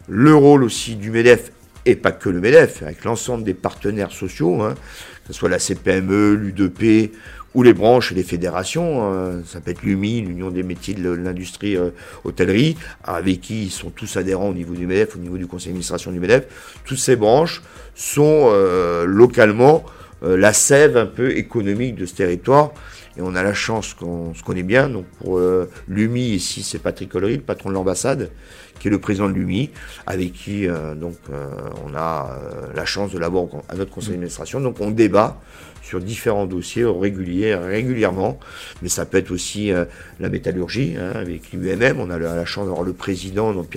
le 0.08 0.36
rôle 0.36 0.64
aussi 0.64 0.96
du 0.96 1.10
MEDEF, 1.10 1.52
et 1.86 1.96
pas 1.96 2.12
que 2.12 2.30
le 2.30 2.40
MEDEF, 2.40 2.84
avec 2.84 3.04
l'ensemble 3.04 3.44
des 3.44 3.54
partenaires 3.54 4.12
sociaux, 4.12 4.62
hein, 4.62 4.76
que 4.76 5.34
ce 5.34 5.34
soit 5.34 5.50
la 5.50 5.60
CPME, 5.60 6.34
l'UDP 6.34 7.14
ou 7.54 7.64
les 7.64 7.74
branches 7.74 8.12
et 8.12 8.16
les 8.16 8.24
fédérations, 8.24 9.12
euh, 9.14 9.42
ça 9.46 9.60
peut 9.60 9.72
être 9.72 9.84
l'UMI, 9.84 10.22
l'Union 10.22 10.52
des 10.52 10.64
métiers 10.64 10.94
de 10.94 11.10
l'industrie 11.10 11.76
euh, 11.76 11.90
hôtellerie, 12.24 12.78
avec 13.04 13.42
qui 13.42 13.66
ils 13.66 13.72
sont 13.72 13.90
tous 13.90 14.16
adhérents 14.18 14.50
au 14.50 14.54
niveau 14.54 14.74
du 14.74 14.86
MEDEF, 14.86 15.16
au 15.16 15.20
niveau 15.20 15.38
du 15.38 15.48
conseil 15.48 15.68
d'administration 15.68 16.12
du 16.12 16.20
MEDEF, 16.20 16.46
toutes 16.86 17.00
ces 17.00 17.16
branches 17.16 17.62
sont 17.94 18.50
euh, 18.52 19.06
localement 19.06 19.84
euh, 20.24 20.38
la 20.38 20.54
sève 20.54 20.98
un 20.98 21.08
peu 21.08 21.36
économique 21.36 21.96
de 21.96 22.06
ce 22.06 22.14
territoire. 22.14 22.74
Et 23.18 23.22
on 23.22 23.36
a 23.36 23.44
la 23.44 23.54
chance 23.54 23.94
qu'on 23.94 24.34
se 24.34 24.44
connaît 24.44 24.64
bien. 24.64 24.90
Donc 24.90 25.06
pour 25.20 25.38
euh, 25.38 25.70
l'UMI, 25.88 26.30
ici, 26.30 26.64
c'est 26.64 26.80
Patrick 26.80 27.10
Collery, 27.10 27.38
le 27.38 27.42
patron 27.42 27.70
de 27.70 27.74
l'ambassade, 27.74 28.32
qui 28.80 28.88
est 28.88 28.92
le 28.92 29.00
président 29.00 29.28
de 29.28 29.34
l'UMI, 29.34 29.70
avec 30.08 30.34
qui 30.34 30.68
euh, 30.68 30.96
donc 30.96 31.16
euh, 31.30 31.50
on 31.86 31.94
a 31.96 32.38
la 32.74 32.86
chance 32.86 33.12
de 33.12 33.20
l'avoir 33.20 33.48
à 33.70 33.76
notre 33.76 33.92
conseil 33.92 34.12
d'administration. 34.12 34.62
Donc 34.62 34.80
on 34.80 34.92
débat 34.92 35.40
sur 35.84 36.00
différents 36.00 36.46
dossiers 36.46 36.86
réguliers, 36.86 37.56
régulièrement, 37.56 38.40
mais 38.82 38.90
ça 38.90 39.06
peut 39.06 39.18
être 39.18 39.32
aussi 39.32 39.72
la 40.20 40.30
métallurgie, 40.30 40.96
hein, 40.98 41.12
avec 41.16 41.52
l'UMM. 41.52 42.00
On 42.00 42.10
a 42.12 42.20
la, 42.20 42.46
chance 42.46 42.68
d'avoir 42.68 42.84
le 42.84 42.94
président, 42.94 43.52
donc 43.54 43.70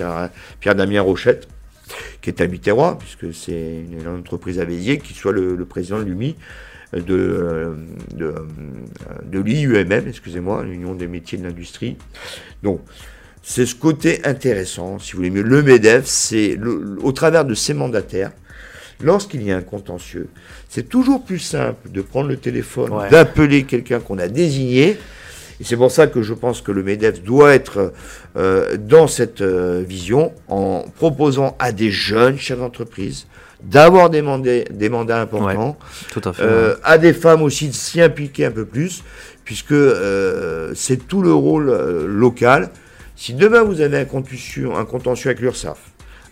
Pierre, 0.59 0.75
Damien 0.75 1.01
Rochette, 1.01 1.47
qui 2.21 2.29
est 2.29 2.41
à 2.41 2.47
Biterrois, 2.47 2.97
puisque 2.99 3.33
c'est 3.33 3.83
une, 3.91 4.07
entreprise 4.07 4.59
à 4.59 4.65
Béziers, 4.65 4.99
qui 4.99 5.13
soit 5.13 5.31
le, 5.31 5.55
le 5.55 5.65
président 5.65 5.97
de 5.97 6.03
l'UMI, 6.03 6.35
de, 6.93 7.01
euh, 7.09 7.73
de, 8.15 8.25
euh, 8.25 8.33
de 9.25 9.39
l'IUMM, 9.39 10.07
excusez-moi, 10.07 10.63
l'Union 10.63 10.95
des 10.95 11.07
métiers 11.07 11.37
de 11.37 11.43
l'industrie. 11.43 11.97
Donc, 12.63 12.81
c'est 13.43 13.65
ce 13.65 13.75
côté 13.75 14.25
intéressant, 14.25 14.97
si 14.99 15.11
vous 15.11 15.17
voulez 15.17 15.29
mieux. 15.29 15.43
Le 15.43 15.61
MEDEF, 15.61 16.05
c'est 16.05 16.57
au 17.03 17.11
travers 17.11 17.45
de 17.45 17.53
ses 17.53 17.73
mandataires, 17.73 18.31
lorsqu'il 19.01 19.43
y 19.43 19.51
a 19.51 19.57
un 19.57 19.61
contentieux, 19.61 20.29
c'est 20.69 20.89
toujours 20.89 21.23
plus 21.23 21.39
simple 21.39 21.89
de 21.91 22.01
prendre 22.01 22.29
le 22.29 22.37
téléphone, 22.37 22.91
Ouais. 22.91 23.09
d'appeler 23.09 23.63
quelqu'un 23.63 23.99
qu'on 23.99 24.17
a 24.17 24.27
désigné. 24.27 24.97
Et 25.59 25.63
c'est 25.63 25.77
pour 25.77 25.89
ça 25.91 26.07
que 26.07 26.21
je 26.21 26.33
pense 26.33 26.61
que 26.61 26.71
le 26.71 26.83
MEDEF 26.83 27.23
doit 27.23 27.53
être 27.53 27.93
euh, 28.35 28.75
dans 28.77 29.07
cette 29.07 29.41
euh, 29.41 29.83
vision 29.87 30.33
en 30.49 30.83
proposant 30.95 31.55
à 31.59 31.71
des 31.71 31.91
jeunes 31.91 32.37
chefs 32.37 32.59
d'entreprise 32.59 33.27
d'avoir 33.63 34.09
des, 34.11 34.21
mandats- 34.21 34.69
des 34.69 34.89
mandats 34.89 35.21
importants, 35.21 35.75
Tout 36.11 36.21
à 36.25 36.33
fait. 36.33 36.43
euh, 36.43 36.75
à 36.83 36.97
des 36.99 37.13
femmes 37.13 37.41
aussi 37.41 37.67
de 37.69 37.73
s'y 37.73 37.99
impliquer 38.01 38.45
un 38.45 38.51
peu 38.51 38.65
plus, 38.65 39.01
puisque 39.43 39.71
euh, 39.71 40.71
c'est 40.75 41.07
tout 41.07 41.21
le 41.23 41.33
rôle 41.33 41.69
euh, 41.69 42.05
local. 42.05 42.69
Si 43.15 43.33
demain 43.33 43.63
vous 43.63 43.81
avez 43.81 43.97
un 43.97 44.05
contentieux, 44.05 44.69
un 44.75 44.85
contentieux 44.85 45.29
avec 45.31 45.41
l'URSSAF, 45.41 45.79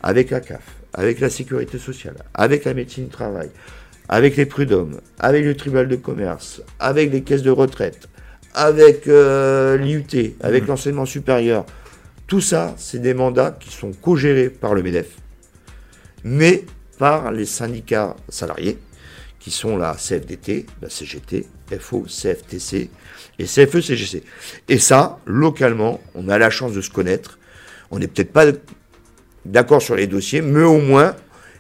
avec 0.04 0.30
la 0.30 0.42
CAF, 0.42 0.62
avec 0.94 1.20
la 1.22 1.30
sécurité 1.30 1.80
sociale, 1.80 2.16
avec 2.36 2.66
la 2.66 2.74
médecine 2.76 3.06
du 3.06 3.10
travail, 3.10 3.50
avec 4.10 4.36
les 4.36 4.46
prud'hommes, 4.46 5.00
avec 5.18 5.44
le 5.46 5.56
tribunal 5.56 5.88
de 5.88 5.96
commerce, 5.96 6.62
avec 6.80 7.12
les 7.12 7.22
caisses 7.24 7.42
de 7.42 7.50
retraite, 7.52 8.10
avec 8.54 9.08
euh, 9.08 9.78
l'IUT, 9.78 10.36
avec 10.42 10.68
l'enseignement 10.68 11.06
supérieur, 11.06 11.66
tout 12.28 12.42
ça, 12.42 12.74
c'est 12.78 13.00
des 13.02 13.14
mandats 13.14 13.56
qui 13.60 13.70
sont 13.70 13.92
co-gérés 13.92 14.50
par 14.50 14.74
le 14.74 14.82
MEDEF, 14.84 15.08
mais 16.24 16.64
par 16.98 17.32
les 17.32 17.46
syndicats 17.46 18.16
salariés, 18.30 18.78
qui 19.40 19.52
sont 19.52 19.76
la 19.78 19.96
CFDT, 19.96 20.66
la 20.82 20.90
CGT, 20.90 21.46
FO, 21.80 22.06
CFTC 22.08 22.90
et 23.40 23.44
CFE, 23.44 23.82
CGC. 23.82 24.24
Et 24.70 24.78
ça, 24.78 25.18
localement, 25.26 26.00
on 26.16 26.30
a 26.30 26.38
la 26.38 26.50
chance 26.50 26.72
de 26.74 26.80
se 26.82 26.90
connaître. 26.90 27.40
On 27.92 28.00
n'est 28.00 28.08
peut-être 28.08 28.32
pas 28.32 28.46
d'accord 29.44 29.82
sur 29.82 29.96
les 29.96 30.08
dossiers, 30.08 30.42
mais 30.42 30.64
au 30.64 30.80
moins, 30.80 31.16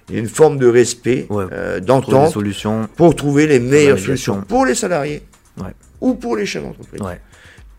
il 0.07 0.15
y 0.15 0.17
a 0.17 0.21
une 0.21 0.29
forme 0.29 0.57
de 0.59 0.67
respect, 0.67 1.25
Ouais. 1.29 1.45
euh, 1.51 1.79
d'entente 1.81 2.33
pour 2.95 3.15
trouver 3.15 3.47
les 3.47 3.59
meilleures 3.59 3.99
solutions 3.99 4.41
pour 4.41 4.65
les 4.65 4.75
salariés 4.75 5.23
Ouais. 5.57 5.71
Ou 6.03 6.13
pour 6.15 6.35
les 6.35 6.45
chefs 6.45 6.63
d'entreprise. 6.63 7.01
Ouais. 7.01 7.19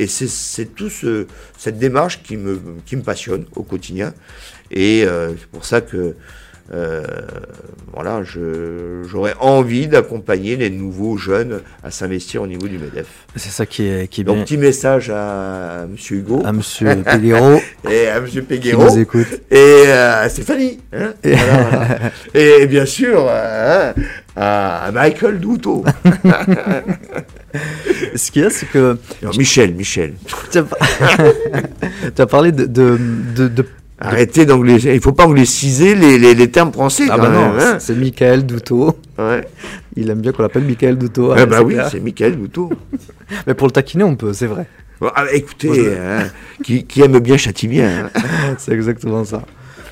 Et 0.01 0.07
c'est- 0.09 0.29
c'est 0.29 0.75
tout 0.75 0.91
ce, 0.91 1.27
cette 1.57 1.79
démarche 1.79 2.22
qui 2.22 2.37
me, 2.37 2.59
qui 2.87 2.97
me 2.97 3.03
passionne 3.03 3.45
au 3.55 3.62
quotidien. 3.62 4.12
Et 4.70 5.05
euh, 5.05 5.31
c'est 5.39 5.47
pour 5.49 5.64
ça 5.64 5.81
que 5.81 6.16
euh, 6.72 7.05
voilà, 7.93 8.22
j'aurais 8.25 9.35
envie 9.39 9.87
d'accompagner 9.87 10.57
les 10.57 10.70
nouveaux 10.70 11.18
jeunes 11.18 11.61
à 11.83 11.91
s'investir 11.91 12.41
au 12.41 12.47
niveau 12.47 12.66
du 12.68 12.79
MEDEF. 12.79 13.07
C'est 13.37 13.51
ça 13.51 13.66
qui 13.66 13.87
est, 13.87 14.09
qui 14.09 14.22
est 14.22 14.25
Donc 14.25 14.37
bien. 14.37 14.45
petit 14.45 14.57
message 14.57 15.11
à 15.11 15.83
M. 15.85 15.95
Hugo 16.11 16.43
À 16.45 16.53
monsieur 16.53 16.87
Pelliero 17.05 17.61
et 17.89 18.07
à 18.09 18.16
M. 18.16 18.25
qui 18.27 18.41
Peguero 18.41 18.85
nous 18.91 18.99
écoute. 18.99 19.29
et 19.51 19.57
euh, 19.87 20.22
à 20.25 20.29
Stéphanie. 20.31 20.81
hein. 20.95 21.12
Voilà, 21.22 21.62
voilà. 21.68 21.99
et 22.33 22.66
bien 22.66 22.87
sûr 22.87 23.27
euh, 23.29 23.93
hein, 23.95 24.03
à, 24.37 24.85
à 24.87 24.91
Michael 24.93 25.39
Douto. 25.41 25.85
Ce 28.16 28.30
qu'il 28.30 28.43
y 28.43 28.45
a, 28.45 28.51
c'est 28.51 28.66
que 28.66 28.99
Non, 29.22 29.30
Michel, 29.37 29.74
Michel. 29.74 30.14
tu 30.51 30.59
as, 30.59 30.62
par- 30.64 30.78
tu 32.14 32.22
as 32.22 32.26
parlé 32.26 32.53
de, 32.53 32.66
de, 32.66 32.99
de- 33.37 33.49
de- 33.49 33.66
Arrêtez 34.01 34.45
d'anglais. 34.45 34.76
Il 34.82 35.01
faut 35.01 35.12
pas 35.12 35.24
angliciser 35.24 35.95
les, 35.95 36.18
les, 36.18 36.35
les 36.35 36.51
termes 36.51 36.72
français. 36.72 37.05
Ah 37.09 37.14
quand 37.16 37.22
bah 37.22 37.28
même, 37.30 37.41
non, 37.53 37.59
hein. 37.61 37.76
c'est 37.78 37.95
Michael 37.95 38.45
Douto. 38.45 38.99
Ouais. 39.16 39.47
Il 39.97 40.11
aime 40.11 40.20
bien 40.20 40.32
qu'on 40.32 40.43
l'appelle 40.43 40.64
Michael 40.64 40.99
Douto. 40.99 41.32
Ah 41.35 41.47
bah 41.47 41.62
oui, 41.62 41.76
c'est 41.91 42.01
Michael 42.01 42.37
Douto. 42.37 42.70
Mais 43.47 43.55
pour 43.55 43.68
le 43.68 43.72
taquiner, 43.72 44.03
on 44.05 44.16
peut, 44.16 44.32
c'est 44.32 44.47
vrai. 44.49 44.66
Ah, 45.14 45.24
écoutez, 45.32 45.93
hein, 45.97 46.24
qui, 46.62 46.85
qui 46.85 47.03
aime 47.03 47.18
bien 47.20 47.37
châtie 47.37 47.68
bien. 47.68 48.07
hein. 48.14 48.20
C'est 48.59 48.72
exactement 48.72 49.24
ça. 49.24 49.43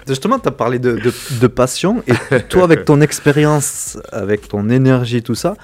Justement, 0.06 0.38
tu 0.38 0.48
as 0.48 0.52
parlé 0.52 0.78
de, 0.78 0.92
de, 0.92 1.12
de 1.40 1.46
passion, 1.46 2.02
et 2.06 2.40
toi, 2.48 2.64
avec 2.64 2.84
ton 2.84 3.00
expérience, 3.00 3.98
avec 4.10 4.48
ton 4.48 4.68
énergie, 4.68 5.22
tout 5.22 5.34
ça, 5.34 5.54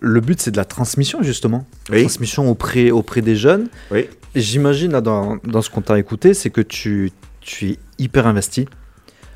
le 0.00 0.20
but, 0.20 0.40
c'est 0.40 0.50
de 0.50 0.56
la 0.56 0.64
transmission, 0.64 1.22
justement. 1.22 1.66
Oui. 1.90 2.02
Transmission 2.02 2.50
auprès, 2.50 2.90
auprès 2.90 3.22
des 3.22 3.36
jeunes. 3.36 3.68
Oui. 3.90 4.06
Et 4.34 4.40
J'imagine, 4.40 4.92
là, 4.92 5.00
dans, 5.00 5.38
dans 5.44 5.62
ce 5.62 5.70
qu'on 5.70 5.80
t'a 5.80 5.98
écouté, 5.98 6.34
c'est 6.34 6.50
que 6.50 6.60
tu, 6.60 7.12
tu 7.40 7.70
es 7.70 7.78
hyper 7.98 8.26
investi. 8.26 8.66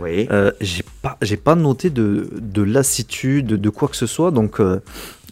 Oui. 0.01 0.29
Euh, 0.31 0.51
j'ai 0.61 0.85
pas, 1.03 1.17
j'ai 1.23 1.37
pas 1.37 1.55
noté 1.55 1.91
de, 1.91 2.29
de 2.33 2.63
lassitude, 2.63 3.47
de 3.47 3.71
quoi 3.71 3.89
que 3.89 3.97
ce 3.97 4.07
soit. 4.07 4.31
Donc, 4.31 4.61
euh, 4.61 4.81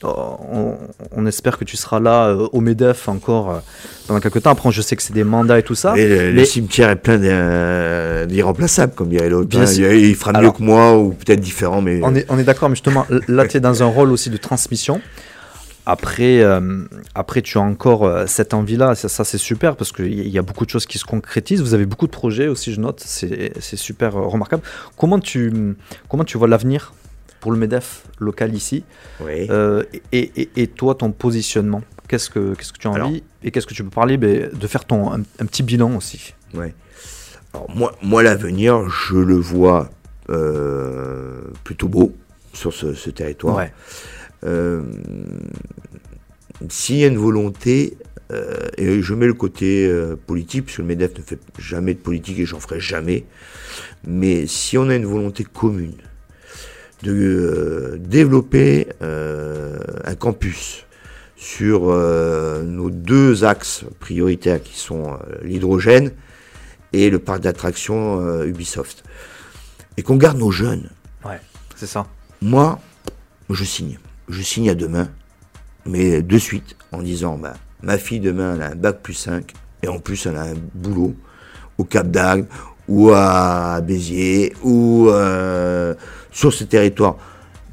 on, 0.02 0.74
on 1.16 1.26
espère 1.26 1.58
que 1.58 1.64
tu 1.64 1.76
seras 1.76 2.00
là 2.00 2.28
euh, 2.28 2.48
au 2.52 2.60
MEDEF 2.60 3.08
encore 3.08 3.50
euh, 3.50 3.58
pendant 4.06 4.20
quelques 4.20 4.42
temps. 4.42 4.50
Après, 4.50 4.70
je 4.72 4.82
sais 4.82 4.96
que 4.96 5.02
c'est 5.02 5.12
des 5.12 5.24
mandats 5.24 5.58
et 5.58 5.62
tout 5.62 5.74
ça. 5.74 5.96
Et 5.96 6.08
le, 6.08 6.26
le 6.28 6.32
mais- 6.32 6.44
cimetière 6.44 6.90
est 6.90 6.96
plein 6.96 7.18
d'ir- 7.18 8.26
d'irremplaçables, 8.26 8.94
comme 8.94 9.08
dirait 9.08 9.28
l'autre. 9.28 9.48
Bien 9.48 9.62
hein. 9.62 9.72
Il, 9.76 10.06
il 10.06 10.14
fera 10.14 10.40
mieux 10.40 10.50
que 10.52 10.62
moi, 10.62 10.96
ou 10.98 11.10
peut-être 11.10 11.40
différent, 11.40 11.82
mais. 11.82 12.00
On 12.02 12.14
est, 12.14 12.26
on 12.28 12.38
est 12.38 12.44
d'accord, 12.44 12.68
mais 12.68 12.74
justement, 12.76 13.06
là, 13.28 13.46
tu 13.46 13.56
es 13.56 13.60
dans 13.60 13.82
un 13.82 13.86
rôle 13.86 14.10
aussi 14.12 14.30
de 14.30 14.36
transmission. 14.36 15.00
Après, 15.86 16.40
euh, 16.40 16.60
après, 17.14 17.40
tu 17.42 17.58
as 17.58 17.62
encore 17.62 18.04
euh, 18.04 18.24
cette 18.26 18.54
envie-là, 18.54 18.94
ça, 18.94 19.08
ça, 19.08 19.24
c'est 19.24 19.38
super 19.38 19.76
parce 19.76 19.92
qu'il 19.92 20.28
y 20.28 20.38
a 20.38 20.42
beaucoup 20.42 20.64
de 20.64 20.70
choses 20.70 20.86
qui 20.86 20.98
se 20.98 21.04
concrétisent. 21.04 21.62
Vous 21.62 21.74
avez 21.74 21.86
beaucoup 21.86 22.06
de 22.06 22.12
projets 22.12 22.48
aussi, 22.48 22.72
je 22.72 22.80
note, 22.80 23.02
c'est 23.04 23.52
c'est 23.60 23.76
super 23.78 24.14
euh, 24.16 24.26
remarquable. 24.26 24.62
Comment 24.96 25.18
tu, 25.18 25.74
comment 26.08 26.22
tu 26.24 26.36
vois 26.38 26.48
l'avenir 26.48 26.92
pour 27.40 27.52
le 27.52 27.58
MEDEF 27.58 28.04
local 28.18 28.54
ici 28.54 28.84
Oui. 29.24 29.46
Euh, 29.50 29.82
et, 30.12 30.30
et- 30.40 30.50
et 30.56 30.66
toi, 30.66 30.94
ton 30.94 31.10
positionnement 31.12 31.82
Qu'est-ce 32.08 32.28
que, 32.28 32.54
qu'est-ce 32.54 32.72
que 32.72 32.78
tu 32.78 32.88
as 32.88 32.92
Alors- 32.92 33.08
envie 33.08 33.22
Et 33.44 33.50
qu'est-ce 33.52 33.66
que 33.68 33.74
tu 33.74 33.84
peux 33.84 33.90
parler 33.90 34.16
ben, 34.16 34.50
De 34.52 34.66
faire 34.66 34.84
ton, 34.84 35.12
un, 35.12 35.20
un 35.20 35.46
petit 35.46 35.62
bilan 35.62 35.96
aussi? 35.96 36.34
Ouais. 36.54 36.74
Alors 37.54 37.70
moi, 37.74 37.94
moi 38.02 38.22
l'avenir, 38.22 38.88
je 38.88 39.16
le 39.16 39.36
vois 39.36 39.88
euh, 40.28 41.40
plutôt 41.64 41.88
beau 41.88 42.12
sur 42.52 42.72
ce, 42.72 42.94
ce 42.94 43.10
territoire. 43.10 43.56
Ouais. 43.56 43.72
Euh, 44.44 44.82
S'il 46.68 46.96
y 46.96 47.04
a 47.04 47.06
une 47.06 47.16
volonté, 47.18 47.96
euh, 48.32 48.68
et 48.76 49.00
je 49.02 49.14
mets 49.14 49.26
le 49.26 49.34
côté 49.34 49.86
euh, 49.86 50.14
politique, 50.16 50.64
puisque 50.66 50.78
le 50.80 50.84
MEDEF 50.84 51.16
ne 51.16 51.22
fait 51.22 51.38
jamais 51.58 51.94
de 51.94 51.98
politique 52.00 52.38
et 52.38 52.44
j'en 52.44 52.60
ferai 52.60 52.80
jamais, 52.80 53.24
mais 54.06 54.46
si 54.46 54.76
on 54.76 54.88
a 54.88 54.94
une 54.94 55.06
volonté 55.06 55.44
commune 55.44 55.94
de 57.02 57.12
euh, 57.12 57.98
développer 57.98 58.88
euh, 59.02 59.78
un 60.04 60.14
campus 60.14 60.86
sur 61.36 61.88
euh, 61.88 62.62
nos 62.62 62.90
deux 62.90 63.44
axes 63.44 63.84
prioritaires 63.98 64.62
qui 64.62 64.78
sont 64.78 65.18
l'hydrogène 65.42 66.12
et 66.92 67.08
le 67.08 67.18
parc 67.18 67.40
d'attractions 67.40 68.42
Ubisoft, 68.42 69.04
et 69.96 70.02
qu'on 70.02 70.16
garde 70.16 70.38
nos 70.38 70.50
jeunes, 70.50 70.90
C'est 71.76 71.86
ça. 71.86 72.06
moi, 72.42 72.80
je 73.48 73.64
signe. 73.64 73.98
Je 74.28 74.42
signe 74.42 74.68
à 74.68 74.74
demain, 74.74 75.08
mais 75.86 76.20
de 76.20 76.38
suite, 76.38 76.76
en 76.90 77.00
disant, 77.00 77.38
bah, 77.38 77.54
ma 77.82 77.96
fille 77.96 78.18
demain, 78.18 78.56
elle 78.56 78.62
a 78.62 78.70
un 78.72 78.74
bac 78.74 79.02
plus 79.02 79.14
5, 79.14 79.52
et 79.84 79.88
en 79.88 80.00
plus, 80.00 80.26
elle 80.26 80.36
a 80.36 80.42
un 80.42 80.56
boulot 80.74 81.14
au 81.78 81.84
Cap 81.84 82.10
d'Agde, 82.10 82.46
ou 82.90 83.12
à 83.14 83.80
Béziers, 83.80 84.52
ou 84.62 85.08
euh, 85.08 85.94
sur 86.32 86.52
ce 86.52 86.64
territoire. 86.64 87.16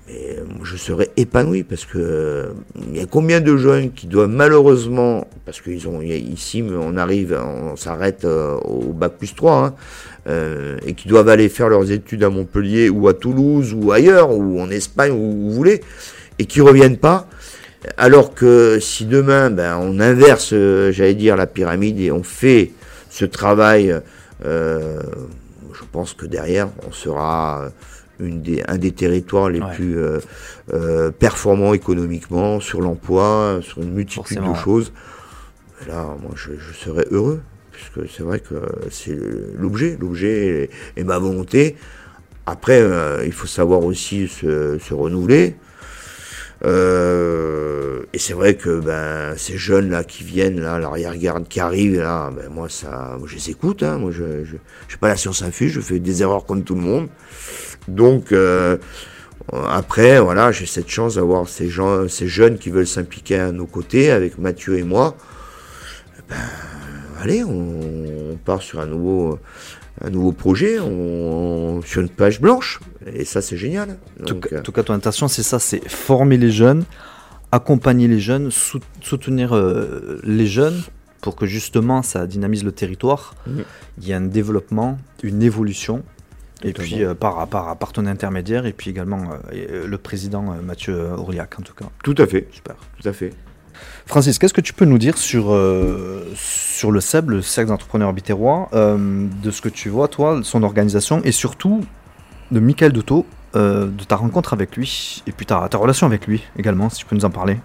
Euh, 0.10 0.44
je 0.64 0.78
serais 0.78 1.10
épanoui, 1.18 1.64
parce 1.64 1.86
que 1.86 1.98
euh, 1.98 2.46
il 2.88 2.98
y 2.98 3.02
a 3.02 3.08
combien 3.08 3.42
de 3.42 3.58
jeunes 3.58 3.92
qui 3.92 4.06
doivent 4.06 4.30
malheureusement, 4.30 5.28
parce 5.44 5.60
qu'ils 5.60 5.88
ont, 5.88 6.02
ici, 6.02 6.64
on 6.64 6.96
arrive, 6.98 7.38
on 7.44 7.76
s'arrête 7.76 8.26
au 8.26 8.94
bac 8.94 9.14
plus 9.18 9.34
3, 9.34 9.76
hein, 10.28 10.36
et 10.86 10.94
qui 10.94 11.08
doivent 11.08 11.30
aller 11.30 11.50
faire 11.50 11.68
leurs 11.68 11.92
études 11.92 12.24
à 12.24 12.30
Montpellier 12.30 12.90
ou 12.90 13.08
à 13.08 13.14
Toulouse 13.16 13.74
ou 13.74 13.92
ailleurs 13.92 14.32
ou 14.32 14.62
en 14.62 14.70
Espagne 14.70 15.12
où 15.12 15.32
vous 15.32 15.52
voulez 15.52 15.82
et 16.38 16.46
qui 16.46 16.60
reviennent 16.60 16.98
pas 16.98 17.28
alors 17.96 18.34
que 18.34 18.78
si 18.82 19.06
demain 19.06 19.50
ben, 19.50 19.78
on 19.82 20.02
inverse 20.02 20.54
j'allais 20.92 21.14
dire 21.14 21.38
la 21.38 21.48
pyramide 21.48 22.02
et 22.02 22.12
on 22.12 22.24
fait 22.24 22.72
ce 23.10 23.24
travail 23.24 23.96
je 24.44 25.84
pense 25.92 26.14
que 26.14 26.26
derrière 26.26 26.70
on 26.88 26.92
sera 26.92 27.70
une 28.20 28.42
des, 28.42 28.64
un 28.68 28.78
des 28.78 28.92
territoires 28.92 29.50
les 29.50 29.62
Ouais. 29.62 29.76
plus 29.76 29.98
euh, 30.00 30.20
euh, 30.74 31.12
performants 31.12 31.74
économiquement 31.74 32.60
sur 32.60 32.82
l'emploi 32.82 33.60
sur 33.62 33.82
une 33.82 33.94
multitude 33.94 34.38
Forcément, 34.38 34.52
de 34.54 34.58
choses 34.58 34.92
Et 35.86 35.90
là 35.90 36.16
moi 36.22 36.32
je, 36.36 36.52
je 36.58 36.74
serais 36.74 37.06
heureux 37.12 37.42
puisque 37.72 38.10
c'est 38.12 38.24
vrai 38.24 38.40
que 38.40 38.56
c'est 38.90 39.16
l'objet, 39.56 39.98
l'objet 40.00 40.70
et, 40.96 41.00
et 41.00 41.04
ma 41.04 41.20
volonté. 41.20 41.76
Après, 42.48 42.80
euh, 42.82 43.24
il 43.26 43.32
faut 43.34 43.46
savoir 43.46 43.84
aussi 43.84 44.28
se, 44.28 44.80
se 44.80 44.94
renouveler. 44.96 45.56
Euh, 46.66 48.02
et 48.14 48.20
c'est 48.20 48.34
vrai 48.34 48.56
que 48.56 48.80
ben, 48.80 49.36
ces 49.38 49.58
jeunes 49.58 49.92
là 49.92 50.04
qui 50.04 50.24
viennent 50.24 50.60
là, 50.60 50.80
l'arrière-garde 50.80 51.48
qui 51.48 51.60
arrive 51.60 52.00
là, 52.00 52.32
ben, 52.36 52.50
moi 52.50 52.68
ça, 52.70 53.16
moi, 53.20 53.28
je 53.28 53.36
les 53.36 53.50
écoute. 53.52 53.84
Hein, 53.84 53.98
moi 54.00 54.12
je, 54.12 54.44
je, 54.44 54.56
je 54.88 54.98
pas 54.98 55.08
la 55.08 55.18
science 55.18 55.44
infuse, 55.44 55.72
je 55.72 55.82
fais 55.82 56.00
des 56.00 56.22
erreurs 56.24 56.46
comme 56.46 56.64
tout 56.64 56.76
le 56.76 56.82
monde. 56.82 57.10
Donc 57.88 58.32
euh, 58.32 58.78
après, 59.70 60.20
voilà, 60.20 60.52
j'ai 60.52 60.66
cette 60.66 60.90
chance 60.90 61.16
d'avoir 61.16 61.48
ces 61.48 61.70
gens, 61.70 62.08
ces 62.10 62.28
jeunes 62.28 62.58
qui 62.58 62.70
veulent 62.70 62.88
s'impliquer 62.88 63.40
à 63.40 63.52
nos 63.52 63.68
côtés 63.68 64.12
avec 64.12 64.38
Mathieu 64.38 64.78
et 64.78 64.84
moi. 64.84 65.16
Ben, 66.28 66.36
allez, 67.22 67.44
on, 67.44 68.32
on 68.32 68.36
part 68.44 68.62
sur 68.62 68.80
un 68.80 68.88
nouveau, 68.88 69.40
un 70.04 70.10
nouveau 70.10 70.32
projet, 70.32 70.80
on, 70.80 71.82
sur 71.86 72.02
une 72.02 72.10
page 72.10 72.40
blanche. 72.42 72.80
Et 73.14 73.26
ça, 73.26 73.42
c'est 73.42 73.58
génial. 73.58 73.98
En 74.22 74.26
tout, 74.26 74.34
Donc, 74.36 74.50
cas- 74.50 74.60
en 74.60 74.62
tout 74.62 74.72
cas, 74.72 74.84
ton 74.84 74.94
intention, 74.94 75.28
c'est 75.28 75.44
ça, 75.44 75.60
c'est 75.60 75.88
former 75.90 76.38
les 76.38 76.52
jeunes, 76.52 76.84
accompagner 77.52 78.08
les 78.08 78.20
jeunes, 78.20 78.52
sou- 78.52 78.80
soutenir 79.02 79.56
euh, 79.56 80.20
les 80.24 80.48
jeunes 80.48 80.82
pour 81.22 81.36
que 81.36 81.46
justement 81.46 82.02
ça 82.04 82.28
dynamise 82.28 82.64
le 82.64 82.72
territoire. 82.72 83.34
Mhm. 83.48 83.64
Il 84.02 84.08
y 84.08 84.14
a 84.14 84.18
un 84.18 84.22
développement, 84.22 84.98
une 85.24 85.42
évolution. 85.42 86.04
Et 86.64 86.74
puis 86.74 87.04
euh, 87.04 87.14
par, 87.14 87.48
par, 87.48 87.78
par 87.78 87.92
ton 87.94 88.08
intermédiaire, 88.08 88.66
et 88.66 88.74
puis 88.74 88.90
également 88.90 89.22
euh, 89.32 89.36
euh, 89.54 89.88
le 89.88 89.98
président 90.00 90.52
euh, 90.52 90.62
Mathieu 90.64 91.12
Ourliac, 91.14 91.60
en 91.60 91.62
tout 91.62 91.76
cas. 91.76 91.86
tout 92.04 92.16
à 92.18 92.26
fait, 92.26 92.48
Super. 92.52 92.76
tout 93.00 93.08
à 93.08 93.14
fait. 93.14 93.32
Francis, 94.06 94.40
qu'est-ce 94.40 94.54
que 94.54 94.62
tu 94.62 94.74
peux 94.74 94.86
nous 94.86 94.98
dire 94.98 95.18
sur, 95.18 95.54
euh, 95.54 96.26
sur 96.36 96.92
le 96.92 97.02
CEB, 97.02 97.30
le 97.32 97.42
Cercle 97.42 97.70
d'entrepreneurs 97.70 98.14
bitérois, 98.14 98.70
euh, 98.74 99.28
de 99.44 99.52
ce 99.52 99.62
que 99.62 99.70
tu 99.70 99.90
vois, 99.90 100.08
toi, 100.08 100.40
son 100.44 100.64
organisation, 100.64 101.22
et 101.24 101.34
surtout 101.34 101.84
de 102.52 102.60
Michael 102.60 102.94
Dotto, 102.94 103.26
euh, 103.56 103.88
de 103.88 104.04
ta 104.04 104.16
rencontre 104.16 104.54
avec 104.54 104.78
lui, 104.78 105.24
et 105.28 105.32
puis 105.32 105.46
ta, 105.46 105.68
ta 105.70 105.78
relation 105.78 106.08
avec 106.08 106.28
lui 106.28 106.44
également, 106.58 106.90
si 106.90 107.00
tu 107.00 107.06
peux 107.06 107.16
nous 107.16 107.26
en 107.26 107.30
parler. 107.30 107.58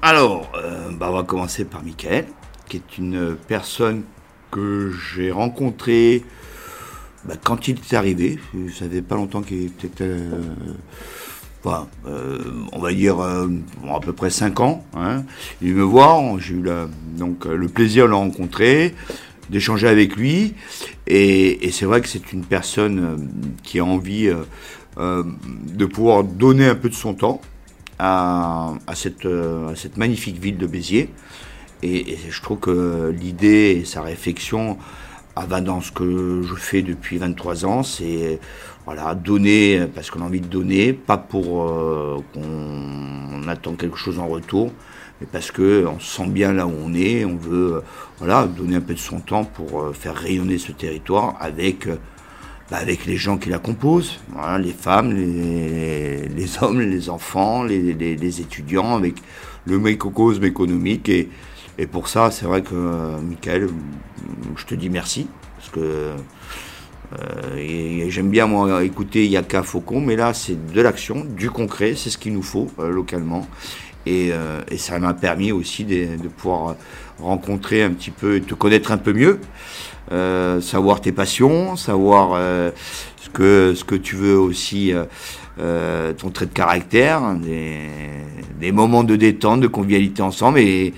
Alors, 0.00 0.50
euh, 0.56 0.90
bah, 0.92 1.08
on 1.10 1.16
va 1.16 1.22
commencer 1.22 1.64
par 1.64 1.82
Michael, 1.82 2.26
qui 2.68 2.76
est 2.76 2.98
une 2.98 3.36
personne 3.48 4.04
que 4.50 4.90
j'ai 4.90 5.30
rencontrée 5.30 6.24
bah, 7.24 7.34
quand 7.42 7.68
il 7.68 7.76
est 7.78 7.94
arrivé. 7.94 8.38
Ça 8.78 8.88
fait 8.88 9.02
pas 9.02 9.16
longtemps 9.16 9.42
qu'il 9.42 9.64
était. 9.66 10.16
Euh, 12.06 12.38
on 12.72 12.78
va 12.78 12.92
dire 12.92 13.20
euh, 13.20 13.48
à 13.88 14.00
peu 14.00 14.12
près 14.12 14.30
5 14.30 14.60
ans. 14.60 14.84
Hein. 14.94 15.24
Il 15.62 15.74
me 15.74 15.82
voir, 15.82 16.38
j'ai 16.38 16.54
eu 16.54 16.64
donc, 17.16 17.46
euh, 17.46 17.56
le 17.56 17.68
plaisir 17.68 18.04
de 18.04 18.10
le 18.10 18.16
rencontrer, 18.16 18.94
d'échanger 19.50 19.88
avec 19.88 20.16
lui. 20.16 20.54
Et, 21.06 21.70
c'est 21.72 21.86
vrai 21.86 22.00
que 22.00 22.08
c'est 22.08 22.32
une 22.32 22.44
personne 22.44 23.28
qui 23.62 23.78
a 23.78 23.84
envie 23.84 24.30
de 24.96 25.86
pouvoir 25.86 26.24
donner 26.24 26.66
un 26.66 26.74
peu 26.74 26.88
de 26.88 26.94
son 26.94 27.14
temps 27.14 27.40
à, 27.98 28.74
cette, 28.94 29.26
magnifique 29.96 30.38
ville 30.38 30.58
de 30.58 30.66
Béziers. 30.66 31.10
Et, 31.82 32.12
et 32.12 32.18
je 32.28 32.42
trouve 32.42 32.58
que 32.58 33.14
l'idée 33.16 33.78
et 33.80 33.84
sa 33.84 34.02
réflexion 34.02 34.76
ah, 35.40 35.46
va 35.46 35.60
dans 35.60 35.80
ce 35.80 35.92
que 35.92 36.42
je 36.42 36.54
fais 36.56 36.82
depuis 36.82 37.16
23 37.16 37.64
ans, 37.64 37.84
c'est 37.84 38.40
voilà, 38.88 39.14
donner 39.14 39.86
parce 39.94 40.10
qu'on 40.10 40.22
a 40.22 40.24
envie 40.24 40.40
de 40.40 40.46
donner, 40.46 40.94
pas 40.94 41.18
pour 41.18 41.62
euh, 41.62 42.22
qu'on 42.32 43.46
attend 43.46 43.74
quelque 43.74 43.98
chose 43.98 44.18
en 44.18 44.26
retour, 44.26 44.72
mais 45.20 45.26
parce 45.30 45.50
que 45.50 45.84
on 45.86 46.00
se 46.00 46.16
sent 46.16 46.28
bien 46.28 46.54
là 46.54 46.66
où 46.66 46.72
on 46.86 46.94
est, 46.94 47.22
on 47.26 47.36
veut 47.36 47.82
voilà, 48.16 48.46
donner 48.46 48.76
un 48.76 48.80
peu 48.80 48.94
de 48.94 48.98
son 48.98 49.20
temps 49.20 49.44
pour 49.44 49.82
euh, 49.82 49.92
faire 49.92 50.14
rayonner 50.14 50.56
ce 50.56 50.72
territoire 50.72 51.36
avec 51.38 51.86
euh, 51.86 51.96
bah, 52.70 52.78
avec 52.78 53.04
les 53.04 53.18
gens 53.18 53.36
qui 53.36 53.50
la 53.50 53.58
composent, 53.58 54.20
les 54.58 54.72
femmes, 54.72 55.12
les, 55.12 56.50
hommes, 56.62 56.80
les 56.80 57.10
enfants, 57.10 57.64
les, 57.64 58.40
étudiants, 58.40 58.96
avec 58.96 59.16
le 59.66 59.78
microcosme 59.78 60.44
économique. 60.44 61.10
Et, 61.10 61.28
pour 61.92 62.08
ça, 62.08 62.30
c'est 62.30 62.46
vrai 62.46 62.62
que, 62.62 63.20
Michael, 63.20 63.68
je 64.56 64.64
te 64.64 64.74
dis 64.74 64.88
merci, 64.88 65.28
parce 65.58 65.68
que 65.68 66.14
et- 67.56 68.00
et 68.00 68.10
j'aime 68.10 68.30
bien, 68.30 68.46
moi, 68.46 68.84
écouter 68.84 69.26
Yaka 69.26 69.62
Faucon, 69.62 70.00
mais 70.00 70.16
là, 70.16 70.34
c'est 70.34 70.72
de 70.72 70.80
l'action, 70.82 71.24
du 71.24 71.50
concret, 71.50 71.94
c'est 71.96 72.10
ce 72.10 72.18
qu'il 72.18 72.32
nous 72.34 72.42
faut 72.42 72.70
euh, 72.78 72.90
localement. 72.90 73.46
Et, 74.06 74.30
euh, 74.32 74.60
et 74.70 74.78
ça 74.78 74.98
m'a 74.98 75.12
permis 75.14 75.52
aussi 75.52 75.84
de, 75.84 76.16
de 76.16 76.28
pouvoir 76.28 76.76
rencontrer 77.20 77.82
un 77.82 77.90
petit 77.90 78.10
peu, 78.10 78.40
te 78.40 78.54
connaître 78.54 78.90
un 78.92 78.96
peu 78.96 79.12
mieux, 79.12 79.40
euh, 80.12 80.60
savoir 80.60 81.00
tes 81.00 81.12
passions, 81.12 81.76
savoir 81.76 82.30
euh, 82.34 82.70
ce, 83.20 83.28
que, 83.28 83.74
ce 83.74 83.84
que 83.84 83.94
tu 83.96 84.16
veux 84.16 84.38
aussi, 84.38 84.92
euh, 84.92 85.04
euh, 85.60 86.12
ton 86.14 86.30
trait 86.30 86.46
de 86.46 86.52
caractère, 86.52 87.34
des, 87.34 87.80
des 88.60 88.72
moments 88.72 89.04
de 89.04 89.16
détente, 89.16 89.60
de 89.60 89.66
convivialité 89.66 90.22
ensemble. 90.22 90.60
Et, 90.60 90.94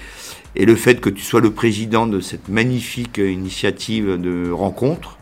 et 0.54 0.66
le 0.66 0.74
fait 0.76 1.00
que 1.00 1.08
tu 1.10 1.22
sois 1.22 1.40
le 1.40 1.50
président 1.50 2.06
de 2.06 2.20
cette 2.20 2.48
magnifique 2.48 3.18
initiative 3.18 4.20
de 4.20 4.50
rencontre, 4.52 5.16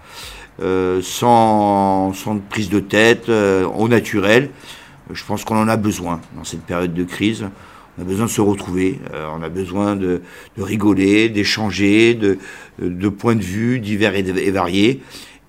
euh, 0.61 1.01
sans, 1.03 2.13
sans 2.13 2.39
prise 2.39 2.69
de 2.71 2.81
tête, 2.81 3.29
euh, 3.29 3.65
au 3.67 3.89
naturel, 3.89 4.51
je 5.13 5.25
pense 5.25 5.45
qu'on 5.45 5.57
en 5.57 5.69
a 5.69 5.77
besoin 5.77 6.21
dans 6.37 6.45
cette 6.45 6.63
période 6.63 6.95
de 6.95 7.05
crise. 7.05 7.47
On 7.99 8.03
a 8.03 8.05
besoin 8.05 8.27
de 8.27 8.31
se 8.31 8.41
retrouver, 8.41 9.01
euh, 9.13 9.27
on 9.37 9.43
a 9.43 9.49
besoin 9.49 9.97
de, 9.97 10.23
de 10.57 10.63
rigoler, 10.63 11.29
d'échanger, 11.29 12.15
de, 12.15 12.39
de 12.81 13.09
points 13.09 13.35
de 13.35 13.43
vue 13.43 13.81
divers 13.81 14.15
et, 14.15 14.51
variés. 14.51 15.03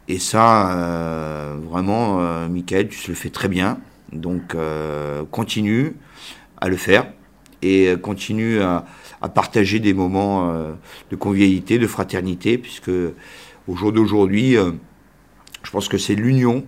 Et 0.08 0.18
ça, 0.18 0.76
euh, 0.76 1.58
vraiment, 1.70 2.20
euh, 2.22 2.48
Michael, 2.48 2.88
tu 2.90 3.12
le 3.12 3.16
fais 3.16 3.30
très 3.30 3.50
bien. 3.50 3.78
Donc, 4.12 4.56
continue 5.30 5.94
à 6.60 6.68
le 6.68 6.78
faire. 6.78 7.06
et 7.62 7.94
continue 8.02 8.60
à, 8.62 8.86
à 9.22 9.30
partager 9.30 9.80
des 9.80 9.94
moments 9.94 10.52
de 11.12 11.16
convivialité, 11.16 11.78
de 11.78 11.86
fraternité, 11.86 12.58
puisque 12.58 12.90
au 13.68 13.76
jour 13.76 13.92
d'aujourd'hui, 13.92 14.56
je 15.64 15.72
pense 15.72 15.88
que 15.88 15.98
c'est 15.98 16.16
l'union 16.16 16.66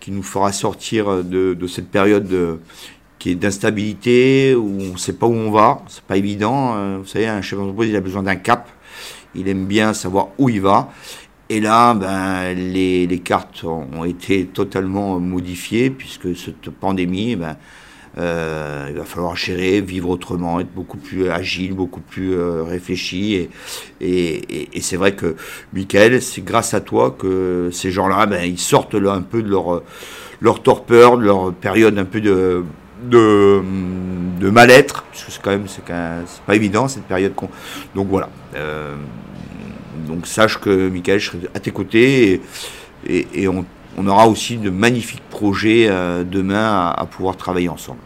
qui 0.00 0.10
nous 0.10 0.22
fera 0.22 0.52
sortir 0.52 1.22
de, 1.22 1.56
cette 1.68 1.88
période 1.88 2.26
de, 2.26 2.58
qui 3.18 3.30
est 3.30 3.34
d'instabilité, 3.34 4.54
où 4.54 4.78
on 4.80 4.92
ne 4.94 4.98
sait 4.98 5.12
pas 5.12 5.26
où 5.26 5.34
on 5.34 5.50
va, 5.50 5.82
c'est 5.88 6.02
pas 6.02 6.16
évident. 6.16 6.98
vous 6.98 7.06
savez, 7.06 7.28
un 7.28 7.40
chef 7.40 7.58
d'entreprise, 7.58 7.90
il 7.90 7.96
a 7.96 8.00
besoin 8.00 8.24
d'un 8.24 8.34
cap, 8.34 8.68
il 9.36 9.48
aime 9.48 9.66
bien 9.66 9.94
savoir 9.94 10.28
où 10.38 10.48
il 10.48 10.60
va. 10.60 10.90
Et 11.48 11.60
là, 11.60 11.94
ben, 11.94 12.54
les, 12.54 13.06
les, 13.06 13.18
cartes 13.18 13.62
ont 13.64 14.04
été 14.04 14.46
totalement 14.46 15.20
modifiées 15.20 15.90
puisque 15.90 16.36
cette 16.36 16.70
pandémie, 16.70 17.36
ben, 17.36 17.56
euh, 18.18 18.88
il 18.90 18.96
va 18.96 19.04
falloir 19.04 19.36
gérer, 19.36 19.80
vivre 19.80 20.10
autrement, 20.10 20.60
être 20.60 20.72
beaucoup 20.72 20.98
plus 20.98 21.30
agile, 21.30 21.72
beaucoup 21.72 22.00
plus 22.00 22.34
euh, 22.34 22.62
réfléchi. 22.62 23.34
Et, 23.34 23.50
et, 24.00 24.68
et, 24.74 24.80
c'est 24.80 24.96
vrai 24.96 25.14
que, 25.14 25.36
Michael, 25.72 26.20
c'est 26.20 26.44
grâce 26.44 26.74
à 26.74 26.80
toi 26.80 27.14
que 27.16 27.70
ces 27.72 27.90
gens-là, 27.90 28.26
ben, 28.26 28.44
ils 28.44 28.58
sortent 28.58 28.94
un 28.94 29.22
peu 29.22 29.42
de 29.42 29.48
leur, 29.48 29.82
leur 30.40 30.62
torpeur, 30.62 31.16
de 31.16 31.24
leur 31.24 31.52
période 31.54 31.98
un 31.98 32.04
peu 32.04 32.20
de, 32.20 32.64
de, 33.10 34.50
mal-être, 34.50 35.04
puisque 35.10 35.30
c'est 35.30 35.42
quand 35.42 35.50
même, 35.50 35.66
c'est 35.66 35.84
pas 35.84 36.54
évident 36.54 36.88
cette 36.88 37.04
période. 37.04 37.32
Donc 37.94 38.08
voilà. 38.08 38.28
Euh, 38.54 38.96
donc 40.06 40.26
sache 40.26 40.58
que 40.58 40.88
Michael, 40.88 41.20
je 41.20 41.30
serai 41.30 41.38
à 41.54 41.60
tes 41.60 41.70
côtés 41.70 42.40
et, 43.06 43.48
on, 43.48 43.64
aura 44.06 44.28
aussi 44.28 44.56
de 44.56 44.70
magnifiques 44.70 45.22
projets 45.30 45.86
euh, 45.88 46.24
demain 46.24 46.92
à, 46.96 47.06
pouvoir 47.06 47.36
travailler 47.36 47.68
ensemble. 47.68 48.00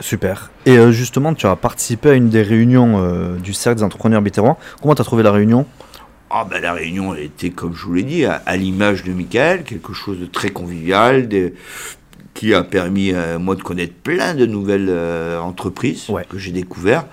Super. 0.00 0.50
Et 0.66 0.78
euh, 0.78 0.90
justement, 0.90 1.34
tu 1.34 1.46
as 1.46 1.56
participé 1.56 2.10
à 2.10 2.14
une 2.14 2.28
des 2.28 2.42
réunions 2.42 3.02
euh, 3.02 3.36
du 3.36 3.52
Cercle 3.52 3.78
des 3.78 3.84
entrepreneurs 3.84 4.22
bitérois. 4.22 4.56
Comment 4.80 4.94
tu 4.94 5.02
as 5.02 5.04
trouvé 5.04 5.22
la 5.22 5.32
réunion? 5.32 5.66
Ah 6.30 6.46
ben, 6.48 6.60
La 6.60 6.72
réunion 6.72 7.14
elle 7.14 7.24
était, 7.24 7.50
comme 7.50 7.74
je 7.74 7.84
vous 7.84 7.94
l'ai 7.94 8.02
dit, 8.02 8.24
à, 8.24 8.56
l'image 8.56 9.04
de 9.04 9.12
Michael, 9.12 9.64
quelque 9.64 9.92
chose 9.92 10.18
de 10.18 10.26
très 10.26 10.48
convivial, 10.48 11.28
qui 12.34 12.54
a 12.54 12.64
permis 12.64 13.12
moi 13.38 13.54
de 13.54 13.62
connaître 13.62 13.92
plein 13.92 14.34
de 14.34 14.46
nouvelles 14.46 14.90
entreprises 15.38 16.06
que 16.30 16.38
j'ai 16.38 16.52
découvertes. 16.52 17.06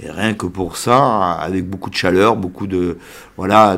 Rien 0.00 0.34
que 0.34 0.46
pour 0.46 0.76
ça, 0.76 1.32
avec 1.32 1.68
beaucoup 1.68 1.90
de 1.90 1.96
chaleur, 1.96 2.36
beaucoup 2.36 2.68
de 2.68 2.98
voilà 3.36 3.76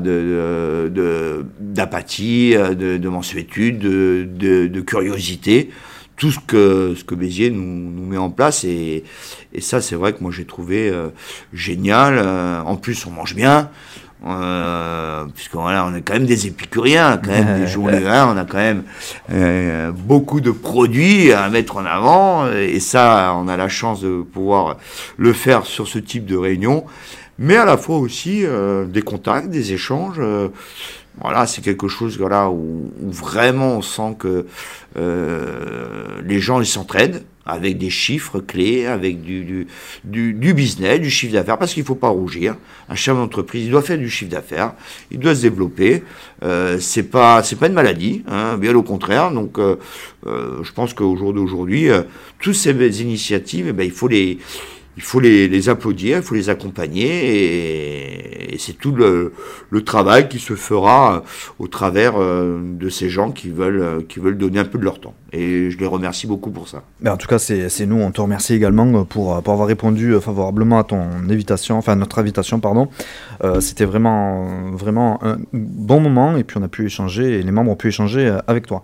d'apathie, 1.58 2.54
de, 2.54 2.74
de, 2.74 2.98
de, 2.98 3.08
mansuétude, 3.08 3.78
de, 3.78 4.80
curiosité, 4.82 5.70
tout 6.16 6.30
ce 6.30 6.38
que 6.38 6.94
ce 6.94 7.04
que 7.04 7.14
Béziers 7.14 7.50
nous, 7.50 8.04
met 8.06 8.18
en 8.18 8.28
place 8.28 8.64
et, 8.64 9.04
et 9.54 9.60
ça 9.62 9.80
c'est 9.80 9.94
vrai 9.96 10.12
que 10.12 10.20
moi 10.20 10.30
j'ai 10.30 10.44
trouvé 10.44 10.90
euh, 10.90 11.08
génial. 11.54 12.18
Euh, 12.18 12.60
en 12.60 12.76
plus 12.76 13.06
on 13.06 13.10
mange 13.10 13.34
bien. 13.34 13.70
Euh, 14.26 15.24
puisque 15.34 15.54
voilà, 15.54 15.86
on 15.86 15.94
est 15.94 16.02
quand 16.02 16.12
même 16.12 16.26
des 16.26 16.46
épicuriens, 16.46 17.18
quand 17.22 17.30
même 17.30 17.60
des 17.60 17.66
journées, 17.72 18.04
on 18.04 18.36
a 18.36 18.44
quand 18.44 18.58
même 18.58 18.82
euh, 19.32 19.92
beaucoup 19.92 20.40
de 20.40 20.50
produits 20.50 21.32
à 21.32 21.48
mettre 21.48 21.78
en 21.78 21.86
avant, 21.86 22.50
et 22.52 22.80
ça, 22.80 23.34
on 23.36 23.48
a 23.48 23.56
la 23.56 23.68
chance 23.68 24.02
de 24.02 24.22
pouvoir 24.22 24.76
le 25.16 25.32
faire 25.32 25.64
sur 25.64 25.88
ce 25.88 25.98
type 25.98 26.26
de 26.26 26.36
réunion, 26.36 26.84
mais 27.38 27.56
à 27.56 27.64
la 27.64 27.78
fois 27.78 27.96
aussi 27.96 28.44
euh, 28.44 28.84
des 28.84 29.02
contacts, 29.02 29.48
des 29.48 29.72
échanges. 29.72 30.20
Euh, 31.16 31.20
voilà, 31.20 31.46
c'est 31.46 31.62
quelque 31.62 31.88
chose 31.88 32.18
voilà, 32.18 32.50
où, 32.50 32.90
vraiment 33.00 33.76
on 33.76 33.82
sent 33.82 34.16
que 34.18 34.46
les 36.24 36.40
gens 36.40 36.62
s'entraident 36.64 37.24
avec 37.50 37.78
des 37.78 37.90
chiffres 37.90 38.40
clés, 38.40 38.86
avec 38.86 39.22
du, 39.22 39.66
du, 40.04 40.32
du, 40.32 40.54
business, 40.54 41.00
du 41.00 41.10
chiffre 41.10 41.32
d'affaires, 41.32 41.58
parce 41.58 41.72
qu'il 41.72 41.82
ne 41.82 41.86
faut 41.86 41.94
pas 41.94 42.08
rougir. 42.08 42.56
Un 42.88 42.94
chef 42.94 43.16
d'entreprise, 43.16 43.64
il 43.64 43.70
doit 43.70 43.82
faire 43.82 43.98
du 43.98 44.10
chiffre 44.10 44.30
d'affaires, 44.30 44.74
il 45.10 45.18
doit 45.18 45.34
se 45.34 45.42
développer. 45.42 46.02
Euh, 46.42 46.78
c'est 46.80 47.04
pas 47.04 47.42
c'est 47.42 47.56
pas 47.56 47.66
une 47.66 47.74
maladie, 47.74 48.22
hein, 48.28 48.56
bien 48.56 48.74
au 48.74 48.82
contraire. 48.82 49.30
Donc, 49.30 49.58
euh, 49.58 49.76
euh, 50.26 50.62
je 50.62 50.72
pense 50.72 50.94
qu'au 50.94 51.16
jour 51.16 51.32
d'aujourd'hui, 51.32 51.90
euh, 51.90 52.02
toutes 52.40 52.54
ces 52.54 53.02
initiatives, 53.02 53.66
eh 53.68 53.72
ben, 53.72 53.84
il 53.84 53.92
faut 53.92 54.08
les 54.08 54.38
il 54.96 55.02
faut 55.02 55.20
les, 55.20 55.68
applaudir, 55.68 56.18
il 56.18 56.22
faut 56.22 56.34
les 56.34 56.48
accompagner, 56.48 58.52
et, 58.52 58.58
c'est 58.58 58.76
tout 58.76 58.92
le, 58.92 59.32
travail 59.84 60.28
qui 60.28 60.38
se 60.38 60.54
fera 60.54 61.24
au 61.58 61.68
travers 61.68 62.14
euh, 62.16 62.60
de 62.62 62.88
ces 62.90 63.08
gens 63.08 63.30
qui 63.30 63.48
veulent, 63.48 63.80
euh, 63.80 64.00
qui 64.06 64.20
veulent 64.20 64.36
donner 64.36 64.58
un 64.58 64.64
peu 64.64 64.78
de 64.78 64.84
leur 64.84 65.00
temps. 65.00 65.14
Et 65.32 65.70
je 65.70 65.78
les 65.78 65.86
remercie 65.86 66.26
beaucoup 66.26 66.50
pour 66.50 66.68
ça. 66.68 66.82
Mais 67.00 67.08
en 67.08 67.16
tout 67.16 67.26
cas, 67.26 67.38
c'est 67.38 67.86
nous, 67.86 67.96
on 67.96 68.10
te 68.10 68.20
remercie 68.20 68.52
également 68.52 69.04
pour, 69.04 69.42
pour 69.42 69.52
avoir 69.52 69.66
répondu 69.66 70.14
favorablement 70.20 70.78
à 70.78 70.84
ton 70.84 71.02
invitation, 71.30 71.78
enfin 71.78 71.96
notre 71.96 72.18
invitation, 72.18 72.60
pardon. 72.60 72.88
Euh, 73.42 73.60
C'était 73.60 73.86
vraiment, 73.86 74.72
vraiment 74.72 75.24
un 75.24 75.38
bon 75.52 76.00
moment, 76.00 76.36
et 76.36 76.44
puis 76.44 76.58
on 76.58 76.62
a 76.62 76.68
pu 76.68 76.84
échanger, 76.84 77.38
et 77.38 77.42
les 77.42 77.52
membres 77.52 77.70
ont 77.70 77.76
pu 77.76 77.88
échanger 77.88 78.36
avec 78.46 78.66
toi. 78.66 78.82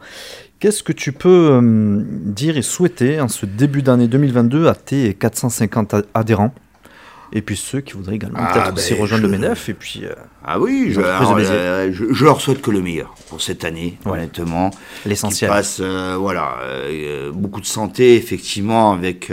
Qu'est-ce 0.59 0.83
que 0.83 0.93
tu 0.93 1.13
peux 1.13 1.51
euh, 1.53 2.03
dire 2.03 2.57
et 2.57 2.63
souhaiter 2.63 3.21
en 3.21 3.29
ce 3.29 3.45
début 3.45 3.83
d'année 3.83 4.09
2022 4.09 4.69
à 4.69 4.75
tes 4.75 5.13
450 5.13 5.97
adhérents? 6.15 6.55
Et 7.33 7.43
puis 7.43 7.57
ceux 7.57 7.81
qui 7.81 7.95
voudraient 7.95 8.17
également 8.17 8.39
ah, 8.41 8.53
peut-être 8.53 8.75
aussi 8.75 8.95
ben, 8.95 9.01
rejoindre 9.01 9.25
le 9.25 9.29
MEDEF 9.31 9.69
et 9.69 9.75
puis 9.75 10.05
euh, 10.05 10.15
ah 10.45 10.61
oui 10.61 10.91
je, 10.93 11.01
euh, 11.01 11.93
je, 11.93 12.13
je, 12.13 12.25
leur 12.25 12.41
souhaite 12.41 12.63
que 12.63 12.71
le 12.71 12.81
meilleur 12.81 13.15
pour 13.29 13.43
cette 13.43 13.65
année 13.65 13.99
ouais. 14.07 14.13
honnêtement. 14.13 14.71
L'essentiel. 15.05 15.51
Passe 15.51 15.81
euh, 15.81 16.17
voilà 16.19 16.59
euh, 16.63 17.33
beaucoup 17.33 17.61
de 17.61 17.67
santé 17.67 18.15
effectivement 18.15 18.93
avec 18.93 19.33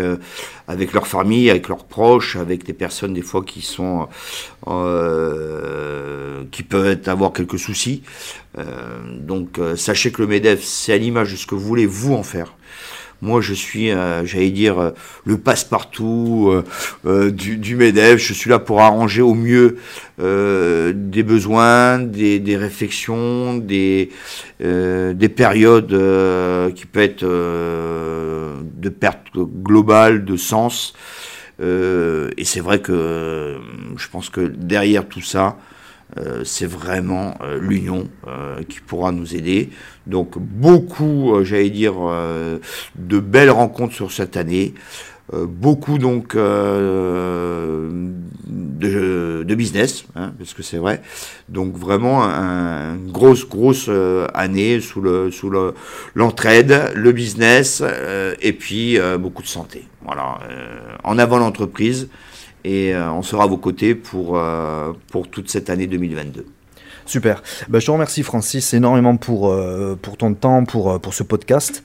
avec 0.68 0.94
leur 0.94 1.06
famille 1.06 1.52
avec 1.52 1.68
leurs 1.68 1.86
proches 1.86 2.36
avec 2.36 2.66
des 2.66 2.74
personnes 2.74 3.14
des 3.14 3.22
fois 3.22 3.44
qui 3.44 3.62
sont 3.62 4.08
qui 6.52 6.64
peuvent 6.64 7.00
avoir 7.06 7.32
quelques 7.32 7.60
soucis. 7.60 8.02
Donc 9.20 9.60
sachez 9.76 10.12
que 10.12 10.22
le 10.24 10.28
MEDEF 10.28 10.64
c'est 10.64 10.94
à 10.94 10.98
l'image 10.98 11.32
de 11.32 11.38
ce 11.38 11.46
que 11.46 11.54
vous 11.54 11.66
voulez 11.66 11.86
vous 11.86 12.14
en 12.14 12.24
faire 12.24 12.56
moi, 13.24 13.40
je 13.40 13.54
suis, 13.54 13.90
euh, 13.90 14.26
j'allais 14.26 14.50
dire, 14.50 14.80
euh, 14.80 14.92
le 15.24 15.38
passe-partout 15.38 16.54
euh, 17.06 17.32
du, 17.32 17.76
MEDEF. 17.78 18.20
Je 18.20 18.34
suis 18.34 18.50
là 18.50 18.60
pour 18.60 18.82
arranger 18.82 19.22
au 19.22 19.34
mieux 19.34 19.78
des 20.20 21.24
besoins, 21.24 22.00
des, 22.00 22.58
réflexions, 22.58 23.58
des, 23.58 24.12
des 24.60 25.30
périodes 25.30 25.96
qui 26.76 26.86
peuvent 26.86 27.04
être 27.04 27.26
de 27.26 28.90
perte 28.90 29.26
globale 29.36 30.24
de 30.24 30.38
sens. 30.38 30.94
et 31.60 32.44
c'est 32.44 32.60
vrai 32.60 32.80
que 32.80 33.58
je 33.98 34.08
pense 34.10 34.30
que 34.30 34.42
derrière 34.42 35.08
tout 35.08 35.22
ça, 35.22 35.58
c'est 36.44 36.68
vraiment 36.68 37.36
euh, 37.42 37.60
l'union 37.60 38.08
euh, 38.28 38.62
qui 38.68 38.80
pourra 38.80 39.12
nous 39.12 39.36
aider. 39.36 39.70
Donc 40.08 40.38
beaucoup, 40.38 41.44
j'allais 41.44 41.70
dire, 41.70 41.94
de 42.96 43.20
belles 43.20 43.52
rencontres 43.52 43.94
sur 43.94 44.12
cette 44.12 44.36
année. 44.38 44.74
beaucoup 45.32 45.98
donc 45.98 46.36
de, 46.36 47.90
de, 49.44 49.56
business, 49.56 50.06
hein, 50.16 50.34
parce 50.38 50.54
que 50.54 50.62
c'est 50.62 50.78
vrai. 50.78 51.02
Donc 51.48 51.78
vraiment 51.78 52.26
un, 52.26 52.96
une 52.96 53.12
grosse 53.12 53.48
grosse 53.48 53.90
année 54.34 54.82
sous 54.82 55.00
le 55.00 55.32
sous 55.32 55.50
le 55.50 55.74
l'entraide, 56.16 56.92
le 56.94 57.14
business 57.14 57.82
et 58.42 58.52
puis 58.54 59.00
beaucoup 59.20 59.42
de 59.42 59.48
santé. 59.48 59.88
Voilà, 60.04 60.40
en 61.06 61.18
avant 61.18 61.38
l'entreprise 61.38 62.10
et 62.64 62.94
euh, 62.94 63.12
on 63.12 63.22
sera 63.22 63.44
à 63.44 63.48
vos 63.48 63.58
côtés 63.58 63.96
pour, 63.96 64.38
euh, 64.38 64.94
pour 65.12 65.28
toute 65.28 65.50
cette 65.50 65.70
année 65.70 65.88
2022. 65.88 66.46
Super. 67.06 67.44
Ben, 67.68 67.80
je 67.80 67.86
te 67.86 67.92
remercie 67.92 68.24
Francis 68.24 68.74
énormément 68.74 69.18
pour, 69.18 69.50
euh, 69.50 69.98
pour 70.02 70.18
ton 70.18 70.34
temps, 70.34 70.64
pour, 70.64 71.00
pour 71.02 71.14
ce 71.14 71.24
podcast 71.24 71.84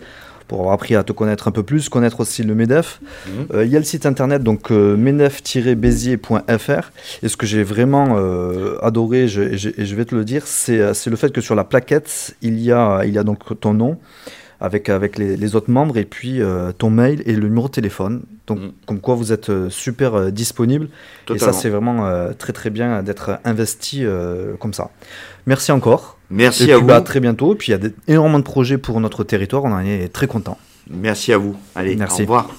pour 0.48 0.60
avoir 0.60 0.72
appris 0.72 0.96
à 0.96 1.04
te 1.04 1.12
connaître 1.12 1.46
un 1.46 1.52
peu 1.52 1.62
plus, 1.62 1.88
connaître 1.88 2.20
aussi 2.20 2.42
le 2.42 2.54
MEDEF. 2.54 3.00
Mmh. 3.02 3.30
Euh, 3.54 3.64
il 3.66 3.70
y 3.70 3.76
a 3.76 3.78
le 3.78 3.84
site 3.84 4.06
internet 4.06 4.42
donc 4.42 4.72
euh, 4.72 4.96
menef-béziers.fr 4.96 6.90
et 7.22 7.28
ce 7.28 7.36
que 7.36 7.46
j'ai 7.46 7.62
vraiment 7.62 8.16
euh, 8.16 8.78
adoré, 8.82 9.28
je, 9.28 9.42
et 9.42 9.58
je, 9.58 9.68
je, 9.76 9.94
vais 9.94 10.06
te 10.06 10.14
le 10.14 10.24
dire, 10.24 10.46
c'est 10.46 11.06
le 11.06 11.16
fait 11.16 11.30
que 11.30 11.42
sur 11.42 11.54
la 11.54 11.64
plaquette, 11.64 12.34
il 12.40 12.58
y 12.60 12.72
a, 12.72 13.02
il 13.04 13.12
y 13.12 13.18
a 13.18 13.22
donc 13.22 13.60
ton 13.60 13.74
nom 13.74 13.98
avec, 14.60 14.88
avec 14.88 15.18
les, 15.18 15.36
les 15.36 15.56
autres 15.56 15.70
membres 15.70 15.96
et 15.98 16.04
puis 16.04 16.40
euh, 16.40 16.72
ton 16.72 16.90
mail 16.90 17.22
et 17.26 17.32
le 17.32 17.48
numéro 17.48 17.68
de 17.68 17.72
téléphone. 17.72 18.22
Donc, 18.46 18.58
mmh. 18.58 18.72
comme 18.86 19.00
quoi 19.00 19.14
vous 19.14 19.32
êtes 19.32 19.50
euh, 19.50 19.70
super 19.70 20.14
euh, 20.14 20.30
disponible. 20.30 20.88
Totalement. 21.26 21.50
Et 21.50 21.52
ça, 21.52 21.58
c'est 21.58 21.68
vraiment 21.68 22.08
très 22.38 22.52
très 22.52 22.70
bien 22.70 23.02
d'être 23.02 23.38
investi 23.44 24.04
comme 24.58 24.72
ça. 24.72 24.90
Merci 25.46 25.72
encore. 25.72 26.18
Merci 26.30 26.64
et 26.64 26.72
à 26.72 26.76
puis, 26.76 26.82
vous. 26.82 26.88
Bah, 26.88 26.96
à 26.96 27.00
très 27.00 27.20
bientôt. 27.20 27.54
Et 27.54 27.56
puis, 27.56 27.72
il 27.72 27.82
y 27.82 27.86
a 27.86 27.90
énormément 28.06 28.38
de 28.38 28.44
projets 28.44 28.78
pour 28.78 29.00
notre 29.00 29.24
territoire. 29.24 29.64
On 29.64 29.72
en 29.72 29.80
est 29.80 30.12
très 30.12 30.26
content. 30.26 30.58
Merci 30.90 31.32
à 31.32 31.38
vous. 31.38 31.56
Allez, 31.74 31.96
Merci. 31.96 32.22
au 32.22 32.24
revoir. 32.24 32.50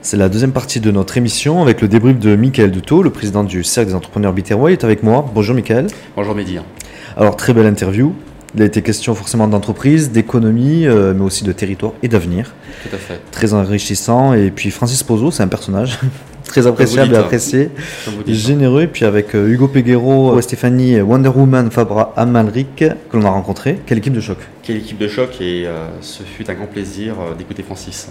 C'est 0.00 0.16
la 0.16 0.28
deuxième 0.28 0.52
partie 0.52 0.80
de 0.80 0.90
notre 0.90 1.16
émission 1.16 1.60
avec 1.60 1.80
le 1.80 1.88
débrief 1.88 2.18
de 2.18 2.36
Michael 2.36 2.70
Duto, 2.70 3.02
le 3.02 3.10
président 3.10 3.42
du 3.42 3.64
Cercle 3.64 3.90
des 3.90 3.96
entrepreneurs 3.96 4.32
Biterrois. 4.32 4.70
Il 4.70 4.74
est 4.74 4.84
avec 4.84 5.02
moi. 5.02 5.28
Bonjour 5.34 5.54
Michael. 5.54 5.88
Bonjour 6.14 6.34
Mehdi. 6.34 6.58
Alors, 7.16 7.36
très 7.36 7.52
belle 7.52 7.66
interview. 7.66 8.14
Il 8.54 8.62
a 8.62 8.64
été 8.64 8.80
question 8.80 9.14
forcément 9.14 9.46
d'entreprise, 9.46 10.10
d'économie, 10.10 10.86
euh, 10.86 11.12
mais 11.14 11.22
aussi 11.22 11.44
de 11.44 11.52
territoire 11.52 11.92
et 12.02 12.08
d'avenir. 12.08 12.54
Tout 12.82 12.94
à 12.94 12.98
fait. 12.98 13.20
Très 13.30 13.52
enrichissant. 13.52 14.32
Et 14.32 14.50
puis 14.50 14.70
Francis 14.70 15.02
Pozo, 15.02 15.30
c'est 15.30 15.42
un 15.42 15.48
personnage. 15.48 15.98
très 16.44 16.66
appréciable 16.66 17.12
et 17.12 17.18
apprécié, 17.18 17.70
généreux. 18.26 18.82
Et 18.82 18.86
puis 18.86 19.04
avec 19.04 19.34
euh, 19.34 19.48
Hugo 19.48 19.68
Peguero, 19.68 20.40
Stéphanie 20.40 20.98
Wonder 21.00 21.28
Woman, 21.28 21.70
Fabra 21.70 22.14
Amalric, 22.16 22.76
que 22.76 23.16
l'on 23.16 23.26
a 23.26 23.30
rencontré. 23.30 23.80
Quelle 23.84 23.98
équipe 23.98 24.14
de 24.14 24.20
choc 24.20 24.38
Quelle 24.62 24.78
équipe 24.78 24.98
de 24.98 25.08
choc 25.08 25.40
et 25.42 25.66
ce 26.00 26.22
fut 26.22 26.50
un 26.50 26.54
grand 26.54 26.66
plaisir 26.66 27.16
d'écouter 27.36 27.62
Francis. 27.62 28.08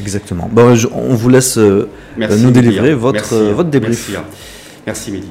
Exactement. 0.00 0.50
Bon, 0.50 0.74
on 0.92 1.14
vous 1.14 1.28
laisse 1.28 1.56
nous 1.56 2.50
délivrer 2.50 2.94
votre, 2.94 3.36
votre 3.36 3.70
débrief. 3.70 4.10
Merci, 4.10 4.24
Merci 4.84 5.12
Mehdi. 5.12 5.28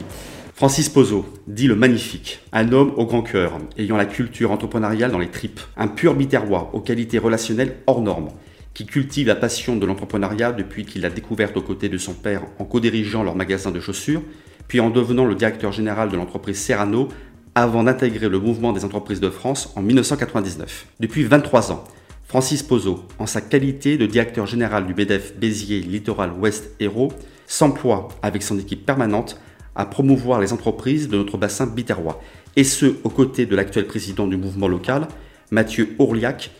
Francis 0.62 0.89
Pozo, 0.89 1.26
dit 1.47 1.66
le 1.66 1.76
magnifique, 1.76 2.39
un 2.53 2.72
homme 2.72 2.93
au 2.95 3.07
grand 3.07 3.24
cœur, 3.24 3.57
ayant 3.80 3.97
la 3.97 4.05
culture 4.05 4.51
entrepreneuriale 4.51 5.09
dans 5.09 5.18
les 5.18 5.32
tripes, 5.32 5.59
un 5.76 5.88
pur 5.88 6.14
biterrois 6.14 6.70
aux 6.74 6.82
qualités 6.82 7.18
relationnelles 7.18 7.78
hors 7.88 7.99
normes, 7.99 8.30
qui 8.76 8.86
cultive 8.86 9.26
la 9.26 9.34
passion 9.34 9.76
de 9.76 9.88
l'entrepreneuriat 9.88 10.51
depuis 10.51 10.86
qu'il 10.86 11.01
l'a 11.01 11.09
découverte 11.09 11.57
aux 11.57 11.64
côtés 11.64 11.89
de 11.89 11.97
son 11.97 12.14
père 12.14 12.43
en 12.59 12.66
co-dirigeant 12.66 13.24
leur 13.24 13.36
magasin 13.36 13.72
de 13.72 13.80
chaussures, 13.80 14.22
puis 14.68 14.80
en 14.80 14.91
devenant 14.91 15.26
le 15.26 15.34
directeur 15.34 15.72
général 15.72 16.09
de 16.09 16.16
l'entreprise 16.16 16.59
Serrano 16.59 17.07
avant 17.55 17.82
d'intégrer 17.82 18.30
le 18.30 18.38
mouvement 18.38 18.72
des 18.72 18.86
entreprises 18.86 19.20
de 19.20 19.32
France 19.32 19.74
en 19.76 19.82
1999. 19.82 20.86
Depuis 20.99 21.24
23 21.24 21.72
ans, 21.72 21.86
Francis 22.28 22.62
Pozo, 22.62 23.07
en 23.18 23.26
sa 23.26 23.41
qualité 23.41 23.97
de 23.97 24.05
directeur 24.05 24.45
général 24.45 24.86
du 24.86 24.93
BDF 24.93 25.36
Béziers 25.38 25.82
Littoral 25.82 26.32
Ouest 26.34 26.70
Hérault, 26.80 27.12
s'emploie 27.47 28.09
avec 28.22 28.43
son 28.43 28.59
équipe 28.59 28.86
permanente 28.86 29.41
à 29.76 29.86
promouvoir 29.86 30.41
les 30.41 30.53
entreprises 30.53 31.09
de 31.09 31.17
notre 31.17 31.38
bassin 31.38 31.65
biterrois, 31.65 32.22
et 32.55 32.63
ce, 32.63 32.86
aux 33.03 33.09
côtés 33.09 33.45
de 33.45 33.55
l'actuel 33.55 33.88
président 33.88 34.28
du 34.28 34.38
mouvement 34.38 34.67
local, 34.67 35.07
Mathieu 35.51 35.95
Ourliac, 35.99 36.51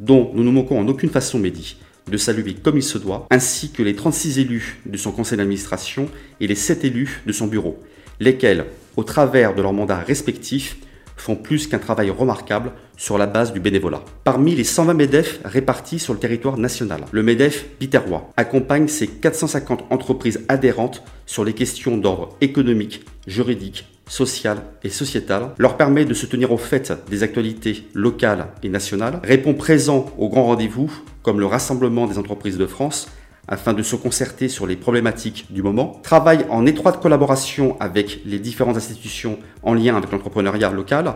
dont 0.00 0.30
nous 0.34 0.44
ne 0.44 0.50
manquons 0.50 0.80
en 0.80 0.88
aucune 0.88 1.10
façon, 1.10 1.38
Mehdi, 1.38 1.76
de 2.10 2.16
saluer 2.16 2.54
comme 2.54 2.76
il 2.76 2.82
se 2.82 2.98
doit, 2.98 3.26
ainsi 3.30 3.70
que 3.70 3.82
les 3.82 3.94
36 3.94 4.38
élus 4.38 4.80
de 4.86 4.96
son 4.96 5.12
conseil 5.12 5.38
d'administration 5.38 6.08
et 6.40 6.46
les 6.46 6.54
7 6.54 6.84
élus 6.84 7.22
de 7.26 7.32
son 7.32 7.46
bureau, 7.46 7.78
lesquels, 8.20 8.66
au 8.96 9.04
travers 9.04 9.54
de 9.54 9.62
leurs 9.62 9.72
mandats 9.72 9.98
respectifs, 9.98 10.78
font 11.20 11.36
plus 11.36 11.66
qu'un 11.66 11.78
travail 11.78 12.10
remarquable 12.10 12.72
sur 12.96 13.18
la 13.18 13.26
base 13.26 13.52
du 13.52 13.60
bénévolat. 13.60 14.02
Parmi 14.24 14.54
les 14.54 14.64
120 14.64 14.94
MEDEF 14.94 15.40
répartis 15.44 15.98
sur 15.98 16.12
le 16.12 16.18
territoire 16.18 16.58
national, 16.58 17.04
le 17.12 17.22
MEDEF 17.22 17.66
Biterrois 17.78 18.30
accompagne 18.36 18.88
ses 18.88 19.06
450 19.06 19.84
entreprises 19.90 20.44
adhérentes 20.48 21.02
sur 21.26 21.44
les 21.44 21.52
questions 21.52 21.96
d'ordre 21.96 22.36
économique, 22.40 23.04
juridique, 23.26 23.86
social 24.08 24.62
et 24.82 24.88
sociétal, 24.88 25.50
leur 25.58 25.76
permet 25.76 26.04
de 26.04 26.14
se 26.14 26.26
tenir 26.26 26.50
au 26.52 26.56
fait 26.56 26.92
des 27.08 27.22
actualités 27.22 27.84
locales 27.94 28.48
et 28.62 28.68
nationales, 28.68 29.20
répond 29.22 29.54
présent 29.54 30.06
aux 30.18 30.28
grands 30.28 30.44
rendez-vous 30.44 30.90
comme 31.22 31.40
le 31.40 31.46
Rassemblement 31.46 32.06
des 32.06 32.18
entreprises 32.18 32.56
de 32.56 32.66
France, 32.66 33.08
afin 33.48 33.72
de 33.72 33.82
se 33.82 33.96
concerter 33.96 34.48
sur 34.48 34.66
les 34.66 34.76
problématiques 34.76 35.46
du 35.50 35.62
moment, 35.62 36.00
travaille 36.02 36.44
en 36.50 36.66
étroite 36.66 37.00
collaboration 37.00 37.76
avec 37.80 38.20
les 38.24 38.38
différentes 38.38 38.76
institutions 38.76 39.38
en 39.62 39.74
lien 39.74 39.96
avec 39.96 40.12
l'entrepreneuriat 40.12 40.70
local, 40.70 41.14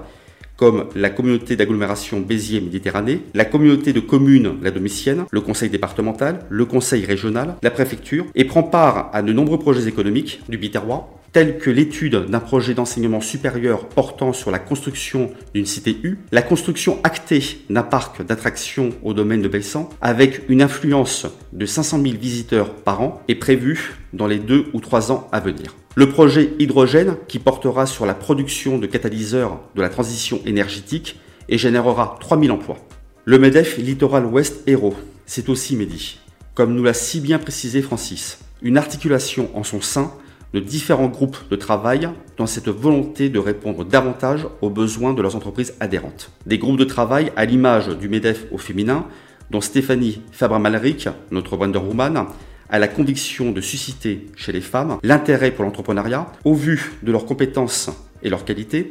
comme 0.56 0.86
la 0.94 1.10
communauté 1.10 1.56
d'agglomération 1.56 2.20
Béziers-Méditerranée, 2.20 3.22
la 3.34 3.44
communauté 3.44 3.92
de 3.92 4.00
communes 4.00 4.58
La 4.62 4.70
Domicienne, 4.70 5.24
le 5.30 5.40
conseil 5.40 5.70
départemental, 5.70 6.46
le 6.48 6.64
conseil 6.64 7.04
régional, 7.04 7.56
la 7.62 7.70
préfecture, 7.70 8.26
et 8.34 8.44
prend 8.44 8.62
part 8.62 9.10
à 9.12 9.22
de 9.22 9.32
nombreux 9.32 9.58
projets 9.58 9.88
économiques 9.88 10.40
du 10.48 10.58
Biterrois, 10.58 11.21
tels 11.32 11.58
que 11.58 11.70
l'étude 11.70 12.26
d'un 12.26 12.40
projet 12.40 12.74
d'enseignement 12.74 13.20
supérieur 13.20 13.88
portant 13.88 14.32
sur 14.32 14.50
la 14.50 14.58
construction 14.58 15.30
d'une 15.54 15.66
cité 15.66 15.96
U, 16.02 16.18
la 16.30 16.42
construction 16.42 17.00
actée 17.04 17.42
d'un 17.70 17.82
parc 17.82 18.24
d'attractions 18.24 18.90
au 19.02 19.14
domaine 19.14 19.40
de 19.40 19.48
Belsan, 19.48 19.88
avec 20.00 20.42
une 20.48 20.62
influence 20.62 21.26
de 21.52 21.66
500 21.66 22.02
000 22.02 22.16
visiteurs 22.18 22.74
par 22.74 23.00
an, 23.00 23.22
est 23.28 23.34
prévue 23.34 23.94
dans 24.12 24.26
les 24.26 24.38
deux 24.38 24.66
ou 24.74 24.80
trois 24.80 25.10
ans 25.10 25.28
à 25.32 25.40
venir. 25.40 25.74
Le 25.94 26.08
projet 26.08 26.52
hydrogène, 26.58 27.16
qui 27.28 27.38
portera 27.38 27.86
sur 27.86 28.06
la 28.06 28.14
production 28.14 28.78
de 28.78 28.86
catalyseurs 28.86 29.60
de 29.74 29.82
la 29.82 29.88
transition 29.88 30.40
énergétique 30.46 31.18
et 31.48 31.58
générera 31.58 32.16
3000 32.20 32.50
emplois. 32.50 32.78
Le 33.24 33.38
MEDEF 33.38 33.78
Littoral 33.78 34.26
Ouest 34.26 34.62
Héros, 34.66 34.96
c'est 35.26 35.48
aussi 35.48 35.76
Mehdi. 35.76 36.18
Comme 36.54 36.74
nous 36.74 36.82
l'a 36.82 36.94
si 36.94 37.20
bien 37.20 37.38
précisé 37.38 37.80
Francis, 37.80 38.38
une 38.62 38.76
articulation 38.76 39.50
en 39.54 39.64
son 39.64 39.80
sein 39.80 40.12
de 40.52 40.60
différents 40.60 41.08
groupes 41.08 41.38
de 41.50 41.56
travail 41.56 42.08
dans 42.36 42.46
cette 42.46 42.68
volonté 42.68 43.28
de 43.28 43.38
répondre 43.38 43.84
davantage 43.84 44.46
aux 44.60 44.70
besoins 44.70 45.14
de 45.14 45.22
leurs 45.22 45.36
entreprises 45.36 45.74
adhérentes. 45.80 46.30
Des 46.46 46.58
groupes 46.58 46.78
de 46.78 46.84
travail 46.84 47.32
à 47.36 47.44
l'image 47.44 47.88
du 47.88 48.08
MEDEF 48.08 48.46
au 48.50 48.58
féminin, 48.58 49.06
dont 49.50 49.60
Stéphanie 49.60 50.20
Fabre-Malric, 50.32 51.08
notre 51.30 51.56
Wonder 51.56 51.78
Woman, 51.78 52.26
a 52.68 52.78
la 52.78 52.88
conviction 52.88 53.52
de 53.52 53.60
susciter 53.60 54.26
chez 54.34 54.52
les 54.52 54.62
femmes 54.62 54.98
l'intérêt 55.02 55.50
pour 55.50 55.64
l'entrepreneuriat 55.64 56.26
au 56.44 56.54
vu 56.54 56.92
de 57.02 57.12
leurs 57.12 57.26
compétences 57.26 57.90
et 58.22 58.30
leurs 58.30 58.44
qualités, 58.44 58.88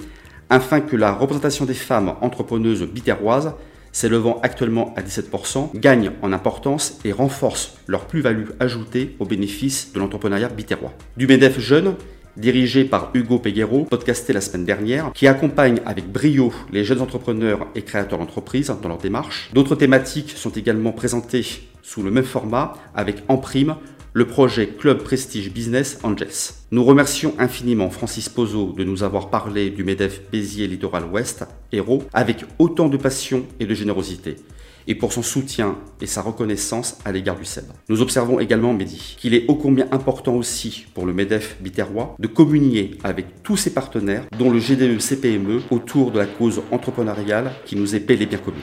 afin 0.49 0.81
que 0.81 0.95
la 0.95 1.13
représentation 1.13 1.65
des 1.65 1.73
femmes 1.73 2.13
entrepreneuses 2.21 2.83
biterroises 2.83 3.53
s'élevant 3.91 4.39
actuellement 4.43 4.93
à 4.95 5.01
17%, 5.01 5.77
gagnent 5.79 6.11
en 6.21 6.33
importance 6.33 6.99
et 7.05 7.11
renforcent 7.11 7.75
leur 7.87 8.05
plus-value 8.05 8.49
ajoutée 8.59 9.15
au 9.19 9.25
bénéfice 9.25 9.91
de 9.93 9.99
l'entrepreneuriat 9.99 10.49
biterrois. 10.49 10.93
Du 11.17 11.27
MEDEF 11.27 11.59
Jeune, 11.59 11.95
dirigé 12.37 12.85
par 12.85 13.11
Hugo 13.13 13.39
Peguero, 13.39 13.85
podcasté 13.85 14.33
la 14.33 14.41
semaine 14.41 14.65
dernière, 14.65 15.11
qui 15.13 15.27
accompagne 15.27 15.81
avec 15.85 16.11
brio 16.11 16.53
les 16.71 16.83
jeunes 16.83 17.01
entrepreneurs 17.01 17.67
et 17.75 17.81
créateurs 17.81 18.19
d'entreprises 18.19 18.73
dans 18.81 18.89
leur 18.89 18.97
démarche. 18.97 19.49
D'autres 19.53 19.75
thématiques 19.75 20.31
sont 20.31 20.51
également 20.51 20.91
présentées 20.91 21.45
sous 21.81 22.03
le 22.03 22.11
même 22.11 22.23
format 22.23 22.73
avec 22.95 23.17
en 23.27 23.37
prime 23.37 23.75
le 24.13 24.25
projet 24.25 24.67
Club 24.67 25.03
Prestige 25.03 25.51
Business 25.51 25.99
Angels. 26.03 26.53
Nous 26.71 26.83
remercions 26.83 27.33
infiniment 27.39 27.89
Francis 27.89 28.27
Pozo 28.27 28.73
de 28.73 28.83
nous 28.83 29.03
avoir 29.03 29.29
parlé 29.29 29.69
du 29.69 29.83
MEDEF 29.85 30.29
Béziers 30.31 30.67
Littoral 30.67 31.05
Ouest, 31.05 31.45
héros, 31.71 32.03
avec 32.11 32.43
autant 32.59 32.89
de 32.89 32.97
passion 32.97 33.45
et 33.59 33.65
de 33.65 33.73
générosité 33.73 34.35
et 34.87 34.95
pour 34.95 35.13
son 35.13 35.21
soutien 35.21 35.77
et 36.01 36.07
sa 36.07 36.21
reconnaissance 36.21 36.97
à 37.05 37.11
l'égard 37.11 37.37
du 37.37 37.45
SEB. 37.45 37.65
Nous 37.87 38.01
observons 38.01 38.39
également, 38.39 38.73
Mehdi, 38.73 39.15
qu'il 39.19 39.35
est 39.35 39.45
ô 39.47 39.55
combien 39.55 39.87
important 39.91 40.35
aussi 40.35 40.87
pour 40.93 41.05
le 41.05 41.13
MEDEF 41.13 41.57
biterrois 41.61 42.15
de 42.19 42.27
communier 42.27 42.97
avec 43.03 43.43
tous 43.43 43.57
ses 43.57 43.73
partenaires, 43.73 44.25
dont 44.37 44.49
le 44.49 44.59
GDE 44.59 44.99
CPME, 44.99 45.61
autour 45.69 46.11
de 46.11 46.19
la 46.19 46.25
cause 46.25 46.61
entrepreneuriale 46.71 47.51
qui 47.65 47.75
nous 47.75 47.95
est 47.95 47.99
bel 47.99 48.21
et 48.21 48.25
bien 48.25 48.39
commune. 48.39 48.61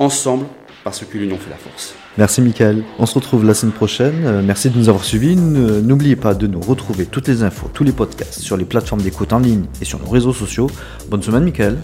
Ensemble, 0.00 0.46
parce 0.84 1.02
que 1.04 1.18
l'union 1.18 1.38
fait 1.38 1.50
la 1.50 1.56
force. 1.56 1.94
Merci 2.18 2.42
Mickaël. 2.42 2.84
On 2.98 3.06
se 3.06 3.14
retrouve 3.14 3.44
la 3.44 3.54
semaine 3.54 3.72
prochaine. 3.72 4.22
Euh, 4.24 4.42
merci 4.44 4.70
de 4.70 4.78
nous 4.78 4.88
avoir 4.88 5.02
suivis. 5.04 5.36
Euh, 5.36 5.80
n'oubliez 5.80 6.14
pas 6.14 6.34
de 6.34 6.46
nous 6.46 6.60
retrouver 6.60 7.06
toutes 7.06 7.26
les 7.26 7.42
infos, 7.42 7.68
tous 7.72 7.84
les 7.84 7.92
podcasts 7.92 8.40
sur 8.40 8.56
les 8.56 8.66
plateformes 8.66 9.00
d'écoute 9.00 9.32
en 9.32 9.38
ligne 9.38 9.64
et 9.80 9.84
sur 9.86 9.98
nos 9.98 10.08
réseaux 10.08 10.34
sociaux. 10.34 10.70
Bonne 11.08 11.22
semaine 11.22 11.44
Mickaël. 11.44 11.78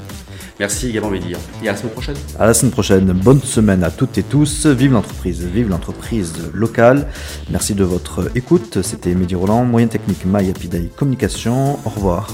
Merci 0.60 0.90
également 0.90 1.08
Média. 1.08 1.38
Et 1.64 1.68
à 1.68 1.72
la 1.72 1.78
semaine 1.78 1.92
prochaine. 1.92 2.16
À 2.38 2.46
la 2.46 2.52
semaine 2.52 2.72
prochaine. 2.72 3.12
Bonne 3.12 3.40
semaine 3.40 3.82
à 3.82 3.90
toutes 3.90 4.18
et 4.18 4.22
tous. 4.22 4.66
Vive 4.66 4.92
l'entreprise. 4.92 5.42
Vive 5.42 5.70
l'entreprise 5.70 6.34
locale. 6.52 7.06
Merci 7.50 7.74
de 7.74 7.84
votre 7.84 8.30
écoute. 8.34 8.82
C'était 8.82 9.14
Mehdi 9.14 9.34
Roland, 9.34 9.64
moyen 9.64 9.86
technique 9.86 10.26
Maya 10.26 10.52
Pidaï 10.52 10.90
Communication. 10.94 11.78
Au 11.86 11.88
revoir. 11.88 12.28